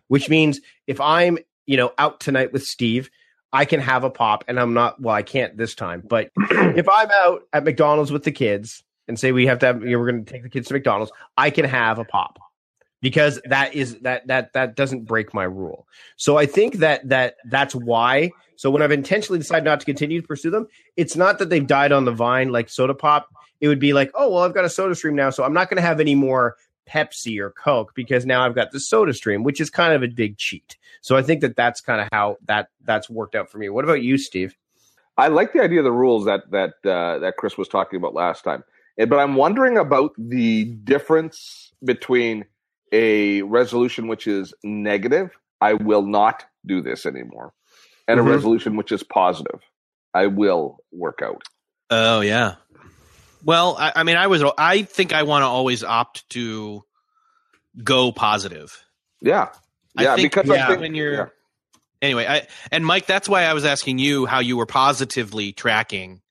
which 0.08 0.30
means 0.30 0.60
if 0.88 1.00
I'm 1.00 1.38
you 1.66 1.78
know 1.78 1.94
out 1.98 2.20
tonight 2.20 2.54
with 2.54 2.64
Steve. 2.64 3.10
I 3.54 3.66
can 3.66 3.82
have 3.82 4.06
a 4.06 4.10
pop 4.10 4.46
and 4.48 4.58
I'm 4.58 4.74
not 4.74 5.02
well, 5.02 5.14
I 5.14 5.24
can't 5.24 5.58
this 5.58 5.76
time, 5.76 6.02
but 6.08 6.32
if 6.38 6.88
I'm 6.88 7.10
out 7.12 7.42
at 7.52 7.66
McDonald's 7.66 8.10
with 8.10 8.24
the 8.24 8.32
kids 8.32 8.82
and 9.10 9.20
say 9.20 9.34
we 9.34 9.46
have 9.48 9.60
to 9.60 9.66
have 9.66 9.84
you 9.84 9.90
know, 9.90 10.00
we're 10.00 10.10
gonna 10.10 10.24
take 10.24 10.44
the 10.44 10.50
kids 10.50 10.70
to 10.70 10.74
McDonald's, 10.74 11.12
I 11.36 11.50
can 11.50 11.66
have 11.66 12.00
a 12.00 12.06
pop 12.06 12.40
because 13.02 13.42
that 13.46 13.74
is 13.74 14.00
that 14.00 14.28
that 14.28 14.54
that 14.54 14.76
doesn't 14.76 15.06
break 15.06 15.34
my 15.34 15.44
rule. 15.44 15.88
So 16.16 16.38
I 16.38 16.46
think 16.46 16.76
that 16.76 17.08
that 17.10 17.36
that's 17.46 17.76
why. 17.76 18.32
So 18.56 18.70
when 18.70 18.82
I've 18.82 18.92
intentionally 18.92 19.40
decided 19.40 19.66
not 19.66 19.80
to 19.80 19.86
continue 19.86 20.22
to 20.22 20.28
pursue 20.28 20.52
them, 20.52 20.68
it's 20.96 21.16
not 21.16 21.40
that 21.40 21.50
they've 21.50 21.66
died 21.66 21.92
on 21.92 22.06
the 22.06 22.12
vine 22.12 22.52
like 22.52 22.70
soda 22.70 22.94
pop. 22.94 23.28
It 23.60 23.68
would 23.68 23.80
be 23.80 23.94
like, 23.94 24.12
oh 24.14 24.30
well, 24.32 24.44
I've 24.44 24.54
got 24.54 24.66
a 24.66 24.70
soda 24.70 24.96
stream 24.96 25.16
now, 25.16 25.32
so 25.32 25.44
I'm 25.44 25.54
not 25.54 25.70
going 25.70 25.78
to 25.78 25.88
have 25.88 26.00
any 26.00 26.16
more 26.16 26.56
Pepsi 26.88 27.40
or 27.40 27.52
Coke 27.52 27.94
because 27.96 28.26
now 28.26 28.46
I've 28.46 28.56
got 28.56 28.72
the 28.72 28.80
soda 28.80 29.14
stream, 29.14 29.44
which 29.44 29.62
is 29.62 29.70
kind 29.70 29.94
of 29.94 30.04
a 30.04 30.08
big 30.08 30.38
cheat. 30.38 30.78
So 31.02 31.16
I 31.16 31.24
think 31.24 31.42
that 31.42 31.56
that's 31.56 31.82
kind 31.82 32.02
of 32.02 32.08
how 32.12 32.38
that 32.46 32.70
that's 32.84 33.10
worked 33.10 33.36
out 33.36 33.50
for 33.50 33.58
me. 33.58 33.70
What 33.70 33.86
about 33.86 34.04
you, 34.04 34.18
Steve? 34.18 34.56
I 35.18 35.28
like 35.28 35.54
the 35.54 35.62
idea 35.62 35.80
of 35.80 35.86
the 35.86 35.92
rules 35.92 36.26
that 36.26 36.50
that 36.52 36.74
uh, 36.86 37.20
that 37.20 37.38
Chris 37.38 37.58
was 37.58 37.68
talking 37.68 37.98
about 37.98 38.14
last 38.14 38.44
time, 38.44 38.64
but 38.98 39.18
I'm 39.18 39.36
wondering 39.36 39.78
about 39.78 40.12
the 40.18 40.66
difference 40.66 41.72
between 41.84 42.46
a 42.92 43.42
resolution 43.44 44.08
which 44.08 44.28
is 44.28 44.54
negative, 44.64 45.32
I 45.60 45.74
will 45.74 46.02
not 46.02 46.46
do 46.66 46.82
this 46.82 47.06
anymore, 47.06 47.54
and 48.08 48.20
Mhm. 48.20 48.28
a 48.28 48.30
resolution 48.30 48.76
which 48.76 48.92
is 48.92 49.04
positive, 49.04 49.62
I 50.14 50.28
will 50.28 50.78
work 50.92 51.20
out. 51.24 51.44
Oh 51.90 52.22
yeah. 52.22 52.56
Well, 53.44 53.76
I, 53.80 53.92
I 53.96 54.04
mean, 54.04 54.18
I 54.18 54.28
was. 54.28 54.44
I 54.58 54.84
think 54.84 55.14
I 55.14 55.24
want 55.24 55.42
to 55.44 55.48
always 55.48 55.84
opt 55.84 56.30
to 56.32 56.84
go 57.84 58.12
positive. 58.12 58.84
Yeah, 59.22 59.50
I 59.98 60.04
yeah, 60.04 60.16
think, 60.16 60.34
because 60.34 60.50
yeah, 60.50 60.66
I 60.66 60.68
think 60.68 60.82
when 60.82 60.96
you're 60.96 61.14
yeah. 61.14 61.26
anyway. 62.02 62.26
I 62.28 62.48
and 62.72 62.86
Mike, 62.86 63.08
that's 63.08 63.28
why 63.28 63.44
I 63.44 63.54
was 63.54 63.66
asking 63.66 63.98
you 64.00 64.26
how 64.26 64.40
you 64.40 64.58
were 64.58 64.66
positively 64.68 65.54
tracking 65.54 66.22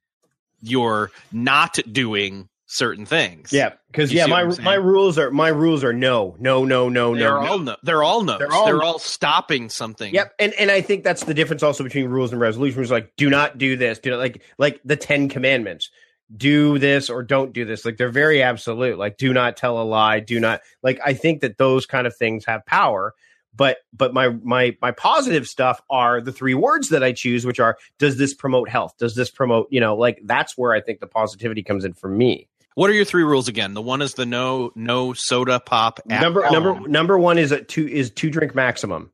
your 0.63 1.11
not 1.33 1.79
doing 1.91 2.49
certain 2.71 3.05
things. 3.05 3.53
Yeah, 3.53 3.73
because 3.89 4.13
yeah, 4.13 4.27
my 4.27 4.45
my 4.63 4.75
rules 4.75 5.19
are 5.19 5.31
my 5.31 5.49
rules 5.49 5.83
are 5.83 5.93
no, 5.93 6.37
no, 6.39 6.65
no, 6.65 6.89
no, 6.89 7.13
no. 7.13 7.19
they're 7.19 7.35
no, 7.35 7.43
no. 7.43 7.51
all 7.51 7.59
no, 7.59 7.77
they're 7.83 8.03
all 8.03 8.23
no's. 8.23 8.39
They're 8.39 8.49
They're 8.49 8.83
all- 8.83 8.83
all, 8.83 8.99
stopping 8.99 9.69
something. 9.69 10.15
Yep, 10.15 10.35
and 10.39 10.55
and 10.55 10.71
I 10.71 10.81
think 10.81 11.03
that's 11.05 11.25
the 11.25 11.35
difference 11.35 11.63
also 11.63 11.83
between 11.85 12.07
rules 12.09 12.33
and 12.33 12.41
resolutions. 12.41 12.91
Like, 12.91 13.13
do 13.17 13.29
not 13.29 13.59
do 13.59 13.77
this. 13.77 13.99
Do 13.99 14.11
not 14.11 14.19
like 14.21 14.43
like 14.59 14.81
the 14.85 14.97
Ten 14.97 15.29
Commandments. 15.29 15.91
Do 16.35 16.79
this 16.79 17.11
or 17.11 17.25
don't 17.25 17.53
do 17.53 17.65
this. 17.65 17.85
Like 17.85 17.97
they're 17.97 18.09
very 18.09 18.41
absolute. 18.41 18.99
Like, 18.99 19.17
do 19.17 19.33
not 19.33 19.57
tell 19.57 19.83
a 19.83 19.85
lie. 19.85 20.21
Do 20.21 20.39
not 20.39 20.61
like. 20.81 21.01
I 21.05 21.13
think 21.13 21.41
that 21.41 21.59
those 21.59 21.87
kind 21.87 22.07
of 22.07 22.17
things 22.17 22.45
have 22.45 22.65
power. 22.67 23.15
But 23.53 23.79
but 23.93 24.15
my 24.15 24.29
my 24.29 24.77
my 24.81 24.93
positive 24.93 25.49
stuff 25.49 25.83
are 25.91 26.21
the 26.21 26.31
three 26.31 26.55
words 26.55 26.91
that 26.91 27.03
I 27.03 27.11
choose, 27.11 27.45
which 27.45 27.59
are: 27.59 27.77
Does 27.99 28.17
this 28.17 28.33
promote 28.33 28.69
health? 28.69 28.95
Does 28.97 29.17
this 29.17 29.29
promote 29.29 29.67
you 29.73 29.81
know 29.81 29.97
like 29.97 30.21
that's 30.25 30.57
where 30.57 30.73
I 30.73 30.81
think 30.81 31.01
the 31.01 31.09
positivity 31.09 31.65
comes 31.65 31.85
in 31.85 31.95
for 31.95 32.09
me. 32.09 32.47
What 32.75 32.91
are 32.91 32.93
your 32.95 33.05
three 33.05 33.25
rules 33.25 33.49
again? 33.49 33.75
The 33.75 33.83
one 33.83 34.01
is 34.03 34.15
the 34.15 34.27
no 34.27 34.73
no 34.75 35.13
soda 35.13 35.61
pop. 35.61 36.01
At 36.09 36.23
number 36.23 36.43
home. 36.43 36.53
number 36.53 36.89
number 36.89 37.19
one 37.19 37.39
is 37.39 37.53
a 37.53 37.63
two 37.63 37.87
is 37.87 38.11
two 38.11 38.31
drink 38.31 38.55
maximum 38.55 39.11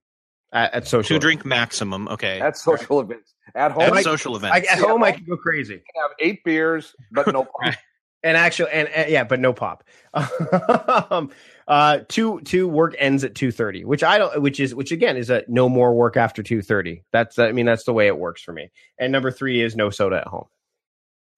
at, 0.53 0.75
at 0.75 0.89
social. 0.89 1.17
two 1.17 1.19
drink 1.19 1.45
maximum. 1.45 2.09
Okay. 2.09 2.41
at 2.41 2.57
social 2.57 3.01
events 3.01 3.33
at 3.55 3.73
home. 3.73 3.83
At 3.83 3.93
I 3.95 4.03
social 4.03 4.35
I, 4.35 4.37
events. 4.37 4.69
at 4.73 4.79
home, 4.79 5.03
I 5.03 5.13
can 5.13 5.25
go 5.25 5.37
crazy. 5.37 5.75
can 5.75 6.03
have 6.03 6.11
eight 6.21 6.45
beers, 6.45 6.95
but 7.13 7.33
no. 7.33 7.47
Right. 7.61 7.77
And 8.23 8.37
actually, 8.37 8.73
and, 8.73 8.89
and- 8.89 9.11
yeah, 9.11 9.25
but 9.25 9.39
no 9.39 9.53
pop. 9.53 9.85
um, 11.11 11.31
uh, 11.69 12.01
two 12.09 12.41
two 12.41 12.67
work 12.67 12.95
ends 12.99 13.23
at 13.25 13.35
two 13.35 13.53
thirty, 13.53 13.85
which 13.85 14.03
I 14.03 14.19
don't, 14.19 14.43
which 14.43 14.59
is 14.59 14.75
which 14.75 14.91
again 14.91 15.17
is 15.17 15.31
a 15.31 15.45
no 15.49 15.69
more 15.69 15.95
work 15.95 16.17
after 16.17 16.43
two 16.43 16.61
thirty. 16.61 17.05
That's 17.13 17.39
I 17.39 17.53
mean 17.53 17.67
that's 17.67 17.85
the 17.85 17.93
way 17.93 18.07
it 18.07 18.19
works 18.19 18.43
for 18.43 18.53
me. 18.53 18.71
And 18.99 19.13
number 19.13 19.31
three 19.31 19.63
is 19.63 19.77
no 19.77 19.91
soda 19.91 20.17
at 20.19 20.27
home. 20.27 20.47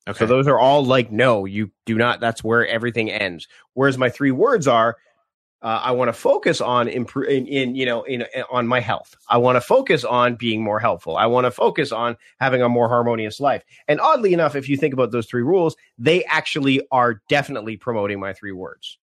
Okay. 0.09 0.19
So 0.19 0.27
those 0.27 0.47
are 0.49 0.59
all 0.59 0.85
like 0.85 1.13
no, 1.13 1.45
you 1.45 1.71
do 1.87 1.97
not. 1.97 2.21
That's 2.21 2.43
where 2.43 2.67
everything 2.67 3.11
ends. 3.11 3.47
Whereas 3.75 3.99
my 3.99 4.09
three 4.11 4.31
words 4.31 4.67
are. 4.69 4.97
Uh, 5.61 5.81
I 5.87 5.91
want 5.91 6.09
to 6.09 6.13
focus 6.13 6.61
on 6.61 6.87
improve 6.87 7.29
in, 7.29 7.49
in 7.49 7.75
you 7.75 7.85
know 7.85 8.05
in, 8.05 8.23
in 8.33 8.45
on 8.49 8.69
my 8.69 8.79
health. 8.79 9.17
I 9.29 9.39
want 9.39 9.57
to 9.57 9.61
focus 9.61 10.05
on 10.05 10.37
being 10.37 10.63
more 10.63 10.79
helpful. 10.79 11.17
I 11.17 11.27
want 11.27 11.47
to 11.47 11.51
focus 11.51 11.91
on 11.91 12.17
having 12.39 12.63
a 12.63 12.69
more 12.69 12.89
harmonious 12.89 13.41
life. 13.41 13.65
And 13.89 14.01
oddly 14.01 14.33
enough, 14.33 14.55
if 14.55 14.69
you 14.69 14.77
think 14.77 14.95
about 14.95 15.11
those 15.11 15.27
three 15.27 15.43
rules, 15.43 15.75
they 15.99 16.23
actually 16.25 16.83
are 16.93 17.23
definitely 17.29 17.77
promoting 17.77 18.21
my 18.21 18.35
three 18.35 18.53
words. 18.53 18.99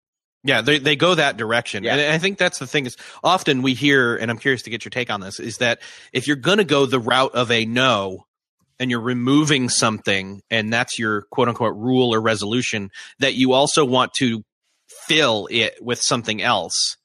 Yeah, 0.45 0.61
they 0.61 0.79
they 0.79 0.95
go 0.95 1.17
that 1.17 1.37
direction, 1.37 1.83
Yeah. 1.83 1.97
and 1.97 2.13
I 2.13 2.19
think 2.19 2.39
that's 2.39 2.61
the 2.61 2.69
thing 2.69 2.87
is 2.87 2.97
often 3.25 3.63
we 3.63 3.75
hear, 3.75 4.15
and 4.15 4.31
I'm 4.31 4.39
curious 4.39 4.63
to 4.63 4.71
get 4.71 4.85
your 4.85 4.91
take 4.91 5.11
on 5.11 5.21
this, 5.21 5.41
is 5.41 5.59
that 5.59 5.81
if 6.13 6.29
you're 6.29 6.37
going 6.37 6.59
to 6.59 6.65
go 6.65 6.87
the 6.87 7.01
route 7.01 7.35
of 7.35 7.51
a 7.51 7.65
no, 7.65 8.27
and 8.85 8.91
you're 8.91 9.01
removing 9.01 9.71
something 9.71 10.43
and 10.51 10.71
that's 10.71 10.99
your 10.99 11.23
quote 11.31 11.49
unquote 11.49 11.75
rule 11.75 12.15
or 12.15 12.21
resolution 12.21 12.91
that 13.19 13.33
you 13.33 13.55
also 13.55 13.83
want 13.83 14.13
to 14.13 14.43
fill 15.07 15.49
it 15.51 15.75
with 15.81 15.99
something 16.03 16.43
else 16.43 16.99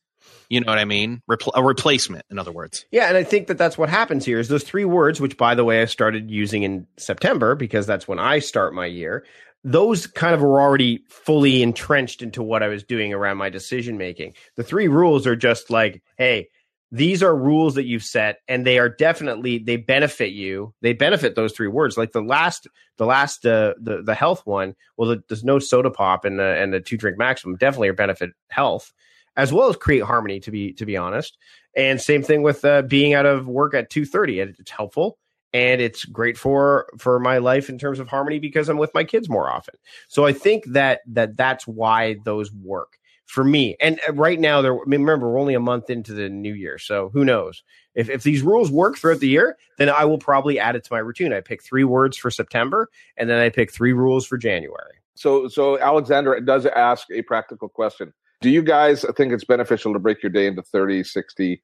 you 0.49 0.59
know 0.59 0.69
what 0.69 0.77
i 0.77 0.83
mean 0.83 1.21
Repl- 1.31 1.53
a 1.55 1.63
replacement 1.63 2.25
in 2.29 2.37
other 2.37 2.51
words 2.51 2.85
Yeah, 2.91 3.07
and 3.07 3.15
I 3.15 3.23
think 3.23 3.47
that 3.47 3.57
that's 3.57 3.77
what 3.77 3.87
happens 3.89 4.25
here 4.25 4.39
is 4.39 4.49
those 4.49 4.63
three 4.65 4.83
words, 4.83 5.21
which 5.21 5.37
by 5.37 5.55
the 5.55 5.63
way 5.63 5.81
I 5.81 5.85
started 5.85 6.29
using 6.29 6.63
in 6.63 6.85
September 6.97 7.55
because 7.55 7.87
that's 7.87 8.09
when 8.09 8.19
I 8.19 8.39
start 8.39 8.73
my 8.73 8.85
year. 8.87 9.23
Those 9.63 10.05
kind 10.05 10.33
of 10.35 10.41
were 10.41 10.59
already 10.59 11.03
fully 11.07 11.63
entrenched 11.63 12.21
into 12.21 12.43
what 12.43 12.61
I 12.61 12.67
was 12.67 12.83
doing 12.83 13.13
around 13.13 13.37
my 13.37 13.49
decision 13.49 13.97
making. 13.97 14.33
The 14.57 14.63
three 14.63 14.89
rules 14.89 15.25
are 15.25 15.35
just 15.37 15.69
like, 15.69 16.01
hey, 16.17 16.49
these 16.91 17.21
are 17.21 17.35
rules 17.35 17.75
that 17.75 17.85
you've 17.85 18.03
set, 18.03 18.39
and 18.47 18.65
they 18.65 18.79
are 18.79 18.89
definitely 18.89 19.59
they 19.59 19.77
benefit 19.77 20.31
you. 20.31 20.73
They 20.81 20.93
benefit 20.93 21.35
those 21.35 21.53
three 21.53 21.67
words. 21.67 21.97
Like 21.97 22.11
the 22.11 22.21
last, 22.21 22.67
the 22.97 23.05
last, 23.05 23.45
uh, 23.45 23.75
the 23.79 24.01
the 24.01 24.15
health 24.15 24.45
one. 24.45 24.75
Well, 24.97 25.09
the, 25.09 25.23
there's 25.27 25.43
no 25.43 25.59
soda 25.59 25.91
pop 25.91 26.25
and 26.25 26.39
the 26.39 26.57
and 26.57 26.73
the 26.73 26.79
two 26.79 26.97
drink 26.97 27.17
maximum 27.17 27.57
definitely 27.57 27.89
are 27.89 27.93
benefit 27.93 28.31
health 28.49 28.91
as 29.37 29.53
well 29.53 29.69
as 29.69 29.77
create 29.77 30.03
harmony. 30.03 30.39
To 30.39 30.51
be 30.51 30.73
to 30.73 30.85
be 30.85 30.97
honest, 30.97 31.37
and 31.75 32.01
same 32.01 32.23
thing 32.23 32.41
with 32.41 32.65
uh, 32.65 32.81
being 32.83 33.13
out 33.13 33.25
of 33.25 33.47
work 33.47 33.73
at 33.73 33.89
two 33.89 34.05
thirty. 34.05 34.39
It's 34.39 34.71
helpful 34.71 35.19
and 35.53 35.81
it's 35.81 36.05
great 36.05 36.37
for 36.37 36.87
for 36.97 37.19
my 37.19 37.37
life 37.39 37.69
in 37.69 37.77
terms 37.77 37.99
of 37.99 38.07
harmony 38.07 38.39
because 38.39 38.69
I'm 38.69 38.77
with 38.77 38.93
my 38.93 39.03
kids 39.03 39.29
more 39.29 39.49
often. 39.49 39.75
So 40.07 40.25
I 40.25 40.33
think 40.33 40.65
that 40.67 41.01
that 41.07 41.37
that's 41.37 41.67
why 41.67 42.17
those 42.23 42.51
work 42.51 42.98
for 43.29 43.43
me. 43.43 43.75
And 43.79 43.99
uh, 44.07 44.13
right 44.13 44.39
now, 44.39 44.61
there. 44.61 44.73
I 44.73 44.85
mean, 44.85 45.01
remember, 45.01 45.29
we're 45.29 45.39
only 45.39 45.53
a 45.53 45.59
month 45.59 45.89
into 45.89 46.13
the 46.13 46.29
new 46.29 46.53
year, 46.53 46.79
so 46.79 47.09
who 47.13 47.23
knows? 47.23 47.63
If 47.93 48.09
if 48.09 48.23
these 48.23 48.41
rules 48.41 48.71
work 48.71 48.97
throughout 48.97 49.19
the 49.19 49.27
year, 49.27 49.55
then 49.77 49.87
I 49.87 50.03
will 50.05 50.17
probably 50.17 50.59
add 50.59 50.75
it 50.75 50.83
to 50.85 50.93
my 50.93 50.99
routine. 50.99 51.31
I 51.31 51.41
pick 51.41 51.63
three 51.63 51.83
words 51.83 52.17
for 52.17 52.31
September, 52.31 52.89
and 53.17 53.29
then 53.29 53.39
I 53.39 53.49
pick 53.49 53.71
three 53.71 53.93
rules 53.93 54.25
for 54.25 54.37
January. 54.37 54.95
So, 55.15 55.47
so 55.47 55.79
Alexander 55.79 56.39
does 56.39 56.65
ask 56.65 57.07
a 57.13 57.21
practical 57.21 57.69
question. 57.69 58.13
Do 58.41 58.49
you 58.49 58.63
guys 58.63 59.05
think 59.15 59.31
it's 59.31 59.43
beneficial 59.43 59.93
to 59.93 59.99
break 59.99 60.23
your 60.23 60.31
day 60.31 60.47
into 60.47 60.61
30, 60.63 61.03
60, 61.03 61.61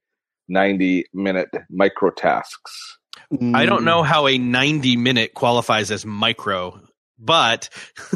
90 0.47 1.05
minute 1.13 1.49
micro 1.70 2.11
tasks? 2.11 2.97
i 3.53 3.66
don't 3.66 3.86
know 3.86 4.03
how 4.03 4.28
a 4.28 4.38
90 4.38 4.97
minute 4.97 5.34
qualifies 5.34 5.89
as 5.89 6.05
micro 6.05 6.80
but 7.18 7.70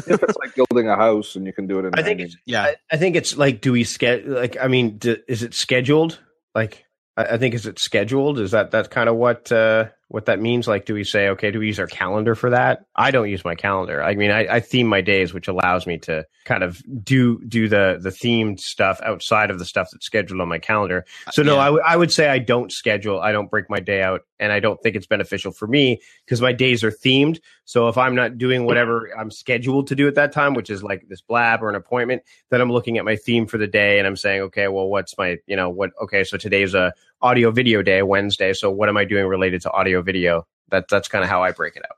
if 0.06 0.22
it's 0.22 0.36
like 0.36 0.54
building 0.54 0.88
a 0.88 0.96
house 0.96 1.36
and 1.36 1.46
you 1.46 1.52
can 1.52 1.66
do 1.66 1.78
it 1.78 1.86
in 1.86 1.94
I 1.98 2.02
think 2.02 2.20
it's 2.20 2.36
yeah 2.46 2.62
I, 2.62 2.76
I 2.92 2.96
think 2.96 3.16
it's 3.16 3.36
like, 3.36 3.60
do 3.60 3.72
we 3.72 3.84
schedule? 3.84 4.34
Like, 4.34 4.56
I 4.60 4.68
mean, 4.68 4.98
do, 4.98 5.16
is 5.28 5.42
it 5.42 5.54
scheduled? 5.54 6.18
Like, 6.54 6.84
I, 7.16 7.24
I 7.24 7.38
think 7.38 7.54
is 7.54 7.66
it 7.66 7.78
scheduled? 7.78 8.38
Is 8.38 8.50
that 8.50 8.70
that's 8.70 8.88
kind 8.88 9.08
of 9.08 9.16
what 9.16 9.50
uh, 9.50 9.88
what 10.10 10.26
that 10.26 10.40
means? 10.40 10.66
Like, 10.66 10.86
do 10.86 10.94
we 10.94 11.04
say 11.04 11.28
okay? 11.28 11.52
Do 11.52 11.60
we 11.60 11.68
use 11.68 11.78
our 11.78 11.86
calendar 11.86 12.34
for 12.34 12.50
that? 12.50 12.84
I 12.96 13.12
don't 13.12 13.30
use 13.30 13.44
my 13.44 13.54
calendar. 13.54 14.02
I 14.02 14.16
mean, 14.16 14.32
I, 14.32 14.56
I 14.56 14.60
theme 14.60 14.88
my 14.88 15.00
days, 15.00 15.32
which 15.32 15.46
allows 15.46 15.86
me 15.86 15.98
to 15.98 16.26
kind 16.44 16.64
of 16.64 16.82
do 17.04 17.40
do 17.46 17.68
the 17.68 17.98
the 18.02 18.10
themed 18.10 18.58
stuff 18.58 19.00
outside 19.04 19.52
of 19.52 19.60
the 19.60 19.64
stuff 19.64 19.88
that's 19.92 20.04
scheduled 20.04 20.40
on 20.40 20.48
my 20.48 20.58
calendar. 20.58 21.04
Uh, 21.28 21.30
so 21.30 21.42
no, 21.44 21.54
Yeah. 21.54 21.60
I 21.60 21.70
would 21.70 21.82
I 21.82 21.96
would 21.96 22.12
say 22.12 22.28
I 22.28 22.40
don't 22.40 22.72
schedule. 22.72 23.20
I 23.20 23.30
don't 23.30 23.48
break 23.48 23.70
my 23.70 23.78
day 23.78 24.02
out, 24.02 24.22
and 24.40 24.50
I 24.50 24.58
don't 24.58 24.82
think 24.82 24.96
it's 24.96 25.06
beneficial 25.06 25.52
for 25.52 25.68
me 25.68 26.00
because 26.24 26.40
my 26.42 26.52
days 26.52 26.82
are 26.82 26.90
themed. 26.90 27.38
So 27.64 27.86
if 27.86 27.96
I'm 27.96 28.16
not 28.16 28.36
doing 28.36 28.64
whatever 28.64 29.10
I'm 29.16 29.30
scheduled 29.30 29.86
to 29.88 29.94
do 29.94 30.08
at 30.08 30.16
that 30.16 30.32
time, 30.32 30.54
which 30.54 30.70
is 30.70 30.82
like 30.82 31.06
this 31.08 31.20
blab 31.20 31.62
or 31.62 31.68
an 31.68 31.76
appointment, 31.76 32.22
then 32.50 32.60
I'm 32.60 32.72
looking 32.72 32.98
at 32.98 33.04
my 33.04 33.14
theme 33.14 33.46
for 33.46 33.58
the 33.58 33.68
day 33.68 33.98
and 33.98 34.08
I'm 34.08 34.16
saying, 34.16 34.40
okay, 34.42 34.66
well, 34.66 34.88
what's 34.88 35.16
my, 35.16 35.36
you 35.46 35.54
know, 35.54 35.70
what? 35.70 35.90
Okay, 36.02 36.24
so 36.24 36.36
today's 36.36 36.74
a 36.74 36.92
audio 37.22 37.50
video 37.50 37.82
day, 37.82 38.02
Wednesday. 38.02 38.52
So 38.52 38.70
what 38.70 38.88
am 38.88 38.96
I 38.96 39.04
doing 39.04 39.26
related 39.26 39.62
to 39.62 39.72
audio 39.72 40.02
video? 40.02 40.46
That 40.70 40.86
that's 40.90 41.08
kind 41.08 41.24
of 41.24 41.30
how 41.30 41.42
I 41.42 41.52
break 41.52 41.76
it 41.76 41.82
out. 41.84 41.96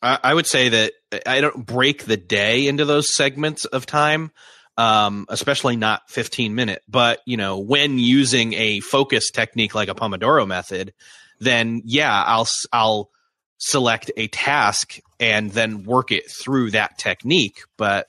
I, 0.00 0.30
I 0.30 0.34
would 0.34 0.46
say 0.46 0.68
that 0.68 0.92
I 1.26 1.40
don't 1.40 1.64
break 1.64 2.04
the 2.04 2.16
day 2.16 2.66
into 2.66 2.84
those 2.84 3.14
segments 3.14 3.64
of 3.64 3.86
time, 3.86 4.30
um, 4.76 5.26
especially 5.28 5.76
not 5.76 6.08
15 6.08 6.54
minute. 6.54 6.82
But 6.88 7.20
you 7.26 7.36
know, 7.36 7.58
when 7.58 7.98
using 7.98 8.54
a 8.54 8.80
focus 8.80 9.30
technique 9.30 9.74
like 9.74 9.88
a 9.88 9.94
Pomodoro 9.94 10.46
method, 10.46 10.94
then 11.40 11.82
yeah, 11.84 12.22
I'll 12.26 12.48
I'll 12.72 13.10
select 13.58 14.10
a 14.16 14.28
task 14.28 14.98
and 15.18 15.50
then 15.50 15.82
work 15.82 16.12
it 16.12 16.30
through 16.30 16.70
that 16.72 16.96
technique. 16.98 17.60
But 17.76 18.06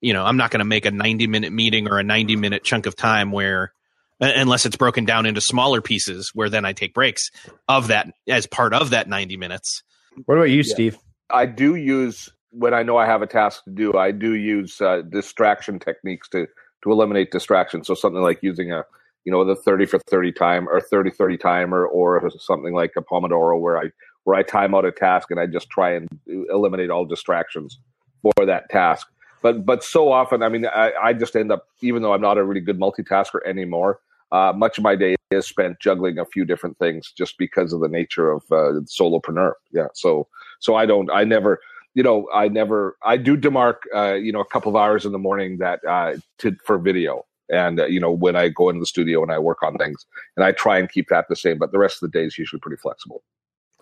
you 0.00 0.12
know, 0.12 0.24
I'm 0.24 0.36
not 0.36 0.50
going 0.50 0.58
to 0.58 0.64
make 0.64 0.84
a 0.84 0.90
90 0.90 1.28
minute 1.28 1.52
meeting 1.52 1.88
or 1.88 1.98
a 1.98 2.02
90 2.02 2.36
minute 2.36 2.64
chunk 2.64 2.86
of 2.86 2.96
time 2.96 3.30
where 3.30 3.72
unless 4.22 4.64
it's 4.64 4.76
broken 4.76 5.04
down 5.04 5.26
into 5.26 5.40
smaller 5.40 5.82
pieces 5.82 6.30
where 6.34 6.48
then 6.48 6.64
I 6.64 6.72
take 6.72 6.94
breaks 6.94 7.30
of 7.68 7.88
that 7.88 8.08
as 8.28 8.46
part 8.46 8.72
of 8.72 8.90
that 8.90 9.08
90 9.08 9.36
minutes. 9.36 9.82
What 10.26 10.36
about 10.36 10.50
you, 10.50 10.58
Yeah. 10.58 10.74
Steve? 10.74 10.98
I 11.30 11.46
do 11.46 11.74
use 11.74 12.30
when 12.50 12.74
I 12.74 12.82
know 12.82 12.96
I 12.98 13.06
have 13.06 13.22
a 13.22 13.26
task 13.26 13.64
to 13.64 13.70
do. 13.70 13.96
I 13.96 14.10
do 14.10 14.34
use 14.34 14.80
uh, 14.80 15.02
distraction 15.02 15.78
techniques 15.78 16.28
to 16.30 16.46
to 16.82 16.90
eliminate 16.90 17.30
distractions. 17.30 17.86
So 17.86 17.94
something 17.94 18.22
like 18.22 18.42
using 18.42 18.70
a 18.72 18.84
you 19.24 19.32
know 19.32 19.44
the 19.44 19.56
thirty 19.56 19.86
for 19.86 19.98
thirty 19.98 20.32
time 20.32 20.68
or 20.68 20.80
30-30 20.80 21.40
timer, 21.40 21.86
or 21.86 22.30
something 22.38 22.74
like 22.74 22.92
a 22.96 23.02
Pomodoro 23.02 23.58
where 23.58 23.78
I 23.78 23.90
where 24.24 24.36
I 24.36 24.42
time 24.42 24.74
out 24.74 24.84
a 24.84 24.92
task 24.92 25.30
and 25.30 25.40
I 25.40 25.46
just 25.46 25.70
try 25.70 25.94
and 25.94 26.08
eliminate 26.26 26.90
all 26.90 27.06
distractions 27.06 27.78
for 28.36 28.46
that 28.46 28.68
task. 28.68 29.06
But 29.42 29.64
but 29.64 29.82
so 29.82 30.12
often, 30.12 30.42
I 30.42 30.48
mean, 30.48 30.66
I, 30.66 30.92
I 31.02 31.12
just 31.14 31.34
end 31.34 31.50
up 31.50 31.66
even 31.80 32.02
though 32.02 32.12
I'm 32.12 32.20
not 32.20 32.36
a 32.36 32.44
really 32.44 32.60
good 32.60 32.78
multitasker 32.78 33.40
anymore. 33.46 34.00
Uh, 34.32 34.52
much 34.56 34.78
of 34.78 34.84
my 34.84 34.96
day 34.96 35.14
is 35.30 35.46
spent 35.46 35.78
juggling 35.78 36.18
a 36.18 36.24
few 36.24 36.44
different 36.44 36.78
things 36.78 37.12
just 37.16 37.36
because 37.38 37.72
of 37.74 37.80
the 37.80 37.88
nature 37.88 38.30
of 38.30 38.42
uh, 38.50 38.80
solopreneur. 38.86 39.52
Yeah, 39.72 39.88
so 39.94 40.26
so 40.58 40.74
I 40.74 40.86
don't, 40.86 41.10
I 41.12 41.24
never, 41.24 41.60
you 41.94 42.02
know, 42.02 42.26
I 42.34 42.48
never, 42.48 42.96
I 43.04 43.18
do 43.18 43.36
demark, 43.36 43.76
uh, 43.94 44.14
you 44.14 44.32
know, 44.32 44.40
a 44.40 44.46
couple 44.46 44.70
of 44.70 44.76
hours 44.76 45.04
in 45.04 45.12
the 45.12 45.18
morning 45.18 45.58
that 45.58 45.80
uh, 45.86 46.14
to 46.38 46.56
for 46.64 46.78
video, 46.78 47.26
and 47.50 47.78
uh, 47.78 47.86
you 47.86 48.00
know, 48.00 48.10
when 48.10 48.34
I 48.34 48.48
go 48.48 48.70
into 48.70 48.80
the 48.80 48.86
studio 48.86 49.22
and 49.22 49.30
I 49.30 49.38
work 49.38 49.62
on 49.62 49.76
things, 49.76 50.06
and 50.36 50.44
I 50.44 50.52
try 50.52 50.78
and 50.78 50.90
keep 50.90 51.08
that 51.10 51.26
the 51.28 51.36
same. 51.36 51.58
But 51.58 51.70
the 51.70 51.78
rest 51.78 52.02
of 52.02 52.10
the 52.10 52.18
day 52.18 52.24
is 52.24 52.38
usually 52.38 52.60
pretty 52.60 52.80
flexible. 52.80 53.22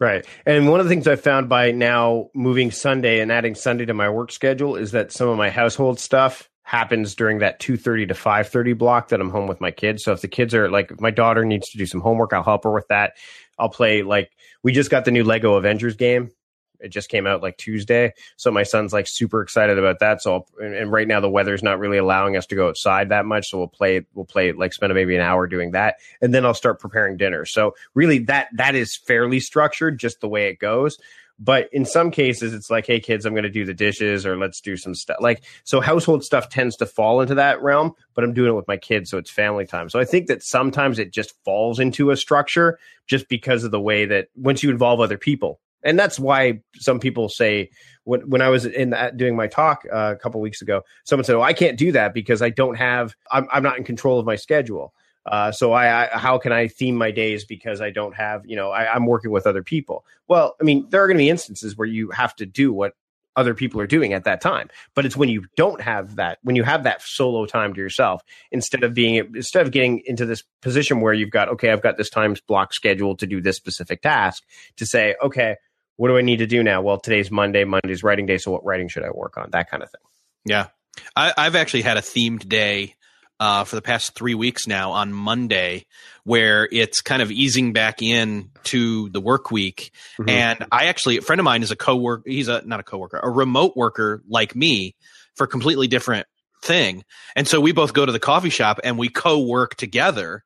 Right. 0.01 0.27
And 0.47 0.69
one 0.69 0.81
of 0.81 0.87
the 0.87 0.91
things 0.91 1.07
I 1.07 1.17
found 1.17 1.49
by 1.49 1.73
now 1.73 2.31
moving 2.35 2.71
Sunday 2.71 3.21
and 3.21 3.31
adding 3.31 3.55
Sunday 3.55 3.85
to 3.85 3.95
my 3.95 4.09
work 4.09 4.33
schedule 4.33 4.75
is 4.75 4.93
that 4.93 5.13
some 5.13 5.29
of 5.29 5.37
my 5.37 5.51
household 5.51 6.01
stuff 6.01 6.50
happens 6.71 7.17
during 7.17 7.39
that 7.39 7.59
2:30 7.59 8.07
to 8.07 8.15
5:30 8.15 8.79
block 8.79 9.09
that 9.09 9.21
I'm 9.21 9.29
home 9.29 9.49
with 9.49 9.61
my 9.61 9.73
kids. 9.73 10.05
So 10.05 10.13
if 10.13 10.21
the 10.21 10.29
kids 10.29 10.55
are 10.55 10.71
like 10.71 10.93
if 10.93 11.01
my 11.01 11.11
daughter 11.11 11.45
needs 11.45 11.69
to 11.71 11.79
do 11.79 11.85
some 11.85 12.01
homework, 12.01 12.33
I'll 12.33 12.45
help 12.45 12.63
her 12.63 12.71
with 12.71 12.87
that. 12.87 13.15
I'll 13.59 13.69
play 13.69 14.03
like 14.03 14.31
we 14.63 14.71
just 14.71 14.89
got 14.89 15.05
the 15.05 15.11
new 15.11 15.25
Lego 15.25 15.55
Avengers 15.55 15.97
game. 15.97 16.31
It 16.79 16.91
just 16.91 17.09
came 17.09 17.27
out 17.27 17.43
like 17.43 17.57
Tuesday. 17.57 18.13
So 18.37 18.53
my 18.53 18.63
son's 18.63 18.93
like 18.93 19.09
super 19.09 19.43
excited 19.43 19.79
about 19.79 19.99
that. 19.99 20.23
So 20.23 20.33
I'll, 20.33 20.47
and, 20.63 20.93
right 20.93 21.09
now 21.09 21.19
the 21.19 21.29
weather's 21.29 21.63
not 21.63 21.81
really 21.81 21.99
allowing 21.99 22.37
us 22.37 22.47
to 22.47 22.55
go 22.55 22.69
outside 22.69 23.09
that 23.09 23.27
much. 23.27 23.51
So 23.51 23.59
we'll 23.59 23.67
play 23.67 24.07
we'll 24.15 24.25
play 24.25 24.53
like 24.53 24.73
spend 24.73 24.95
maybe 24.95 25.17
an 25.17 25.23
hour 25.23 25.49
doing 25.49 25.73
that 25.73 25.97
and 26.23 26.33
then 26.33 26.47
I'll 26.47 26.55
start 26.55 26.79
preparing 26.79 27.17
dinner. 27.17 27.47
So 27.47 27.75
really 27.95 28.21
that 28.27 28.47
that 28.53 28.77
is 28.77 28.95
fairly 28.95 29.41
structured 29.41 29.99
just 29.99 30.21
the 30.21 30.29
way 30.29 30.47
it 30.47 30.61
goes. 30.61 31.01
But 31.43 31.71
in 31.73 31.87
some 31.87 32.11
cases, 32.11 32.53
it's 32.53 32.69
like, 32.69 32.87
hey, 32.87 33.01
kids, 33.01 33.25
I'm 33.25 33.33
going 33.33 33.45
to 33.45 33.51
do 33.51 33.65
the 33.65 33.73
dishes 33.73 34.27
or 34.27 34.37
let's 34.37 34.61
do 34.61 34.77
some 34.77 34.95
stuff. 34.95 35.17
Like, 35.21 35.43
so 35.65 35.81
household 35.81 36.23
stuff 36.23 36.51
tends 36.51 36.77
to 36.77 36.87
fall 36.87 37.23
into 37.23 37.35
that 37.37 37.63
realm, 37.63 37.95
but 38.15 38.25
I'm 38.25 38.35
doing 38.35 38.51
it 38.51 38.57
with 38.57 38.69
my 38.69 38.77
kids. 38.77 39.09
So 39.11 39.17
it's 39.17 39.31
family 39.31 39.65
time. 39.65 39.89
So 39.89 39.99
I 39.99 40.05
think 40.05 40.27
that 40.27 40.43
sometimes 40.43 40.99
it 40.99 41.13
just 41.13 41.33
falls 41.45 41.81
into 41.81 42.11
a 42.11 42.17
structure 42.17 42.79
just 43.07 43.27
because 43.29 43.65
of 43.65 43.71
the 43.71 43.81
way 43.81 44.05
that 44.05 44.29
once 44.37 44.63
you 44.63 44.71
involve 44.71 45.01
other 45.01 45.17
people. 45.17 45.61
And 45.83 45.99
that's 45.99 46.19
why 46.19 46.61
some 46.77 47.01
people 47.01 47.31
say, 47.31 47.71
when, 48.05 48.29
when 48.29 48.43
I 48.43 48.51
was 48.51 48.67
in 48.67 48.91
that, 48.91 49.17
doing 49.17 49.35
my 49.35 49.47
talk 49.47 49.85
uh, 49.91 50.13
a 50.15 50.17
couple 50.17 50.41
weeks 50.43 50.61
ago, 50.61 50.83
someone 51.05 51.25
said, 51.25 51.37
"Oh, 51.37 51.43
I 51.43 51.55
can't 51.55 51.79
do 51.79 51.93
that 51.93 52.13
because 52.13 52.43
I 52.43 52.51
don't 52.51 52.75
have, 52.75 53.15
I'm, 53.31 53.47
I'm 53.51 53.63
not 53.63 53.79
in 53.79 53.85
control 53.85 54.19
of 54.19 54.27
my 54.27 54.37
schedule." 54.37 54.93
Uh, 55.27 55.53
so 55.53 55.73
I, 55.73 56.05
I, 56.05 56.19
how 56.19 56.39
can 56.39 56.53
I 56.53 56.69
theme 56.69 56.97
my 56.97 57.11
days 57.11 57.45
because 57.45 57.81
I 57.81 57.91
don't 57.91 58.15
have, 58.15 58.47
you 58.47 58.57
know, 58.57 58.71
I, 58.71 58.93
I'm 58.93 59.07
working 59.07 59.31
with 59.31 59.47
other 59.47 59.63
people. 59.63 60.05
Well, 60.29 60.57
I 60.61 60.65
mean, 60.65 60.87
there 60.91 61.03
are 61.03 61.07
going 61.07 61.19
to 61.19 61.23
be 61.23 61.31
instances 61.31 61.77
where 61.77 61.89
you 61.89 62.11
have 62.11 62.35
to 62.37 62.47
do 62.47 62.73
what 62.73 62.95
other 63.37 63.55
people 63.55 63.81
are 63.81 63.87
doing 63.87 64.13
at 64.13 64.25
that 64.25 64.41
time, 64.41 64.69
but 64.95 65.07
it's 65.07 65.17
when 65.17 65.29
you 65.29 65.45
don't 65.57 65.81
have 65.81 66.17
that, 66.17 66.39
when 66.43 66.57
you 66.57 66.65
have 66.65 66.83
that 66.83 67.01
solo 67.01 67.47
time 67.47 67.73
to 67.75 67.81
yourself, 67.81 68.23
instead 68.51 68.83
of 68.83 68.93
being, 68.93 69.15
instead 69.35 69.65
of 69.65 69.73
getting 69.73 70.03
into 70.05 70.27
this 70.27 70.43
position 70.63 71.01
where 71.01 71.13
you've 71.13 71.31
got, 71.31 71.49
okay, 71.49 71.71
I've 71.71 71.83
got 71.83 71.97
this 71.97 72.11
time 72.11 72.35
block 72.49 72.75
scheduled 72.75 73.21
to 73.21 73.27
do 73.27 73.41
this 73.41 73.57
specific 73.57 74.03
task, 74.03 74.43
to 74.77 74.87
say, 74.87 75.15
okay, 75.23 75.57
what 75.97 76.09
do 76.09 76.17
I 76.17 76.23
need 76.23 76.39
to 76.39 76.47
do 76.47 76.63
now? 76.63 76.81
Well, 76.81 76.99
today's 76.99 77.31
Monday. 77.31 77.65
Monday's 77.65 78.03
writing 78.03 78.25
day. 78.25 78.39
So 78.39 78.51
what 78.51 78.65
writing 78.65 78.89
should 78.89 79.05
I 79.05 79.11
work 79.11 79.37
on? 79.37 79.51
That 79.51 79.71
kind 79.71 79.83
of 79.83 79.91
thing. 79.91 80.01
Yeah, 80.47 80.69
I, 81.15 81.35
I've 81.37 81.57
actually 81.57 81.83
had 81.83 81.99
a 81.99 82.01
themed 82.01 82.49
day 82.49 82.95
uh, 83.41 83.65
for 83.65 83.75
the 83.75 83.83
past 83.83 84.15
three 84.15 84.35
weeks 84.35 84.67
now 84.67 84.93
on 84.93 85.13
Monday, 85.13 85.87
where 86.25 86.69
it's 86.71 87.01
kind 87.01 87.23
of 87.23 87.33
easing 87.33 87.73
back 87.73 88.03
in 88.03 88.51
to 88.65 89.09
the 89.09 89.21
work 89.21 89.51
week. 89.51 89.93
Mhm. 90.19 90.31
And 90.31 90.67
I 90.71 90.87
actually, 90.87 91.17
a 91.17 91.23
friend 91.23 91.41
of 91.41 91.45
mine 91.45 91.63
is 91.63 91.71
a 91.71 91.77
coworker. 91.77 92.23
He's 92.27 92.49
a 92.49 92.63
not 92.67 92.81
a 92.81 92.83
coworker, 92.83 93.19
a 93.21 93.31
remote 93.31 93.77
worker 93.77 94.23
like 94.29 94.55
me 94.55 94.95
for 95.35 95.45
a 95.45 95.49
completely 95.49 95.89
different 95.89 96.27
thing. 96.63 97.03
And 97.35 97.49
so 97.49 97.61
we 97.61 97.73
both 97.73 97.95
go 97.95 98.05
to 98.05 98.13
the 98.13 98.19
coffee 98.21 98.51
shop 98.51 98.81
and 98.85 98.99
we 98.99 99.09
co-work 99.09 99.75
together. 99.77 100.45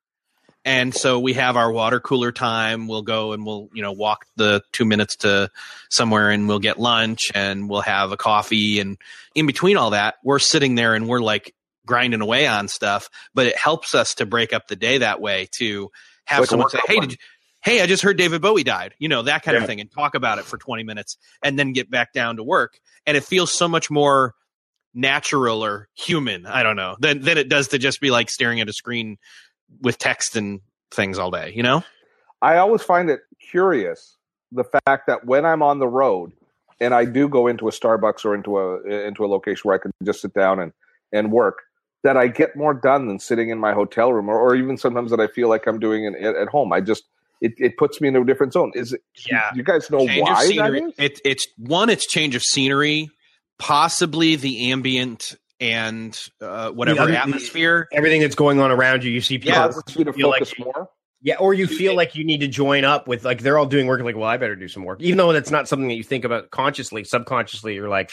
And 0.64 0.94
so 0.94 1.18
we 1.18 1.34
have 1.34 1.56
our 1.56 1.70
water 1.70 2.00
cooler 2.00 2.32
time. 2.32 2.86
We'll 2.86 3.02
go 3.02 3.32
and 3.32 3.44
we'll, 3.44 3.68
you 3.74 3.82
know, 3.82 3.92
walk 3.92 4.24
the 4.36 4.62
two 4.72 4.84
minutes 4.84 5.16
to 5.16 5.50
somewhere 5.90 6.30
and 6.30 6.48
we'll 6.48 6.60
get 6.60 6.78
lunch 6.78 7.30
and 7.34 7.68
we'll 7.68 7.82
have 7.82 8.12
a 8.12 8.16
coffee. 8.16 8.78
And 8.80 8.96
in 9.34 9.46
between 9.46 9.76
all 9.76 9.90
that, 9.90 10.14
we're 10.22 10.38
sitting 10.38 10.76
there 10.76 10.94
and 10.94 11.06
we're 11.08 11.20
like 11.20 11.52
grinding 11.86 12.20
away 12.20 12.46
on 12.46 12.68
stuff, 12.68 13.08
but 13.34 13.46
it 13.46 13.56
helps 13.56 13.94
us 13.94 14.14
to 14.16 14.26
break 14.26 14.52
up 14.52 14.68
the 14.68 14.76
day 14.76 14.98
that 14.98 15.20
way 15.20 15.48
to 15.58 15.90
have 16.24 16.40
Like 16.40 16.48
someone 16.48 16.70
say, 16.70 16.80
Hey, 16.86 17.00
did 17.00 17.12
you, 17.12 17.18
Hey, 17.62 17.80
I 17.80 17.86
just 17.86 18.02
heard 18.02 18.18
David 18.18 18.42
Bowie 18.42 18.62
died, 18.62 18.94
you 18.98 19.08
know, 19.08 19.22
that 19.22 19.42
kind 19.42 19.56
Yeah. 19.56 19.62
of 19.62 19.66
thing 19.66 19.80
and 19.80 19.90
talk 19.90 20.14
about 20.14 20.38
it 20.38 20.46
for 20.46 20.58
20 20.58 20.84
minutes 20.84 21.16
and 21.42 21.58
then 21.58 21.72
get 21.72 21.90
back 21.90 22.12
down 22.12 22.36
to 22.36 22.42
work. 22.44 22.78
And 23.06 23.16
it 23.16 23.24
feels 23.24 23.52
so 23.52 23.68
much 23.68 23.90
more 23.90 24.34
natural 24.92 25.64
or 25.64 25.88
human. 25.94 26.46
I 26.46 26.62
don't 26.62 26.76
know 26.76 26.96
than, 27.00 27.22
than 27.22 27.38
it 27.38 27.48
does 27.48 27.68
to 27.68 27.78
just 27.78 28.00
be 28.00 28.10
like 28.10 28.30
staring 28.30 28.60
at 28.60 28.68
a 28.68 28.72
screen 28.72 29.16
with 29.80 29.98
text 29.98 30.36
and 30.36 30.60
things 30.90 31.18
all 31.18 31.30
day, 31.30 31.52
you 31.54 31.62
know? 31.62 31.82
I 32.42 32.58
always 32.58 32.82
find 32.82 33.08
it 33.08 33.20
curious 33.50 34.16
the 34.52 34.64
fact 34.64 35.06
that 35.06 35.24
when 35.24 35.44
I'm 35.44 35.62
on 35.62 35.78
the 35.78 35.88
road 35.88 36.32
and 36.80 36.94
I 36.94 37.06
do 37.06 37.28
go 37.28 37.46
into 37.46 37.66
a 37.68 37.70
Starbucks 37.70 38.24
or 38.24 38.34
into 38.34 38.58
a 38.58 38.82
into 39.06 39.24
a 39.24 39.28
location 39.28 39.62
where 39.64 39.76
I 39.76 39.78
can 39.78 39.90
just 40.04 40.20
sit 40.20 40.34
down 40.34 40.60
and 40.60 40.72
and 41.12 41.32
work, 41.32 41.62
that 42.04 42.16
I 42.16 42.28
get 42.28 42.54
more 42.54 42.72
done 42.74 43.08
than 43.08 43.18
sitting 43.18 43.50
in 43.50 43.58
my 43.58 43.72
hotel 43.72 44.12
room, 44.12 44.28
or, 44.28 44.38
or 44.38 44.54
even 44.54 44.76
sometimes 44.76 45.10
that 45.10 45.18
I 45.20 45.26
feel 45.26 45.48
like 45.48 45.66
I'm 45.66 45.80
doing 45.80 46.04
it 46.04 46.14
at, 46.22 46.36
at 46.36 46.48
home. 46.48 46.72
I 46.72 46.80
just 46.80 47.04
it, 47.40 47.54
it 47.58 47.76
puts 47.76 48.00
me 48.00 48.08
in 48.08 48.14
a 48.16 48.24
different 48.24 48.52
zone. 48.52 48.70
Is 48.74 48.92
it? 48.92 49.02
Yeah. 49.28 49.50
You 49.54 49.62
guys 49.64 49.90
know 49.90 50.06
change 50.06 50.22
why 50.22 50.34
that 50.34 50.48
scenery. 50.48 50.80
is? 50.82 50.92
It, 50.98 51.20
it's 51.24 51.46
one, 51.58 51.90
it's 51.90 52.06
change 52.06 52.36
of 52.36 52.42
scenery, 52.42 53.10
possibly 53.58 54.36
the 54.36 54.70
ambient 54.70 55.36
and 55.60 56.18
uh, 56.40 56.70
whatever 56.70 57.00
other- 57.00 57.12
the- 57.12 57.18
atmosphere. 57.18 57.88
Everything 57.92 58.20
that's 58.20 58.34
going 58.34 58.60
on 58.60 58.70
around 58.70 59.02
you, 59.04 59.10
you 59.10 59.20
see 59.20 59.38
people. 59.38 59.52
Yeah, 59.58 59.72
you 59.96 60.04
to 60.04 60.12
feel 60.12 60.28
like 60.28 60.40
focus 60.40 60.58
you- 60.58 60.64
more. 60.66 60.88
Yeah, 61.22 61.36
or 61.36 61.54
you 61.54 61.66
feel 61.66 61.96
like 61.96 62.14
you 62.14 62.22
need 62.22 62.40
to 62.40 62.48
join 62.48 62.84
up 62.84 63.08
with 63.08 63.24
like 63.24 63.40
they're 63.40 63.56
all 63.56 63.64
doing 63.64 63.86
work. 63.86 64.02
Like, 64.02 64.14
well, 64.14 64.26
I 64.26 64.36
better 64.36 64.56
do 64.56 64.68
some 64.68 64.84
work, 64.84 65.00
even 65.00 65.16
though 65.16 65.32
that's 65.32 65.50
not 65.50 65.66
something 65.68 65.88
that 65.88 65.94
you 65.94 66.02
think 66.02 66.22
about 66.26 66.50
consciously. 66.50 67.02
Subconsciously, 67.02 67.74
you're 67.74 67.88
like, 67.88 68.10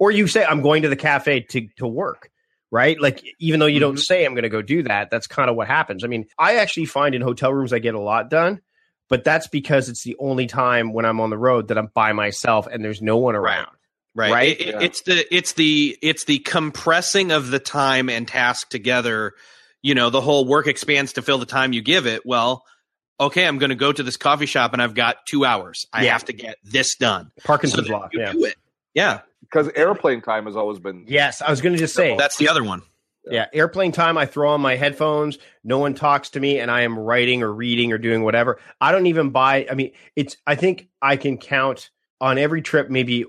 or 0.00 0.10
you 0.10 0.26
say, 0.26 0.44
"I'm 0.44 0.60
going 0.60 0.82
to 0.82 0.88
the 0.88 0.96
cafe 0.96 1.42
to 1.50 1.68
to 1.76 1.86
work." 1.86 2.28
Right, 2.72 3.00
like 3.00 3.24
even 3.40 3.58
though 3.58 3.66
you 3.66 3.80
don't 3.80 3.96
Mhm. 3.96 4.00
say 4.04 4.24
I'm 4.24 4.32
going 4.34 4.44
to 4.44 4.48
go 4.48 4.62
do 4.62 4.84
that, 4.84 5.10
that's 5.10 5.26
kind 5.26 5.50
of 5.50 5.56
what 5.56 5.66
happens. 5.66 6.04
I 6.04 6.06
mean, 6.06 6.26
I 6.38 6.56
actually 6.56 6.86
find 6.86 7.14
in 7.16 7.20
hotel 7.22 7.52
rooms 7.52 7.72
I 7.72 7.80
get 7.80 7.94
a 7.94 8.00
lot 8.00 8.30
done, 8.30 8.60
but 9.08 9.24
that's 9.24 9.48
because 9.48 9.88
it's 9.88 10.04
the 10.04 10.14
only 10.20 10.46
time 10.46 10.92
when 10.92 11.04
I'm 11.04 11.20
on 11.20 11.30
the 11.30 11.38
road 11.38 11.66
that 11.68 11.78
I'm 11.78 11.90
by 11.94 12.12
myself 12.12 12.68
and 12.70 12.84
there's 12.84 13.02
no 13.02 13.16
one 13.16 13.34
around. 13.34 13.70
Right. 14.14 14.30
Right? 14.32 14.48
It- 14.48 14.60
it- 14.60 14.66
Yeah. 14.74 14.80
It's 14.82 15.02
the 15.02 15.34
it's 15.34 15.52
the 15.54 15.98
it's 16.00 16.24
the 16.26 16.38
compressing 16.38 17.32
of 17.32 17.50
the 17.50 17.58
time 17.58 18.08
and 18.08 18.28
task 18.28 18.68
together. 18.70 19.32
You 19.82 19.94
know, 19.96 20.10
the 20.10 20.20
whole 20.20 20.44
work 20.44 20.66
expands 20.68 21.14
to 21.14 21.22
fill 21.22 21.38
the 21.38 21.46
time 21.46 21.72
you 21.72 21.80
give 21.82 22.06
it. 22.06 22.24
Well, 22.24 22.64
okay, 23.18 23.46
I'm 23.46 23.58
going 23.58 23.70
to 23.70 23.76
go 23.76 23.90
to 23.92 24.02
this 24.04 24.16
coffee 24.16 24.46
shop 24.46 24.72
and 24.74 24.80
I've 24.82 24.94
got 24.94 25.26
two 25.28 25.44
hours. 25.44 25.86
I 25.92 26.04
Yeah. 26.04 26.12
have 26.12 26.24
to 26.26 26.32
get 26.32 26.56
this 26.62 26.94
done. 26.96 27.32
Parkinson's 27.44 27.88
then 27.88 27.92
law. 27.98 28.08
you 28.12 28.20
Yeah. 28.20 28.32
do 28.32 28.44
it. 28.44 28.54
Yeah, 28.94 29.20
Because 29.42 29.68
airplane 29.74 30.20
time 30.20 30.46
has 30.46 30.56
always 30.56 30.78
been 30.78 31.04
Yes, 31.06 31.42
I 31.42 31.50
was 31.50 31.60
going 31.60 31.74
to 31.74 31.78
just 31.78 31.94
say 31.94 32.16
that's 32.16 32.36
the 32.36 32.48
other 32.48 32.64
one. 32.64 32.82
Yeah, 33.30 33.46
airplane 33.52 33.92
time. 33.92 34.16
I 34.16 34.26
throw 34.26 34.50
on 34.50 34.60
my 34.60 34.76
headphones. 34.76 35.38
No 35.62 35.78
one 35.78 35.94
talks 35.94 36.30
to 36.30 36.40
me, 36.40 36.58
and 36.58 36.70
I 36.70 36.82
am 36.82 36.98
writing 36.98 37.42
or 37.42 37.52
reading 37.52 37.92
or 37.92 37.98
doing 37.98 38.24
whatever. 38.24 38.58
I 38.80 38.92
don't 38.92 39.06
even 39.06 39.30
buy. 39.30 39.66
I 39.70 39.74
mean, 39.74 39.92
it's. 40.16 40.36
I 40.46 40.54
think 40.54 40.88
I 41.02 41.16
can 41.16 41.36
count 41.36 41.90
on 42.20 42.38
every 42.38 42.62
trip. 42.62 42.88
Maybe 42.88 43.26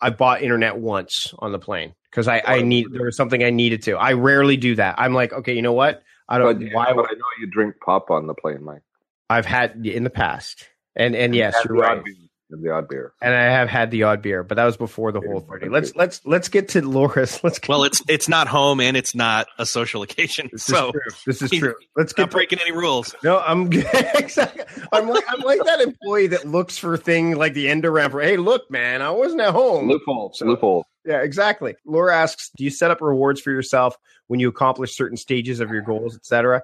I 0.00 0.10
bought 0.10 0.42
internet 0.42 0.78
once 0.78 1.34
on 1.38 1.52
the 1.52 1.58
plane 1.58 1.94
because 2.10 2.28
I, 2.28 2.42
I 2.44 2.62
need 2.62 2.86
there 2.92 3.04
was 3.04 3.16
something 3.16 3.42
I 3.42 3.50
needed 3.50 3.82
to. 3.82 3.96
I 3.96 4.12
rarely 4.12 4.56
do 4.56 4.76
that. 4.76 4.94
I'm 4.98 5.12
like, 5.12 5.32
okay, 5.32 5.54
you 5.54 5.62
know 5.62 5.72
what? 5.72 6.02
I 6.28 6.38
don't. 6.38 6.72
why? 6.72 6.92
would 6.92 7.06
I 7.06 7.12
know 7.12 7.24
you 7.40 7.46
drink 7.50 7.74
pop 7.84 8.10
on 8.10 8.26
the 8.26 8.34
plane, 8.34 8.62
Mike. 8.64 8.82
I've 9.28 9.46
had 9.46 9.84
in 9.86 10.04
the 10.04 10.10
past, 10.10 10.68
and 10.94 11.16
and 11.16 11.34
yes, 11.34 11.56
you're 11.64 11.76
right. 11.76 11.98
odd 11.98 12.04
beer. 12.04 12.14
And 12.14 12.28
the 12.60 12.70
odd 12.70 12.88
beer. 12.88 13.12
And 13.22 13.34
I 13.34 13.42
have 13.44 13.68
had 13.68 13.90
the 13.90 14.02
odd 14.02 14.20
beer, 14.22 14.42
but 14.42 14.56
that 14.56 14.64
was 14.64 14.76
before 14.76 15.12
the 15.12 15.20
whole 15.20 15.40
thirty. 15.40 15.68
Let's 15.68 15.94
let's 15.96 16.20
let's 16.26 16.48
get 16.48 16.68
to 16.70 16.82
Laura's. 16.86 17.42
Let's 17.44 17.58
get, 17.58 17.68
Well, 17.68 17.84
it's 17.84 18.02
it's 18.08 18.28
not 18.28 18.48
home 18.48 18.80
and 18.80 18.96
it's 18.96 19.14
not 19.14 19.46
a 19.58 19.64
social 19.66 20.02
occasion. 20.02 20.48
this 20.52 20.64
So 20.64 20.88
is 20.88 20.92
true. 20.92 21.02
This 21.26 21.42
is 21.42 21.50
true. 21.50 21.74
Let's 21.96 22.12
get 22.12 22.22
not 22.24 22.30
to 22.30 22.36
breaking 22.36 22.58
any 22.60 22.72
rules. 22.72 23.14
No, 23.22 23.38
I'm 23.40 23.70
good. 23.70 23.86
exactly. 24.14 24.64
I'm 24.92 25.08
like 25.08 25.24
I'm 25.28 25.40
like 25.40 25.64
that 25.64 25.80
employee 25.80 26.28
that 26.28 26.46
looks 26.46 26.76
for 26.78 26.96
things 26.96 27.36
like 27.36 27.54
the 27.54 27.68
end 27.68 27.84
around 27.86 28.10
for. 28.10 28.20
Hey, 28.20 28.36
look, 28.36 28.70
man, 28.70 29.02
I 29.02 29.10
wasn't 29.10 29.40
at 29.42 29.52
home. 29.52 29.88
Loophole. 29.88 30.32
So- 30.34 30.46
Loophole. 30.46 30.84
Yeah, 31.04 31.22
exactly. 31.22 31.74
Laura 31.84 32.14
asks, 32.16 32.50
do 32.56 32.62
you 32.62 32.70
set 32.70 32.92
up 32.92 33.00
rewards 33.00 33.40
for 33.40 33.50
yourself 33.50 33.96
when 34.28 34.38
you 34.38 34.48
accomplish 34.48 34.94
certain 34.96 35.16
stages 35.16 35.58
of 35.58 35.70
your 35.70 35.82
goals, 35.82 36.14
etc.? 36.14 36.62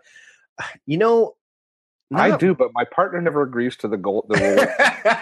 You 0.86 0.96
know, 0.98 1.34
I 2.14 2.36
do, 2.36 2.54
but 2.54 2.70
my 2.72 2.84
partner 2.84 3.20
never 3.20 3.42
agrees 3.42 3.76
to 3.78 3.88
the 3.88 3.96
goal. 3.96 4.24
The 4.28 4.38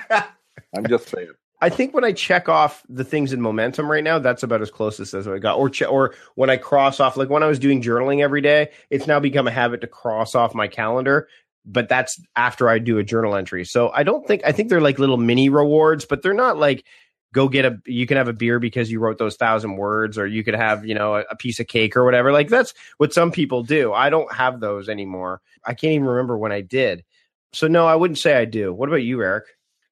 rule. 0.08 0.22
I'm 0.76 0.86
just 0.86 1.08
saying. 1.08 1.32
I 1.60 1.70
think 1.70 1.94
when 1.94 2.04
I 2.04 2.12
check 2.12 2.48
off 2.48 2.82
the 2.88 3.04
things 3.04 3.32
in 3.32 3.40
momentum 3.40 3.90
right 3.90 4.04
now, 4.04 4.18
that's 4.18 4.42
about 4.42 4.60
as 4.60 4.70
close 4.70 5.00
as 5.00 5.26
I 5.26 5.38
got. 5.38 5.56
Or 5.56 5.70
che- 5.70 5.86
or 5.86 6.14
when 6.34 6.50
I 6.50 6.58
cross 6.58 7.00
off, 7.00 7.16
like 7.16 7.30
when 7.30 7.42
I 7.42 7.46
was 7.46 7.58
doing 7.58 7.80
journaling 7.80 8.22
every 8.22 8.42
day, 8.42 8.70
it's 8.90 9.06
now 9.06 9.20
become 9.20 9.48
a 9.48 9.50
habit 9.50 9.80
to 9.80 9.86
cross 9.86 10.34
off 10.34 10.54
my 10.54 10.68
calendar. 10.68 11.28
But 11.64 11.88
that's 11.88 12.20
after 12.36 12.68
I 12.68 12.78
do 12.78 12.98
a 12.98 13.04
journal 13.04 13.34
entry. 13.34 13.64
So 13.64 13.90
I 13.90 14.02
don't 14.02 14.26
think 14.26 14.42
I 14.44 14.52
think 14.52 14.68
they're 14.68 14.80
like 14.80 14.98
little 14.98 15.16
mini 15.16 15.48
rewards, 15.48 16.04
but 16.04 16.22
they're 16.22 16.34
not 16.34 16.58
like 16.58 16.84
go 17.32 17.48
get 17.48 17.64
a 17.64 17.80
you 17.86 18.06
can 18.06 18.18
have 18.18 18.28
a 18.28 18.32
beer 18.32 18.60
because 18.60 18.90
you 18.90 19.00
wrote 19.00 19.18
those 19.18 19.36
thousand 19.36 19.76
words, 19.76 20.18
or 20.18 20.26
you 20.26 20.44
could 20.44 20.54
have 20.54 20.86
you 20.86 20.94
know 20.94 21.16
a, 21.16 21.24
a 21.30 21.36
piece 21.36 21.58
of 21.58 21.66
cake 21.66 21.96
or 21.96 22.04
whatever. 22.04 22.32
Like 22.32 22.48
that's 22.48 22.74
what 22.98 23.14
some 23.14 23.32
people 23.32 23.62
do. 23.62 23.92
I 23.92 24.10
don't 24.10 24.32
have 24.32 24.60
those 24.60 24.88
anymore. 24.88 25.40
I 25.64 25.74
can't 25.74 25.94
even 25.94 26.06
remember 26.06 26.38
when 26.38 26.52
I 26.52 26.60
did. 26.60 27.02
So 27.52 27.66
no, 27.66 27.86
I 27.86 27.96
wouldn't 27.96 28.18
say 28.18 28.36
I 28.36 28.44
do. 28.44 28.72
What 28.72 28.88
about 28.88 28.96
you, 28.96 29.22
Erik? 29.22 29.46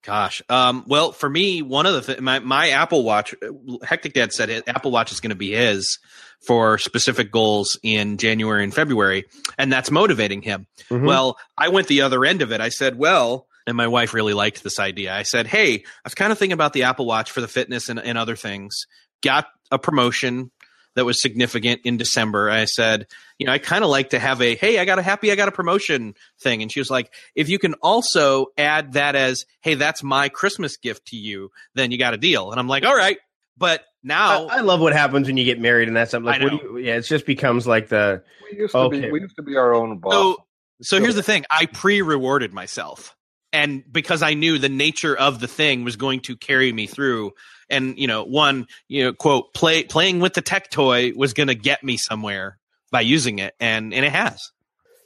Gosh. 0.05 0.43
Um, 0.49 0.85
well, 0.87 1.13
for 1.13 1.29
me, 1.31 1.63
one 1.63 1.87
of 1.87 1.95
the 1.95 2.01
th- 2.03 2.21
my 2.21 2.39
my 2.41 2.71
Apple 2.71 3.03
Watch, 3.05 3.35
Hectic 3.83 4.13
Dad 4.13 4.33
said 4.33 4.51
it, 4.51 4.65
Apple 4.69 4.91
Watch 4.91 5.13
is 5.13 5.21
going 5.21 5.31
to 5.31 5.37
be 5.37 5.53
his 5.53 5.99
for 6.47 6.77
specific 6.77 7.31
goals 7.33 7.79
in 7.83 8.19
January 8.19 8.63
and 8.65 8.75
February, 8.75 9.25
and 9.57 9.73
that's 9.73 9.91
motivating 9.91 10.43
him. 10.43 10.67
Mhm. 10.91 11.07
Well, 11.07 11.39
I 11.57 11.71
went 11.71 11.89
the 11.89 12.03
other 12.03 12.23
end 12.25 12.43
of 12.43 12.53
it. 12.53 12.61
I 12.61 12.69
said, 12.69 12.99
well, 12.99 13.47
and 13.67 13.79
my 13.79 13.87
wife 13.87 14.13
really 14.13 14.35
liked 14.35 14.63
this 14.63 14.79
idea. 14.79 15.15
I 15.15 15.23
said, 15.23 15.47
hey, 15.47 15.77
I 15.77 15.81
was 16.05 16.15
kind 16.15 16.31
of 16.33 16.39
thinking 16.39 16.53
about 16.53 16.75
the 16.75 16.83
Apple 16.83 17.07
Watch 17.07 17.31
for 17.31 17.41
the 17.41 17.49
fitness 17.49 17.89
and, 17.89 17.99
and 17.99 18.19
other 18.19 18.37
things. 18.37 18.87
Got 19.23 19.47
a 19.71 19.79
promotion 19.79 20.51
that 20.95 21.05
was 21.05 21.21
significant 21.21 21.81
in 21.85 21.97
December. 21.97 22.49
I 22.51 22.65
said, 22.67 23.07
you 23.39 23.47
know, 23.47 23.53
I 23.53 23.59
kind 23.59 23.85
of 23.85 23.91
like 23.91 24.11
to 24.11 24.19
have 24.19 24.41
a, 24.41 24.55
hey, 24.55 24.79
I 24.79 24.85
got 24.85 24.99
a 24.99 25.03
happy, 25.03 25.33
I 25.33 25.35
got 25.35 25.49
a 25.49 25.53
promotion 25.53 26.15
thing. 26.41 26.63
And 26.63 26.71
she 26.71 26.81
was 26.81 26.91
like, 26.91 27.13
if 27.35 27.49
you 27.49 27.59
can 27.59 27.75
also 27.75 28.47
add 28.57 28.93
that 28.93 29.17
as, 29.17 29.45
hey, 29.61 29.75
that's 29.75 30.03
my 30.03 30.29
Christmas 30.29 30.77
gift 30.77 31.07
to 31.09 31.17
you, 31.17 31.51
then 31.75 31.91
you 31.91 31.99
got 31.99 32.15
a 32.15 32.19
deal. 32.19 32.51
And 32.51 32.61
I'm 32.61 32.69
like, 32.69 32.85
all 32.85 32.97
right. 32.97 33.19
But 33.57 33.83
now, 34.03 34.47
I, 34.47 34.59
I 34.59 34.61
love 34.61 34.81
what 34.81 34.93
happens 34.93 35.27
when 35.27 35.37
you 35.37 35.45
get 35.45 35.61
married 35.61 35.89
and 35.89 35.97
that's 35.97 36.11
something 36.11 36.27
like 36.27 36.41
I 36.41 36.45
what 36.45 36.51
do 36.51 36.57
you, 36.57 36.79
yeah, 36.79 36.97
it 36.97 37.03
just 37.03 37.27
becomes 37.27 37.67
like 37.67 37.89
the 37.89 38.23
We 38.51 38.59
used 38.59 38.73
to 38.73 38.89
be. 38.89 39.11
We 39.11 39.21
used 39.21 39.37
to 39.37 39.43
be 39.43 39.57
our 39.57 39.75
own 39.75 39.99
boss. 39.99 40.13
so, 40.13 40.45
so 40.83 41.01
here's 41.01 41.15
the 41.15 41.23
thing 41.23 41.45
I 41.51 41.67
pre 41.67 42.03
rewarded 42.03 42.53
myself. 42.53 43.17
And 43.55 43.85
because 43.91 44.21
I 44.23 44.35
knew 44.35 44.59
the 44.59 44.69
nature 44.69 45.17
of 45.17 45.39
the 45.39 45.47
thing 45.47 45.85
was 45.85 45.97
going 45.97 46.21
to 46.23 46.37
carry 46.37 46.73
me 46.73 46.87
through, 46.89 47.33
and 47.71 47.97
you 47.97 48.09
know, 48.09 48.25
one, 48.25 48.67
you 48.89 49.05
know, 49.05 49.13
quote, 49.15 49.55
play 49.55 49.85
playing 49.85 50.19
with 50.21 50.35
the 50.35 50.43
tech 50.43 50.71
toy 50.71 51.13
was 51.15 51.33
going 51.33 51.47
to 51.49 51.55
get 51.55 51.83
me 51.85 51.97
somewhere 51.97 52.59
by 52.91 53.01
using 53.01 53.39
it, 53.39 53.55
and 53.61 53.95
and 53.95 54.05
it 54.05 54.13
has. 54.13 54.51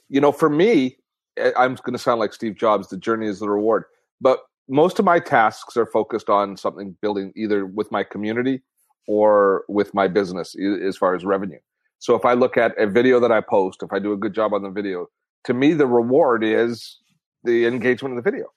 you 0.09 0.19
know, 0.19 0.31
for 0.31 0.49
me, 0.49 0.97
I- 1.37 1.53
I'm 1.55 1.75
going 1.75 1.93
to 1.93 1.99
sound 1.99 2.19
like 2.19 2.33
Steve 2.33 2.55
Jobs. 2.57 2.89
The 2.89 2.97
journey 2.97 3.27
is 3.27 3.39
the 3.39 3.49
reward. 3.49 3.83
But 4.19 4.39
most 4.67 4.99
of 4.99 5.05
my 5.05 5.19
tasks 5.19 5.77
are 5.77 5.85
focused 5.85 6.29
on 6.29 6.57
something 6.57 6.95
building 7.01 7.31
either 7.35 7.65
with 7.65 7.91
my 7.91 8.03
community 8.03 8.61
or 9.07 9.63
with 9.67 9.93
my 9.93 10.07
business 10.07 10.55
as 10.87 10.97
far 10.97 11.15
as 11.15 11.23
revenue. 11.25 11.59
So 11.99 12.15
if 12.15 12.25
I 12.25 12.33
look 12.33 12.57
at 12.57 12.77
a 12.77 12.87
video 12.87 13.19
that 13.19 13.31
I 13.31 13.41
post, 13.41 13.83
if 13.83 13.93
I 13.93 13.99
do 13.99 14.11
a 14.13 14.17
good 14.17 14.33
job 14.33 14.53
on 14.53 14.63
the 14.63 14.69
video, 14.69 15.07
to 15.45 15.53
me 15.53 15.73
the 15.73 15.87
reward 15.87 16.43
is 16.43 16.97
the 17.43 17.65
engagement 17.65 18.13
in 18.13 18.15
the 18.17 18.21
video. 18.21 18.47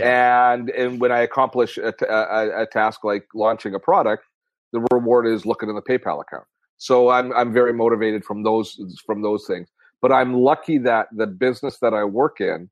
And 0.00 0.70
and 0.70 1.00
when 1.00 1.10
I 1.10 1.20
accomplish 1.20 1.76
a, 1.76 1.92
t- 1.92 2.06
a- 2.08 2.62
a 2.62 2.66
task 2.66 3.02
like 3.04 3.26
launching 3.34 3.74
a 3.74 3.80
product, 3.80 4.24
the 4.72 4.80
reward 4.92 5.26
is 5.26 5.44
looking 5.44 5.68
in 5.68 5.74
the 5.74 5.82
PayPal 5.82 6.20
account. 6.20 6.44
So 6.76 7.08
I'm 7.08 7.32
I'm 7.32 7.52
very 7.52 7.72
motivated 7.72 8.24
from 8.24 8.44
those 8.44 8.78
from 9.04 9.22
those 9.22 9.46
things. 9.46 9.68
But 10.00 10.12
I'm 10.12 10.34
lucky 10.34 10.78
that 10.78 11.08
the 11.12 11.26
business 11.26 11.78
that 11.80 11.92
I 11.94 12.04
work 12.04 12.40
in 12.40 12.70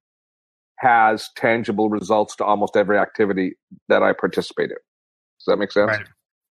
has 0.79 1.31
tangible 1.37 1.89
results 1.89 2.37
to 2.37 2.45
almost 2.45 2.77
every 2.77 2.99
activity 2.99 3.57
that 3.89 4.03
I 4.03 4.13
participate 4.13 4.71
in. 4.71 4.77
Does 4.77 5.47
that 5.47 5.57
make 5.57 5.73
sense? 5.73 5.89
Right. 5.89 6.07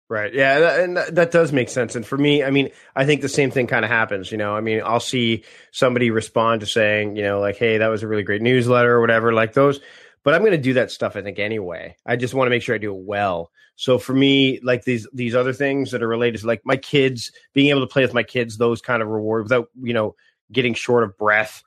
Right. 0.08 0.32
Yeah, 0.36 0.82
and 0.82 0.98
that, 0.98 1.32
does 1.32 1.52
make 1.52 1.68
sense. 1.68 1.96
And 1.96 2.06
for 2.06 2.16
me, 2.16 2.44
I 2.44 2.52
mean, 2.52 2.70
I 2.96 3.06
think 3.08 3.22
the 3.22 3.30
same 3.30 3.50
thing 3.50 3.66
kind 3.66 3.84
of 3.84 3.90
happens. 3.90 4.32
You 4.32 4.38
know, 4.38 4.56
I 4.56 4.62
mean, 4.62 4.82
I'll 4.86 5.00
see 5.00 5.44
somebody 5.72 6.12
respond 6.12 6.62
to 6.62 6.68
saying, 6.68 7.16
you 7.16 7.24
know, 7.24 7.40
like, 7.40 7.56
"Hey, 7.58 7.80
that 7.80 7.88
was 7.88 8.04
a 8.04 8.08
really 8.08 8.22
great 8.22 8.44
newsletter" 8.44 8.94
or 8.94 9.02
whatever, 9.02 9.34
like 9.34 9.54
those. 9.54 9.80
But 10.24 10.36
I'm 10.36 10.42
going 10.42 10.52
to 10.52 10.58
do 10.60 10.74
that 10.74 10.92
stuff. 10.92 11.16
I 11.16 11.24
think 11.24 11.40
anyway. 11.40 11.96
I 12.06 12.18
just 12.18 12.36
want 12.36 12.46
to 12.46 12.50
make 12.52 12.62
sure 12.62 12.76
I 12.76 12.78
do 12.78 12.96
it 12.96 13.02
well. 13.04 13.50
So 13.78 13.98
for 13.98 14.14
me, 14.14 14.60
like 14.62 14.84
these 14.84 15.08
these 15.12 15.34
other 15.34 15.54
things 15.54 15.90
that 15.90 16.04
are 16.04 16.08
related 16.08 16.42
to 16.42 16.48
like 16.48 16.62
my 16.66 16.78
kids, 16.78 17.32
being 17.54 17.70
able 17.72 17.82
to 17.82 17.88
play 17.88 18.04
with 18.04 18.14
my 18.14 18.24
kids, 18.24 18.58
those 18.58 18.82
kind 18.82 19.02
of 19.02 19.08
rewards 19.10 19.46
without 19.46 19.70
you 19.82 19.94
know 19.94 20.16
getting 20.52 20.76
short 20.76 21.04
of 21.04 21.18
breath. 21.18 21.64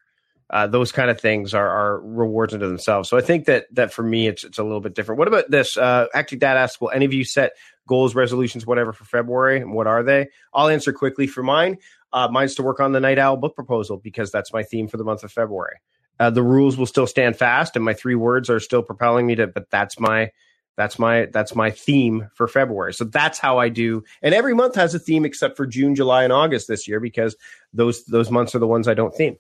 uh, 0.51 0.66
those 0.66 0.93
kind 0.93 1.11
of 1.11 1.20
things 1.20 1.53
are, 1.53 1.68
are 1.68 2.01
rewards 2.01 2.55
unto 2.55 2.66
themselves. 2.66 3.09
So 3.09 3.18
I 3.18 3.20
think 3.20 3.47
that 3.47 3.66
that 3.74 3.93
for 3.93 4.03
me, 4.03 4.26
it's 4.28 4.45
it's 4.45 4.59
a 4.59 4.62
little 4.62 4.80
bit 4.80 4.95
different. 4.95 5.18
What 5.18 5.28
about 5.28 5.51
this? 5.51 5.76
Uh, 5.76 6.07
actually, 6.14 6.39
Dad 6.39 6.57
asks, 6.57 6.80
will 6.80 6.91
any 6.91 7.05
of 7.05 7.12
you 7.12 7.24
set 7.24 7.53
goals, 7.89 8.14
resolutions, 8.14 8.66
whatever 8.66 8.93
for 8.93 9.05
February, 9.05 9.61
and 9.61 9.72
what 9.72 9.89
are 9.89 10.05
they? 10.05 10.28
I'll 10.55 10.68
answer 10.68 10.93
quickly 10.93 11.26
for 11.26 11.43
mine. 11.43 11.78
Uh, 12.12 12.28
mine's 12.30 12.55
to 12.55 12.62
work 12.62 12.78
on 12.78 12.93
the 12.93 13.01
Night 13.01 13.18
Owl 13.18 13.36
book 13.36 13.57
proposal 13.57 13.97
because 13.97 14.30
that's 14.30 14.53
my 14.53 14.62
theme 14.62 14.86
for 14.86 14.97
the 14.97 15.05
month 15.05 15.24
of 15.24 15.32
February. 15.32 15.78
Uh, 16.20 16.30
the 16.30 16.43
rules 16.43 16.76
will 16.76 16.86
still 16.86 17.07
stand 17.07 17.36
fast, 17.36 17.74
and 17.74 17.84
my 17.84 17.95
three 17.95 18.14
words 18.14 18.49
are 18.49 18.61
still 18.61 18.82
propelling 18.82 19.26
me 19.26 19.34
to. 19.34 19.47
But 19.49 19.70
that's 19.70 19.99
my 19.99 20.30
that's 20.76 20.99
my 20.99 21.26
that's 21.32 21.55
my 21.55 21.70
theme 21.70 22.30
for 22.34 22.47
February. 22.47 22.95
So 22.95 23.05
that's 23.05 23.39
how 23.39 23.59
I 23.59 23.68
do. 23.68 24.05
And 24.22 24.34
every 24.34 24.55
month 24.55 24.76
has 24.76 24.95
a 24.95 24.99
theme 24.99 25.24
except 25.24 25.57
for 25.57 25.66
June, 25.66 25.95
July, 25.95 26.24
and 26.24 26.32
August 26.32 26.68
this 26.68 26.86
year 26.86 27.01
because 27.01 27.36
those 27.72 28.05
those 28.05 28.30
months 28.30 28.55
are 28.55 28.61
the 28.61 28.66
ones 28.66 28.89
I 28.89 28.95
don't 28.95 29.14
theme. 29.14 29.36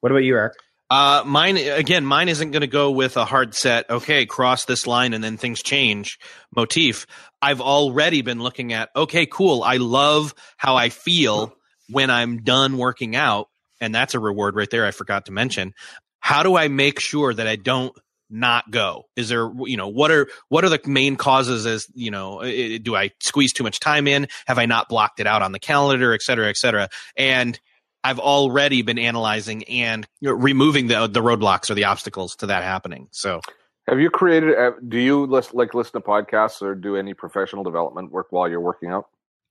What 0.00 0.12
about 0.12 0.24
you, 0.24 0.36
Erik? 0.36 0.54
Uh, 0.90 1.22
mine 1.26 1.58
again. 1.58 2.06
Mine 2.06 2.28
isn't 2.30 2.50
going 2.50 2.62
to 2.62 2.66
go 2.66 2.90
with 2.90 3.16
a 3.18 3.24
hard 3.24 3.54
set. 3.54 3.90
Okay, 3.90 4.24
cross 4.24 4.64
this 4.64 4.86
line 4.86 5.12
and 5.12 5.22
then 5.22 5.36
things 5.36 5.62
change. 5.62 6.18
Motif. 6.56 7.06
I've 7.42 7.60
already 7.60 8.22
been 8.22 8.40
looking 8.40 8.72
at. 8.72 8.88
Okay, 8.96 9.26
cool. 9.26 9.62
I 9.62 9.76
love 9.76 10.34
how 10.56 10.76
I 10.76 10.88
feel 10.88 11.52
when 11.90 12.10
I'm 12.10 12.42
done 12.42 12.78
working 12.78 13.16
out, 13.16 13.48
and 13.80 13.94
that's 13.94 14.14
a 14.14 14.18
reward 14.18 14.56
right 14.56 14.68
there. 14.70 14.86
I 14.86 14.90
forgot 14.90 15.26
to 15.26 15.32
mention. 15.32 15.74
How 16.20 16.42
do 16.42 16.56
I 16.56 16.68
make 16.68 17.00
sure 17.00 17.34
that 17.34 17.46
I 17.46 17.56
don't 17.56 17.94
not 18.30 18.70
go? 18.70 19.04
Is 19.14 19.28
there, 19.28 19.50
you 19.64 19.76
know, 19.76 19.88
what 19.88 20.10
are 20.10 20.28
what 20.48 20.64
are 20.64 20.68
the 20.70 20.80
main 20.86 21.16
causes? 21.16 21.66
As 21.66 21.86
you 21.94 22.10
know, 22.10 22.42
do 22.78 22.96
I 22.96 23.10
squeeze 23.20 23.52
too 23.52 23.62
much 23.62 23.78
time 23.78 24.06
in? 24.06 24.26
Have 24.46 24.58
I 24.58 24.66
not 24.66 24.88
blocked 24.88 25.20
it 25.20 25.26
out 25.26 25.42
on 25.42 25.52
the 25.52 25.58
calendar, 25.58 26.14
et 26.14 26.22
cetera, 26.22 26.48
et 26.48 26.56
cetera? 26.56 26.88
And 27.16 27.58
I've 28.04 28.18
already 28.18 28.82
been 28.82 28.98
analyzing 28.98 29.64
and 29.64 30.06
removing 30.22 30.86
the 30.86 31.06
the 31.06 31.20
roadblocks 31.20 31.70
or 31.70 31.74
the 31.74 31.84
obstacles 31.84 32.36
to 32.36 32.46
that 32.46 32.62
happening. 32.62 33.08
So, 33.10 33.40
have 33.88 34.00
you 34.00 34.10
created? 34.10 34.56
Uh, 34.56 34.72
do 34.86 34.98
you 34.98 35.26
list, 35.26 35.54
like 35.54 35.74
listen 35.74 35.92
to 35.92 36.00
podcasts 36.00 36.62
or 36.62 36.74
do 36.74 36.96
any 36.96 37.14
professional 37.14 37.64
development 37.64 38.12
work 38.12 38.28
while 38.30 38.48
you're 38.48 38.60
working 38.60 38.90
out? 38.90 39.06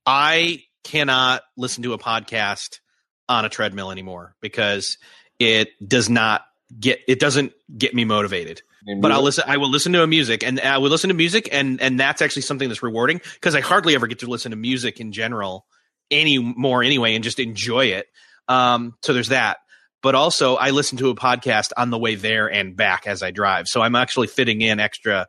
I 0.06 0.62
cannot 0.84 1.42
listen 1.56 1.82
to 1.82 1.92
a 1.92 1.98
podcast 1.98 2.80
on 3.28 3.44
a 3.44 3.48
treadmill 3.48 3.90
anymore 3.90 4.34
because 4.40 4.96
it 5.38 5.68
does 5.86 6.08
not 6.08 6.42
get 6.78 7.00
it 7.06 7.20
doesn't 7.20 7.52
get 7.76 7.94
me 7.94 8.04
motivated. 8.04 8.62
But 9.00 9.12
I'll 9.12 9.22
listen. 9.22 9.44
I 9.46 9.58
will 9.58 9.70
listen 9.70 9.92
to 9.92 10.02
a 10.02 10.06
music, 10.06 10.42
and 10.42 10.58
I 10.60 10.78
will 10.78 10.88
listen 10.88 11.08
to 11.08 11.14
music, 11.14 11.48
and 11.52 11.80
and 11.82 12.00
that's 12.00 12.22
actually 12.22 12.42
something 12.42 12.68
that's 12.68 12.82
rewarding 12.82 13.20
because 13.34 13.54
I 13.54 13.60
hardly 13.60 13.94
ever 13.94 14.06
get 14.06 14.20
to 14.20 14.26
listen 14.26 14.52
to 14.52 14.56
music 14.56 14.98
in 15.00 15.12
general 15.12 15.66
anymore 16.10 16.82
anyway, 16.82 17.14
and 17.14 17.22
just 17.22 17.38
enjoy 17.38 17.86
it. 17.86 18.06
Um, 18.48 18.94
so 19.02 19.12
there's 19.12 19.28
that. 19.28 19.58
But 20.02 20.14
also, 20.14 20.54
I 20.54 20.70
listen 20.70 20.98
to 20.98 21.10
a 21.10 21.14
podcast 21.14 21.70
on 21.76 21.90
the 21.90 21.98
way 21.98 22.14
there 22.14 22.50
and 22.50 22.76
back 22.76 23.06
as 23.06 23.22
I 23.22 23.30
drive. 23.32 23.66
So 23.66 23.80
I'm 23.80 23.96
actually 23.96 24.28
fitting 24.28 24.60
in 24.60 24.78
extra 24.78 25.26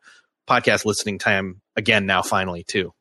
podcast 0.48 0.86
listening 0.86 1.18
time 1.18 1.62
again 1.76 2.06
now, 2.06 2.22
finally, 2.22 2.64
too. 2.64 2.94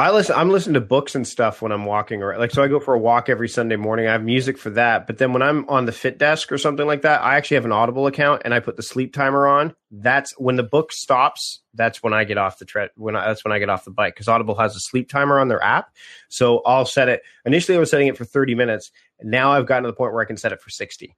I 0.00 0.12
listen. 0.12 0.36
I'm 0.36 0.50
listening 0.50 0.74
to 0.74 0.80
books 0.80 1.16
and 1.16 1.26
stuff 1.26 1.60
when 1.60 1.72
I'm 1.72 1.84
walking 1.84 2.22
around. 2.22 2.38
Like, 2.38 2.52
so 2.52 2.62
I 2.62 2.68
go 2.68 2.78
for 2.78 2.94
a 2.94 2.98
walk 2.98 3.28
every 3.28 3.48
Sunday 3.48 3.74
morning. 3.74 4.06
I 4.06 4.12
have 4.12 4.22
music 4.22 4.56
for 4.56 4.70
that. 4.70 5.08
But 5.08 5.18
then 5.18 5.32
when 5.32 5.42
I'm 5.42 5.68
on 5.68 5.86
the 5.86 5.92
Fit 5.92 6.18
Desk 6.18 6.52
or 6.52 6.56
something 6.56 6.86
like 6.86 7.02
that, 7.02 7.20
I 7.20 7.34
actually 7.34 7.56
have 7.56 7.64
an 7.64 7.72
Audible 7.72 8.06
account 8.06 8.42
and 8.44 8.54
I 8.54 8.60
put 8.60 8.76
the 8.76 8.82
sleep 8.84 9.12
timer 9.12 9.48
on. 9.48 9.74
That's 9.90 10.38
when 10.38 10.54
the 10.54 10.62
book 10.62 10.92
stops. 10.92 11.62
That's 11.74 12.00
when 12.00 12.12
I 12.12 12.22
get 12.22 12.38
off 12.38 12.60
the 12.60 12.64
tread. 12.64 12.90
When 12.94 13.16
I, 13.16 13.26
that's 13.26 13.44
when 13.44 13.50
I 13.50 13.58
get 13.58 13.70
off 13.70 13.84
the 13.84 13.90
bike 13.90 14.14
because 14.14 14.28
Audible 14.28 14.54
has 14.54 14.76
a 14.76 14.80
sleep 14.80 15.08
timer 15.08 15.40
on 15.40 15.48
their 15.48 15.62
app. 15.64 15.92
So 16.28 16.62
I'll 16.64 16.86
set 16.86 17.08
it. 17.08 17.22
Initially, 17.44 17.76
I 17.76 17.80
was 17.80 17.90
setting 17.90 18.06
it 18.06 18.16
for 18.16 18.24
30 18.24 18.54
minutes. 18.54 18.92
Now 19.20 19.50
I've 19.50 19.66
gotten 19.66 19.82
to 19.82 19.88
the 19.88 19.96
point 19.96 20.12
where 20.12 20.22
I 20.22 20.26
can 20.26 20.36
set 20.36 20.52
it 20.52 20.62
for 20.62 20.70
60. 20.70 21.16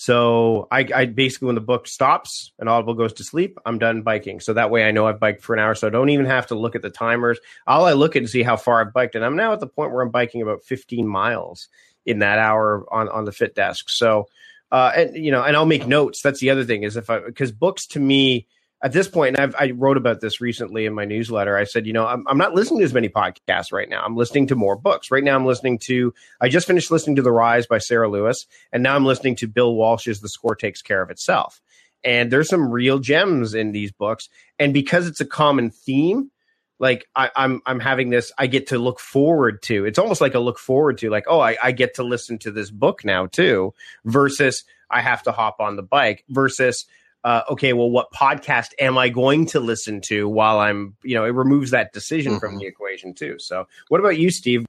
So 0.00 0.66
I, 0.70 0.86
I, 0.94 1.04
basically, 1.04 1.44
when 1.44 1.56
the 1.56 1.60
book 1.60 1.86
stops 1.86 2.52
and 2.58 2.70
Audible 2.70 2.94
goes 2.94 3.12
to 3.12 3.22
sleep, 3.22 3.58
I'm 3.66 3.78
done 3.78 4.00
biking. 4.00 4.40
So 4.40 4.54
that 4.54 4.70
way 4.70 4.88
I 4.88 4.92
know 4.92 5.06
I've 5.06 5.20
biked 5.20 5.42
for 5.42 5.52
an 5.52 5.58
hour. 5.58 5.74
So 5.74 5.86
I 5.86 5.90
don't 5.90 6.08
even 6.08 6.24
have 6.24 6.46
to 6.46 6.54
look 6.54 6.74
at 6.74 6.80
the 6.80 6.88
timers. 6.88 7.38
All 7.66 7.84
I 7.84 7.92
look 7.92 8.16
at 8.16 8.20
and 8.20 8.30
see 8.30 8.42
how 8.42 8.56
far 8.56 8.80
I've 8.80 8.94
biked. 8.94 9.14
And 9.14 9.22
I'm 9.22 9.36
now 9.36 9.52
at 9.52 9.60
the 9.60 9.66
point 9.66 9.92
where 9.92 10.00
I'm 10.00 10.08
biking 10.08 10.40
about 10.40 10.64
15 10.64 11.06
miles 11.06 11.68
in 12.06 12.20
that 12.20 12.38
hour 12.38 12.86
on, 12.90 13.10
on 13.10 13.26
the 13.26 13.30
fit 13.30 13.54
desk. 13.54 13.90
So, 13.90 14.26
uh, 14.72 14.90
and, 14.96 15.22
you 15.22 15.30
know, 15.30 15.42
and 15.42 15.54
I'll 15.54 15.66
make 15.66 15.86
notes. 15.86 16.22
That's 16.22 16.40
the 16.40 16.48
other 16.48 16.64
thing 16.64 16.82
is 16.82 16.96
if 16.96 17.10
I, 17.10 17.18
because 17.18 17.52
books 17.52 17.86
to 17.88 18.00
me, 18.00 18.46
at 18.82 18.92
this 18.92 19.08
point, 19.08 19.36
and 19.36 19.54
I've, 19.54 19.54
i 19.58 19.72
wrote 19.72 19.96
about 19.96 20.20
this 20.20 20.40
recently 20.40 20.86
in 20.86 20.94
my 20.94 21.04
newsletter. 21.04 21.56
I 21.56 21.64
said, 21.64 21.86
you 21.86 21.92
know, 21.92 22.06
I'm, 22.06 22.24
I'm, 22.26 22.38
not 22.38 22.54
listening 22.54 22.80
to 22.80 22.84
as 22.84 22.94
many 22.94 23.08
podcasts 23.08 23.72
right 23.72 23.88
now. 23.88 24.02
I'm 24.02 24.16
listening 24.16 24.46
to 24.48 24.56
more 24.56 24.76
books. 24.76 25.10
Right 25.10 25.22
now, 25.22 25.36
I'm 25.36 25.44
listening 25.44 25.78
to, 25.80 26.14
I 26.40 26.48
just 26.48 26.66
finished 26.66 26.90
listening 26.90 27.16
to 27.16 27.22
The 27.22 27.32
Rise 27.32 27.66
by 27.66 27.78
Sarah 27.78 28.08
Lewis, 28.08 28.46
and 28.72 28.82
now 28.82 28.96
I'm 28.96 29.04
listening 29.04 29.36
to 29.36 29.46
Bill 29.46 29.74
Walsh's 29.74 30.20
The 30.20 30.28
Score 30.28 30.54
Takes 30.56 30.80
Care 30.80 31.02
of 31.02 31.10
Itself. 31.10 31.60
And 32.02 32.30
there's 32.30 32.48
some 32.48 32.70
real 32.70 32.98
gems 32.98 33.52
in 33.52 33.72
these 33.72 33.92
books. 33.92 34.30
And 34.58 34.72
because 34.72 35.06
it's 35.06 35.20
a 35.20 35.26
common 35.26 35.70
theme, 35.70 36.30
like 36.78 37.06
I, 37.14 37.30
I'm 37.36 37.60
I'm 37.66 37.78
having 37.78 38.08
this, 38.08 38.32
I 38.38 38.46
get 38.46 38.68
to 38.68 38.78
look 38.78 38.98
forward 38.98 39.60
to. 39.64 39.84
It's 39.84 39.98
almost 39.98 40.22
like 40.22 40.34
a 40.34 40.38
look 40.38 40.58
forward 40.58 40.96
to, 40.98 41.10
like, 41.10 41.24
oh, 41.28 41.40
I, 41.40 41.58
I 41.62 41.72
get 41.72 41.96
to 41.96 42.02
listen 42.02 42.38
to 42.38 42.50
this 42.50 42.70
book 42.70 43.04
now 43.04 43.26
too, 43.26 43.74
versus 44.06 44.64
I 44.90 45.02
have 45.02 45.22
to 45.24 45.32
hop 45.32 45.60
on 45.60 45.76
the 45.76 45.82
bike, 45.82 46.24
versus 46.30 46.86
uh, 47.24 47.42
okay, 47.50 47.72
well, 47.72 47.90
what 47.90 48.10
podcast 48.12 48.68
am 48.78 48.96
I 48.96 49.08
going 49.08 49.46
to 49.46 49.60
listen 49.60 50.00
to 50.02 50.28
while 50.28 50.58
I'm, 50.58 50.96
you 51.02 51.14
know, 51.14 51.24
it 51.24 51.30
removes 51.30 51.70
that 51.70 51.92
decision 51.92 52.32
mm-hmm. 52.32 52.40
from 52.40 52.58
the 52.58 52.66
equation 52.66 53.14
too. 53.14 53.38
So, 53.38 53.66
what 53.88 54.00
about 54.00 54.18
you, 54.18 54.30
Steve? 54.30 54.66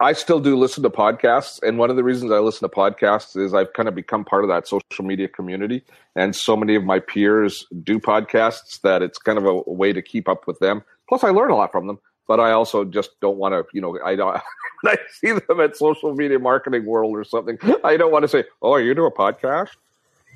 I 0.00 0.12
still 0.12 0.38
do 0.38 0.56
listen 0.56 0.84
to 0.84 0.90
podcasts. 0.90 1.60
And 1.62 1.76
one 1.76 1.90
of 1.90 1.96
the 1.96 2.04
reasons 2.04 2.30
I 2.30 2.38
listen 2.38 2.68
to 2.68 2.74
podcasts 2.74 3.36
is 3.36 3.52
I've 3.52 3.72
kind 3.72 3.88
of 3.88 3.96
become 3.96 4.24
part 4.24 4.44
of 4.44 4.48
that 4.48 4.68
social 4.68 5.04
media 5.04 5.26
community. 5.26 5.82
And 6.14 6.36
so 6.36 6.56
many 6.56 6.76
of 6.76 6.84
my 6.84 7.00
peers 7.00 7.66
do 7.82 7.98
podcasts 7.98 8.80
that 8.82 9.02
it's 9.02 9.18
kind 9.18 9.38
of 9.38 9.44
a, 9.44 9.48
a 9.48 9.72
way 9.72 9.92
to 9.92 10.00
keep 10.00 10.28
up 10.28 10.46
with 10.46 10.60
them. 10.60 10.84
Plus, 11.08 11.24
I 11.24 11.30
learn 11.30 11.50
a 11.50 11.56
lot 11.56 11.72
from 11.72 11.88
them. 11.88 11.98
But 12.28 12.38
I 12.38 12.52
also 12.52 12.84
just 12.84 13.18
don't 13.20 13.38
want 13.38 13.54
to, 13.54 13.64
you 13.72 13.80
know, 13.80 13.98
I 14.04 14.14
don't. 14.14 14.40
I 14.84 14.98
see 15.10 15.32
them 15.32 15.60
at 15.60 15.76
social 15.76 16.14
media 16.14 16.38
marketing 16.38 16.84
world 16.84 17.16
or 17.16 17.24
something. 17.24 17.58
I 17.82 17.96
don't 17.96 18.12
want 18.12 18.22
to 18.22 18.28
say, 18.28 18.44
"Oh, 18.60 18.76
you 18.76 18.94
do 18.94 19.06
a 19.06 19.10
podcast?" 19.10 19.70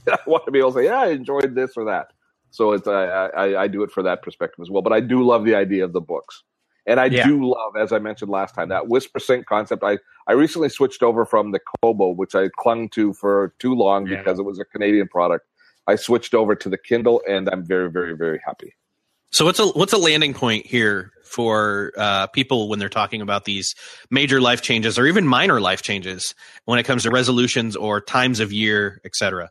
I 0.09 0.19
want 0.27 0.45
to 0.47 0.51
be 0.51 0.59
able 0.59 0.73
to 0.73 0.79
say, 0.79 0.85
yeah, 0.87 1.01
I 1.01 1.09
enjoyed 1.09 1.55
this 1.55 1.73
or 1.77 1.85
that. 1.85 2.13
So 2.51 2.73
it's 2.73 2.87
I, 2.87 3.05
I, 3.05 3.63
I 3.63 3.69
do 3.69 3.83
it 3.83 3.91
for 3.91 4.03
that 4.03 4.23
perspective 4.23 4.63
as 4.63 4.71
well. 4.71 4.83
But 4.83 4.93
I 4.93 5.01
do 5.01 5.23
love 5.23 5.45
the 5.45 5.55
idea 5.55 5.85
of 5.85 5.93
the 5.93 6.01
books. 6.01 6.43
And 6.87 6.99
I 6.99 7.07
yeah. 7.07 7.27
do 7.27 7.49
love, 7.49 7.77
as 7.77 7.93
I 7.93 7.99
mentioned 7.99 8.31
last 8.31 8.55
time, 8.55 8.69
that 8.71 8.89
whisper 8.89 9.21
sync 9.21 9.47
concept. 9.47 9.85
I, 9.85 9.99
I 10.27 10.33
recently 10.33 10.69
switched 10.69 11.03
over 11.03 11.25
from 11.25 11.53
the 11.53 11.61
Kobo, 11.83 12.11
which 12.11 12.35
I 12.35 12.49
clung 12.59 12.89
to 12.91 13.13
for 13.15 13.55
too 13.59 13.75
long 13.75 14.07
yeah. 14.07 14.19
because 14.19 14.39
it 14.39 14.43
was 14.43 14.59
a 14.59 14.65
Canadian 14.65 15.09
product. 15.09 15.47
I 15.87 15.97
switched 15.97 16.35
over 16.35 16.55
to 16.57 16.69
the 16.69 16.79
Kindle, 16.79 17.23
and 17.29 17.49
I'm 17.49 17.65
very, 17.65 17.91
very, 17.91 18.17
very 18.17 18.41
happy. 18.45 18.75
So 19.31 19.47
what's 19.47 19.59
a 19.59 19.67
what's 19.69 19.95
a 19.95 19.99
landing 19.99 20.35
point 20.35 20.67
here 20.67 21.11
for 21.25 21.93
uh, 21.97 22.27
people 22.29 22.69
when 22.69 22.79
they're 22.79 22.91
talking 22.91 23.23
about 23.23 23.47
these 23.47 23.75
major 24.11 24.41
life 24.43 24.61
changes 24.61 24.99
or 24.99 25.07
even 25.07 25.27
minor 25.27 25.59
life 25.61 25.81
changes 25.81 26.35
when 26.67 26.79
it 26.79 26.83
comes 26.83 27.05
to 27.05 27.11
resolutions 27.11 27.75
or 27.75 28.01
times 28.01 28.41
of 28.41 28.53
year, 28.53 29.01
et 29.07 29.15
cetera? 29.15 29.51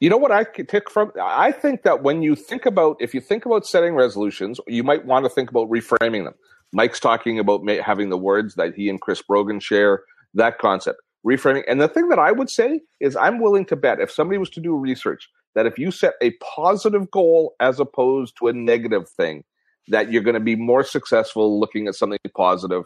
You 0.00 0.08
know 0.08 0.16
what 0.16 0.32
I 0.32 0.44
take 0.44 0.90
from? 0.90 1.12
I 1.22 1.52
think 1.52 1.82
that 1.82 2.02
when 2.02 2.22
you 2.22 2.34
think 2.34 2.64
about, 2.64 2.96
if 3.00 3.12
you 3.12 3.20
think 3.20 3.44
about 3.44 3.66
setting 3.66 3.94
resolutions, 3.94 4.58
you 4.66 4.82
might 4.82 5.04
want 5.04 5.26
to 5.26 5.28
think 5.28 5.50
about 5.50 5.68
reframing 5.68 6.24
them. 6.24 6.34
Mike's 6.72 7.00
talking 7.00 7.38
about 7.38 7.68
having 7.84 8.08
the 8.08 8.16
words 8.16 8.54
that 8.54 8.74
he 8.74 8.88
and 8.88 8.98
Chris 8.98 9.20
Brogan 9.20 9.60
share, 9.60 10.02
that 10.32 10.58
concept, 10.58 11.00
reframing. 11.26 11.64
And 11.68 11.82
the 11.82 11.88
thing 11.88 12.08
that 12.08 12.18
I 12.18 12.32
would 12.32 12.48
say 12.48 12.80
is, 12.98 13.14
I'm 13.14 13.40
willing 13.40 13.66
to 13.66 13.76
bet 13.76 14.00
if 14.00 14.10
somebody 14.10 14.38
was 14.38 14.48
to 14.50 14.60
do 14.60 14.74
research 14.74 15.28
that 15.54 15.66
if 15.66 15.78
you 15.78 15.90
set 15.90 16.14
a 16.22 16.30
positive 16.54 17.10
goal 17.10 17.54
as 17.60 17.78
opposed 17.78 18.38
to 18.38 18.48
a 18.48 18.54
negative 18.54 19.06
thing, 19.06 19.44
that 19.88 20.10
you're 20.10 20.22
going 20.22 20.34
to 20.34 20.40
be 20.40 20.56
more 20.56 20.84
successful 20.84 21.60
looking 21.60 21.88
at 21.88 21.94
something 21.94 22.18
positive. 22.34 22.84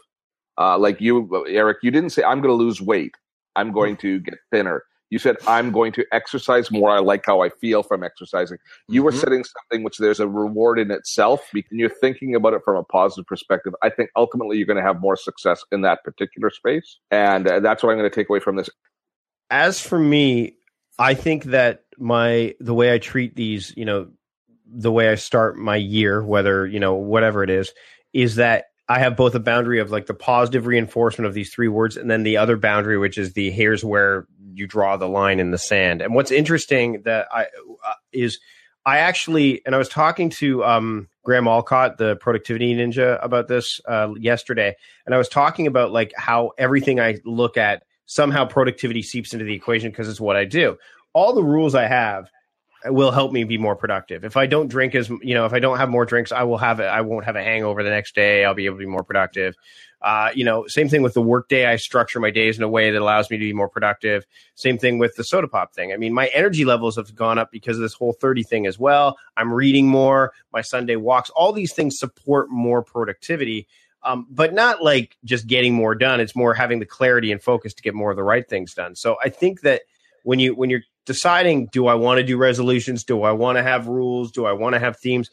Uh, 0.59 0.79
like 0.79 1.01
you, 1.01 1.45
Erik, 1.47 1.79
you 1.83 1.93
didn't 1.93 2.11
say, 2.11 2.25
I'm 2.25 2.41
going 2.41 2.57
to 2.57 2.65
lose 2.65 2.81
weight. 2.81 3.15
I'm 3.55 3.71
going 3.71 3.97
to 3.99 4.19
get 4.21 4.35
thinner 4.51 4.83
you 5.11 5.19
said, 5.19 5.37
I'm 5.47 5.71
going 5.71 5.93
to 5.93 6.05
exercise 6.13 6.71
more. 6.71 6.91
I 6.91 6.99
like 6.99 7.25
how 7.27 7.43
I 7.43 7.49
feel 7.49 7.83
from 7.83 8.03
exercising. 8.03 8.59
You 8.89 9.01
mm-hmm. 9.01 9.05
were 9.05 9.13
setting 9.13 9.45
something 9.45 9.85
which 9.85 9.99
there's 9.99 10.21
a 10.21 10.29
reward 10.29 10.79
in 10.79 10.91
itself, 10.91 11.49
and 11.53 11.65
you're 11.71 11.89
thinking 11.89 12.35
about 12.35 12.55
it 12.55 12.63
from 12.65 12.77
a 12.77 12.85
positive 12.85 13.27
perspective. 13.27 13.75
I 13.83 13.91
think 13.91 14.11
ultimately 14.17 14.57
you're 14.57 14.67
going 14.67 14.79
to 14.79 14.83
have 14.83 15.01
more 15.01 15.17
success 15.17 15.63
in 15.71 15.83
that 15.83 16.03
particular 16.05 16.51
space. 16.51 16.99
And 17.11 17.47
uh, 17.47 17.61
that's 17.61 17.83
what 17.83 17.91
I'm 17.91 17.99
going 17.99 18.11
to 18.11 18.15
take 18.15 18.29
away 18.29 18.41
from 18.41 18.57
this. 18.57 18.69
As 19.51 19.81
for 19.81 19.99
me, 19.99 20.57
I 20.99 21.15
think 21.15 21.45
that 21.45 21.85
my 21.99 22.55
the 22.61 22.75
way 22.75 22.93
I 22.93 22.99
treat 22.99 23.37
these, 23.37 23.73
you 23.77 23.85
know, 23.85 24.09
the 24.67 24.93
way 24.93 25.09
I 25.09 25.15
start 25.17 25.59
my 25.59 25.77
year, 25.77 26.25
whether, 26.25 26.67
you 26.67 26.81
know, 26.81 26.95
whatever 26.95 27.43
it 27.43 27.51
is, 27.51 27.73
is 28.13 28.37
that 28.37 28.67
I 28.89 28.99
have 28.99 29.17
both 29.17 29.35
a 29.35 29.41
boundary 29.41 29.81
of 29.81 29.91
like 29.91 30.07
the 30.07 30.15
positive 30.15 30.67
reinforcement 30.67 31.27
of 31.27 31.35
these 31.35 31.53
three 31.53 31.69
words, 31.69 31.97
and 31.97 32.11
then 32.11 32.23
the 32.23 32.37
other 32.37 32.57
boundary, 32.57 32.99
which 32.99 33.19
is 33.19 33.33
the 33.33 33.51
here's 33.51 33.85
where 33.85 34.27
you 34.55 34.67
draw 34.67 34.97
the 34.97 35.09
line 35.09 35.41
in 35.41 35.51
the 35.51 35.59
sand. 35.59 36.01
And 36.03 36.15
what's 36.15 36.31
interesting 36.31 37.03
that 37.03 37.27
I 37.33 37.43
uh, 37.43 37.95
is 38.13 38.39
I 38.87 38.99
actually, 38.99 39.65
and 39.65 39.75
I 39.75 39.79
was 39.79 39.89
talking 39.89 40.31
to 40.31 40.63
um, 40.65 41.09
Graham 41.25 41.45
Allcott, 41.47 41.97
the 41.97 42.17
productivity 42.17 42.75
ninja, 42.75 43.19
about 43.23 43.49
this 43.49 43.81
uh, 43.87 44.13
yesterday, 44.19 44.77
and 45.07 45.15
I 45.15 45.19
was 45.19 45.29
talking 45.29 45.67
about 45.67 45.91
like 45.91 46.13
how 46.17 46.53
everything 46.59 47.01
I 47.01 47.19
look 47.25 47.57
at 47.57 47.83
somehow 48.07 48.45
productivity 48.45 49.03
seeps 49.03 49.33
into 49.33 49.45
the 49.45 49.55
equation 49.55 49.91
because 49.91 50.09
it's 50.09 50.21
what 50.21 50.37
I 50.37 50.45
do. 50.45 50.77
all 51.15 51.33
the 51.33 51.43
rules 51.43 51.75
I 51.75 51.87
have 51.87 52.29
will 52.87 53.11
help 53.11 53.33
me 53.33 53.45
be 53.45 53.57
more 53.57 53.77
productive. 53.77 54.25
If 54.25 54.37
I 54.37 54.47
don't 54.47 54.69
drink 54.69 54.95
as 54.95 55.09
you 55.09 55.35
know, 55.35 55.47
if 55.47 55.53
I 55.53 55.59
don't 55.59 55.79
have 55.79 55.89
more 55.89 56.05
drinks, 56.05 56.33
I 56.33 56.43
will 56.43 56.59
have 56.59 56.81
it. 56.81 56.85
I 56.85 57.01
won't 57.01 57.25
have 57.25 57.37
a 57.37 57.43
hangover 57.43 57.83
the 57.83 57.91
next 57.91 58.15
day. 58.15 58.45
I'll 58.45 58.55
be 58.55 58.67
able 58.67 58.77
to 58.77 58.81
be 58.81 58.87
more 58.87 59.05
productive. 59.05 59.55
Uh, 60.05 60.29
you 60.35 60.45
know, 60.45 60.67
same 60.67 60.87
thing 60.91 61.01
with 61.01 61.15
the 61.15 61.23
workday. 61.23 61.65
I 61.65 61.77
structure 61.77 62.21
my 62.21 62.31
days 62.31 62.59
in 62.59 62.63
a 62.63 62.69
way 62.69 62.91
that 62.91 63.01
allows 63.01 63.31
me 63.31 63.39
to 63.39 63.41
be 63.41 63.55
more 63.55 63.71
productive. 63.71 64.27
Same 64.55 64.77
thing 64.77 64.99
with 64.99 65.17
the 65.17 65.25
soda 65.25 65.49
pop 65.49 65.73
thing. 65.73 65.95
I 65.95 65.97
mean, 65.97 66.13
my 66.13 66.27
energy 66.35 66.67
levels 66.67 66.97
have 66.97 67.15
gone 67.15 67.39
up 67.39 67.51
because 67.51 67.79
of 67.79 67.83
this 67.83 67.95
whole 67.95 68.13
30 68.13 68.43
thing 68.43 68.67
as 68.67 68.79
well. 68.79 69.17
I'm 69.35 69.51
reading 69.51 69.89
more, 69.89 70.35
my 70.53 70.61
Sunday 70.61 70.97
walks, 70.97 71.31
all 71.31 71.55
these 71.55 71.73
things 71.73 71.99
support 71.99 72.51
more 72.51 72.83
productivity. 72.83 73.67
Um, 74.03 74.27
but 74.29 74.53
not 74.53 74.83
like 74.83 75.17
just 75.25 75.47
getting 75.47 75.73
more 75.73 75.95
done. 75.95 76.21
It's 76.21 76.37
more 76.37 76.53
having 76.53 76.81
the 76.81 76.85
clarity 76.85 77.33
and 77.33 77.43
focus 77.43 77.73
to 77.73 77.83
get 77.83 77.95
more 77.95 78.11
of 78.11 78.19
the 78.19 78.23
right 78.23 78.47
things 78.47 78.75
done. 78.75 78.97
So 78.97 79.17
I 79.25 79.31
think 79.31 79.63
that 79.63 79.81
when 80.23 80.39
you 80.39 80.55
when 80.55 80.69
you're 80.69 80.83
deciding, 81.07 81.69
do 81.69 81.87
I 81.87 81.95
want 81.95 82.19
to 82.19 82.25
do 82.25 82.37
resolutions? 82.37 83.05
Do 83.05 83.23
I 83.23 83.33
want 83.33 83.57
to 83.57 83.63
have 83.63 83.87
rules? 83.87 84.33
Do 84.33 84.45
I 84.45 84.53
want 84.53 84.75
to 84.75 84.81
have 84.81 84.99
themes? 84.99 85.31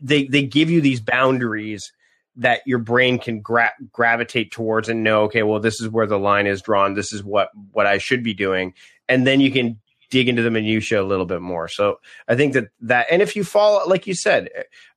They 0.00 0.24
they 0.24 0.44
give 0.44 0.70
you 0.70 0.80
these 0.80 1.02
boundaries 1.02 1.92
that 2.36 2.60
your 2.66 2.78
brain 2.78 3.18
can 3.18 3.40
gra- 3.40 3.72
gravitate 3.92 4.52
towards 4.52 4.88
and 4.88 5.02
know 5.02 5.22
okay 5.22 5.42
well 5.42 5.60
this 5.60 5.80
is 5.80 5.88
where 5.88 6.06
the 6.06 6.18
line 6.18 6.46
is 6.46 6.62
drawn. 6.62 6.94
This 6.94 7.12
is 7.12 7.24
what 7.24 7.50
what 7.72 7.86
i 7.86 7.98
should 7.98 8.22
be 8.22 8.34
doing. 8.34 8.74
And 9.08 9.26
then 9.26 9.40
you 9.40 9.50
can 9.50 9.80
dig 10.08 10.28
into 10.28 10.42
the 10.42 10.50
minutia 10.50 11.02
a 11.02 11.04
little 11.04 11.26
bit 11.26 11.40
more. 11.40 11.68
So 11.68 12.00
i 12.28 12.36
think 12.36 12.52
that 12.54 12.68
that 12.80 13.06
and 13.10 13.22
if 13.22 13.36
you 13.36 13.44
fall 13.44 13.82
like 13.88 14.06
you 14.06 14.14
said 14.14 14.48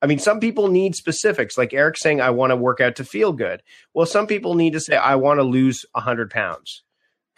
i 0.01 0.07
mean 0.07 0.19
some 0.19 0.39
people 0.39 0.67
need 0.67 0.95
specifics. 0.95 1.57
Like 1.57 1.73
erik 1.73 1.97
saying 1.97 2.21
i 2.21 2.29
want 2.29 2.51
to 2.51 2.55
work 2.55 2.81
out 2.81 2.95
to 2.97 3.03
feel 3.03 3.33
good. 3.33 3.63
Well 3.93 4.05
some 4.05 4.27
people 4.27 4.55
need 4.55 4.73
to 4.73 4.79
say 4.79 4.95
i 4.95 5.15
want 5.15 5.39
to 5.39 5.43
lose 5.43 5.85
100 5.93 6.29
pounds 6.29 6.83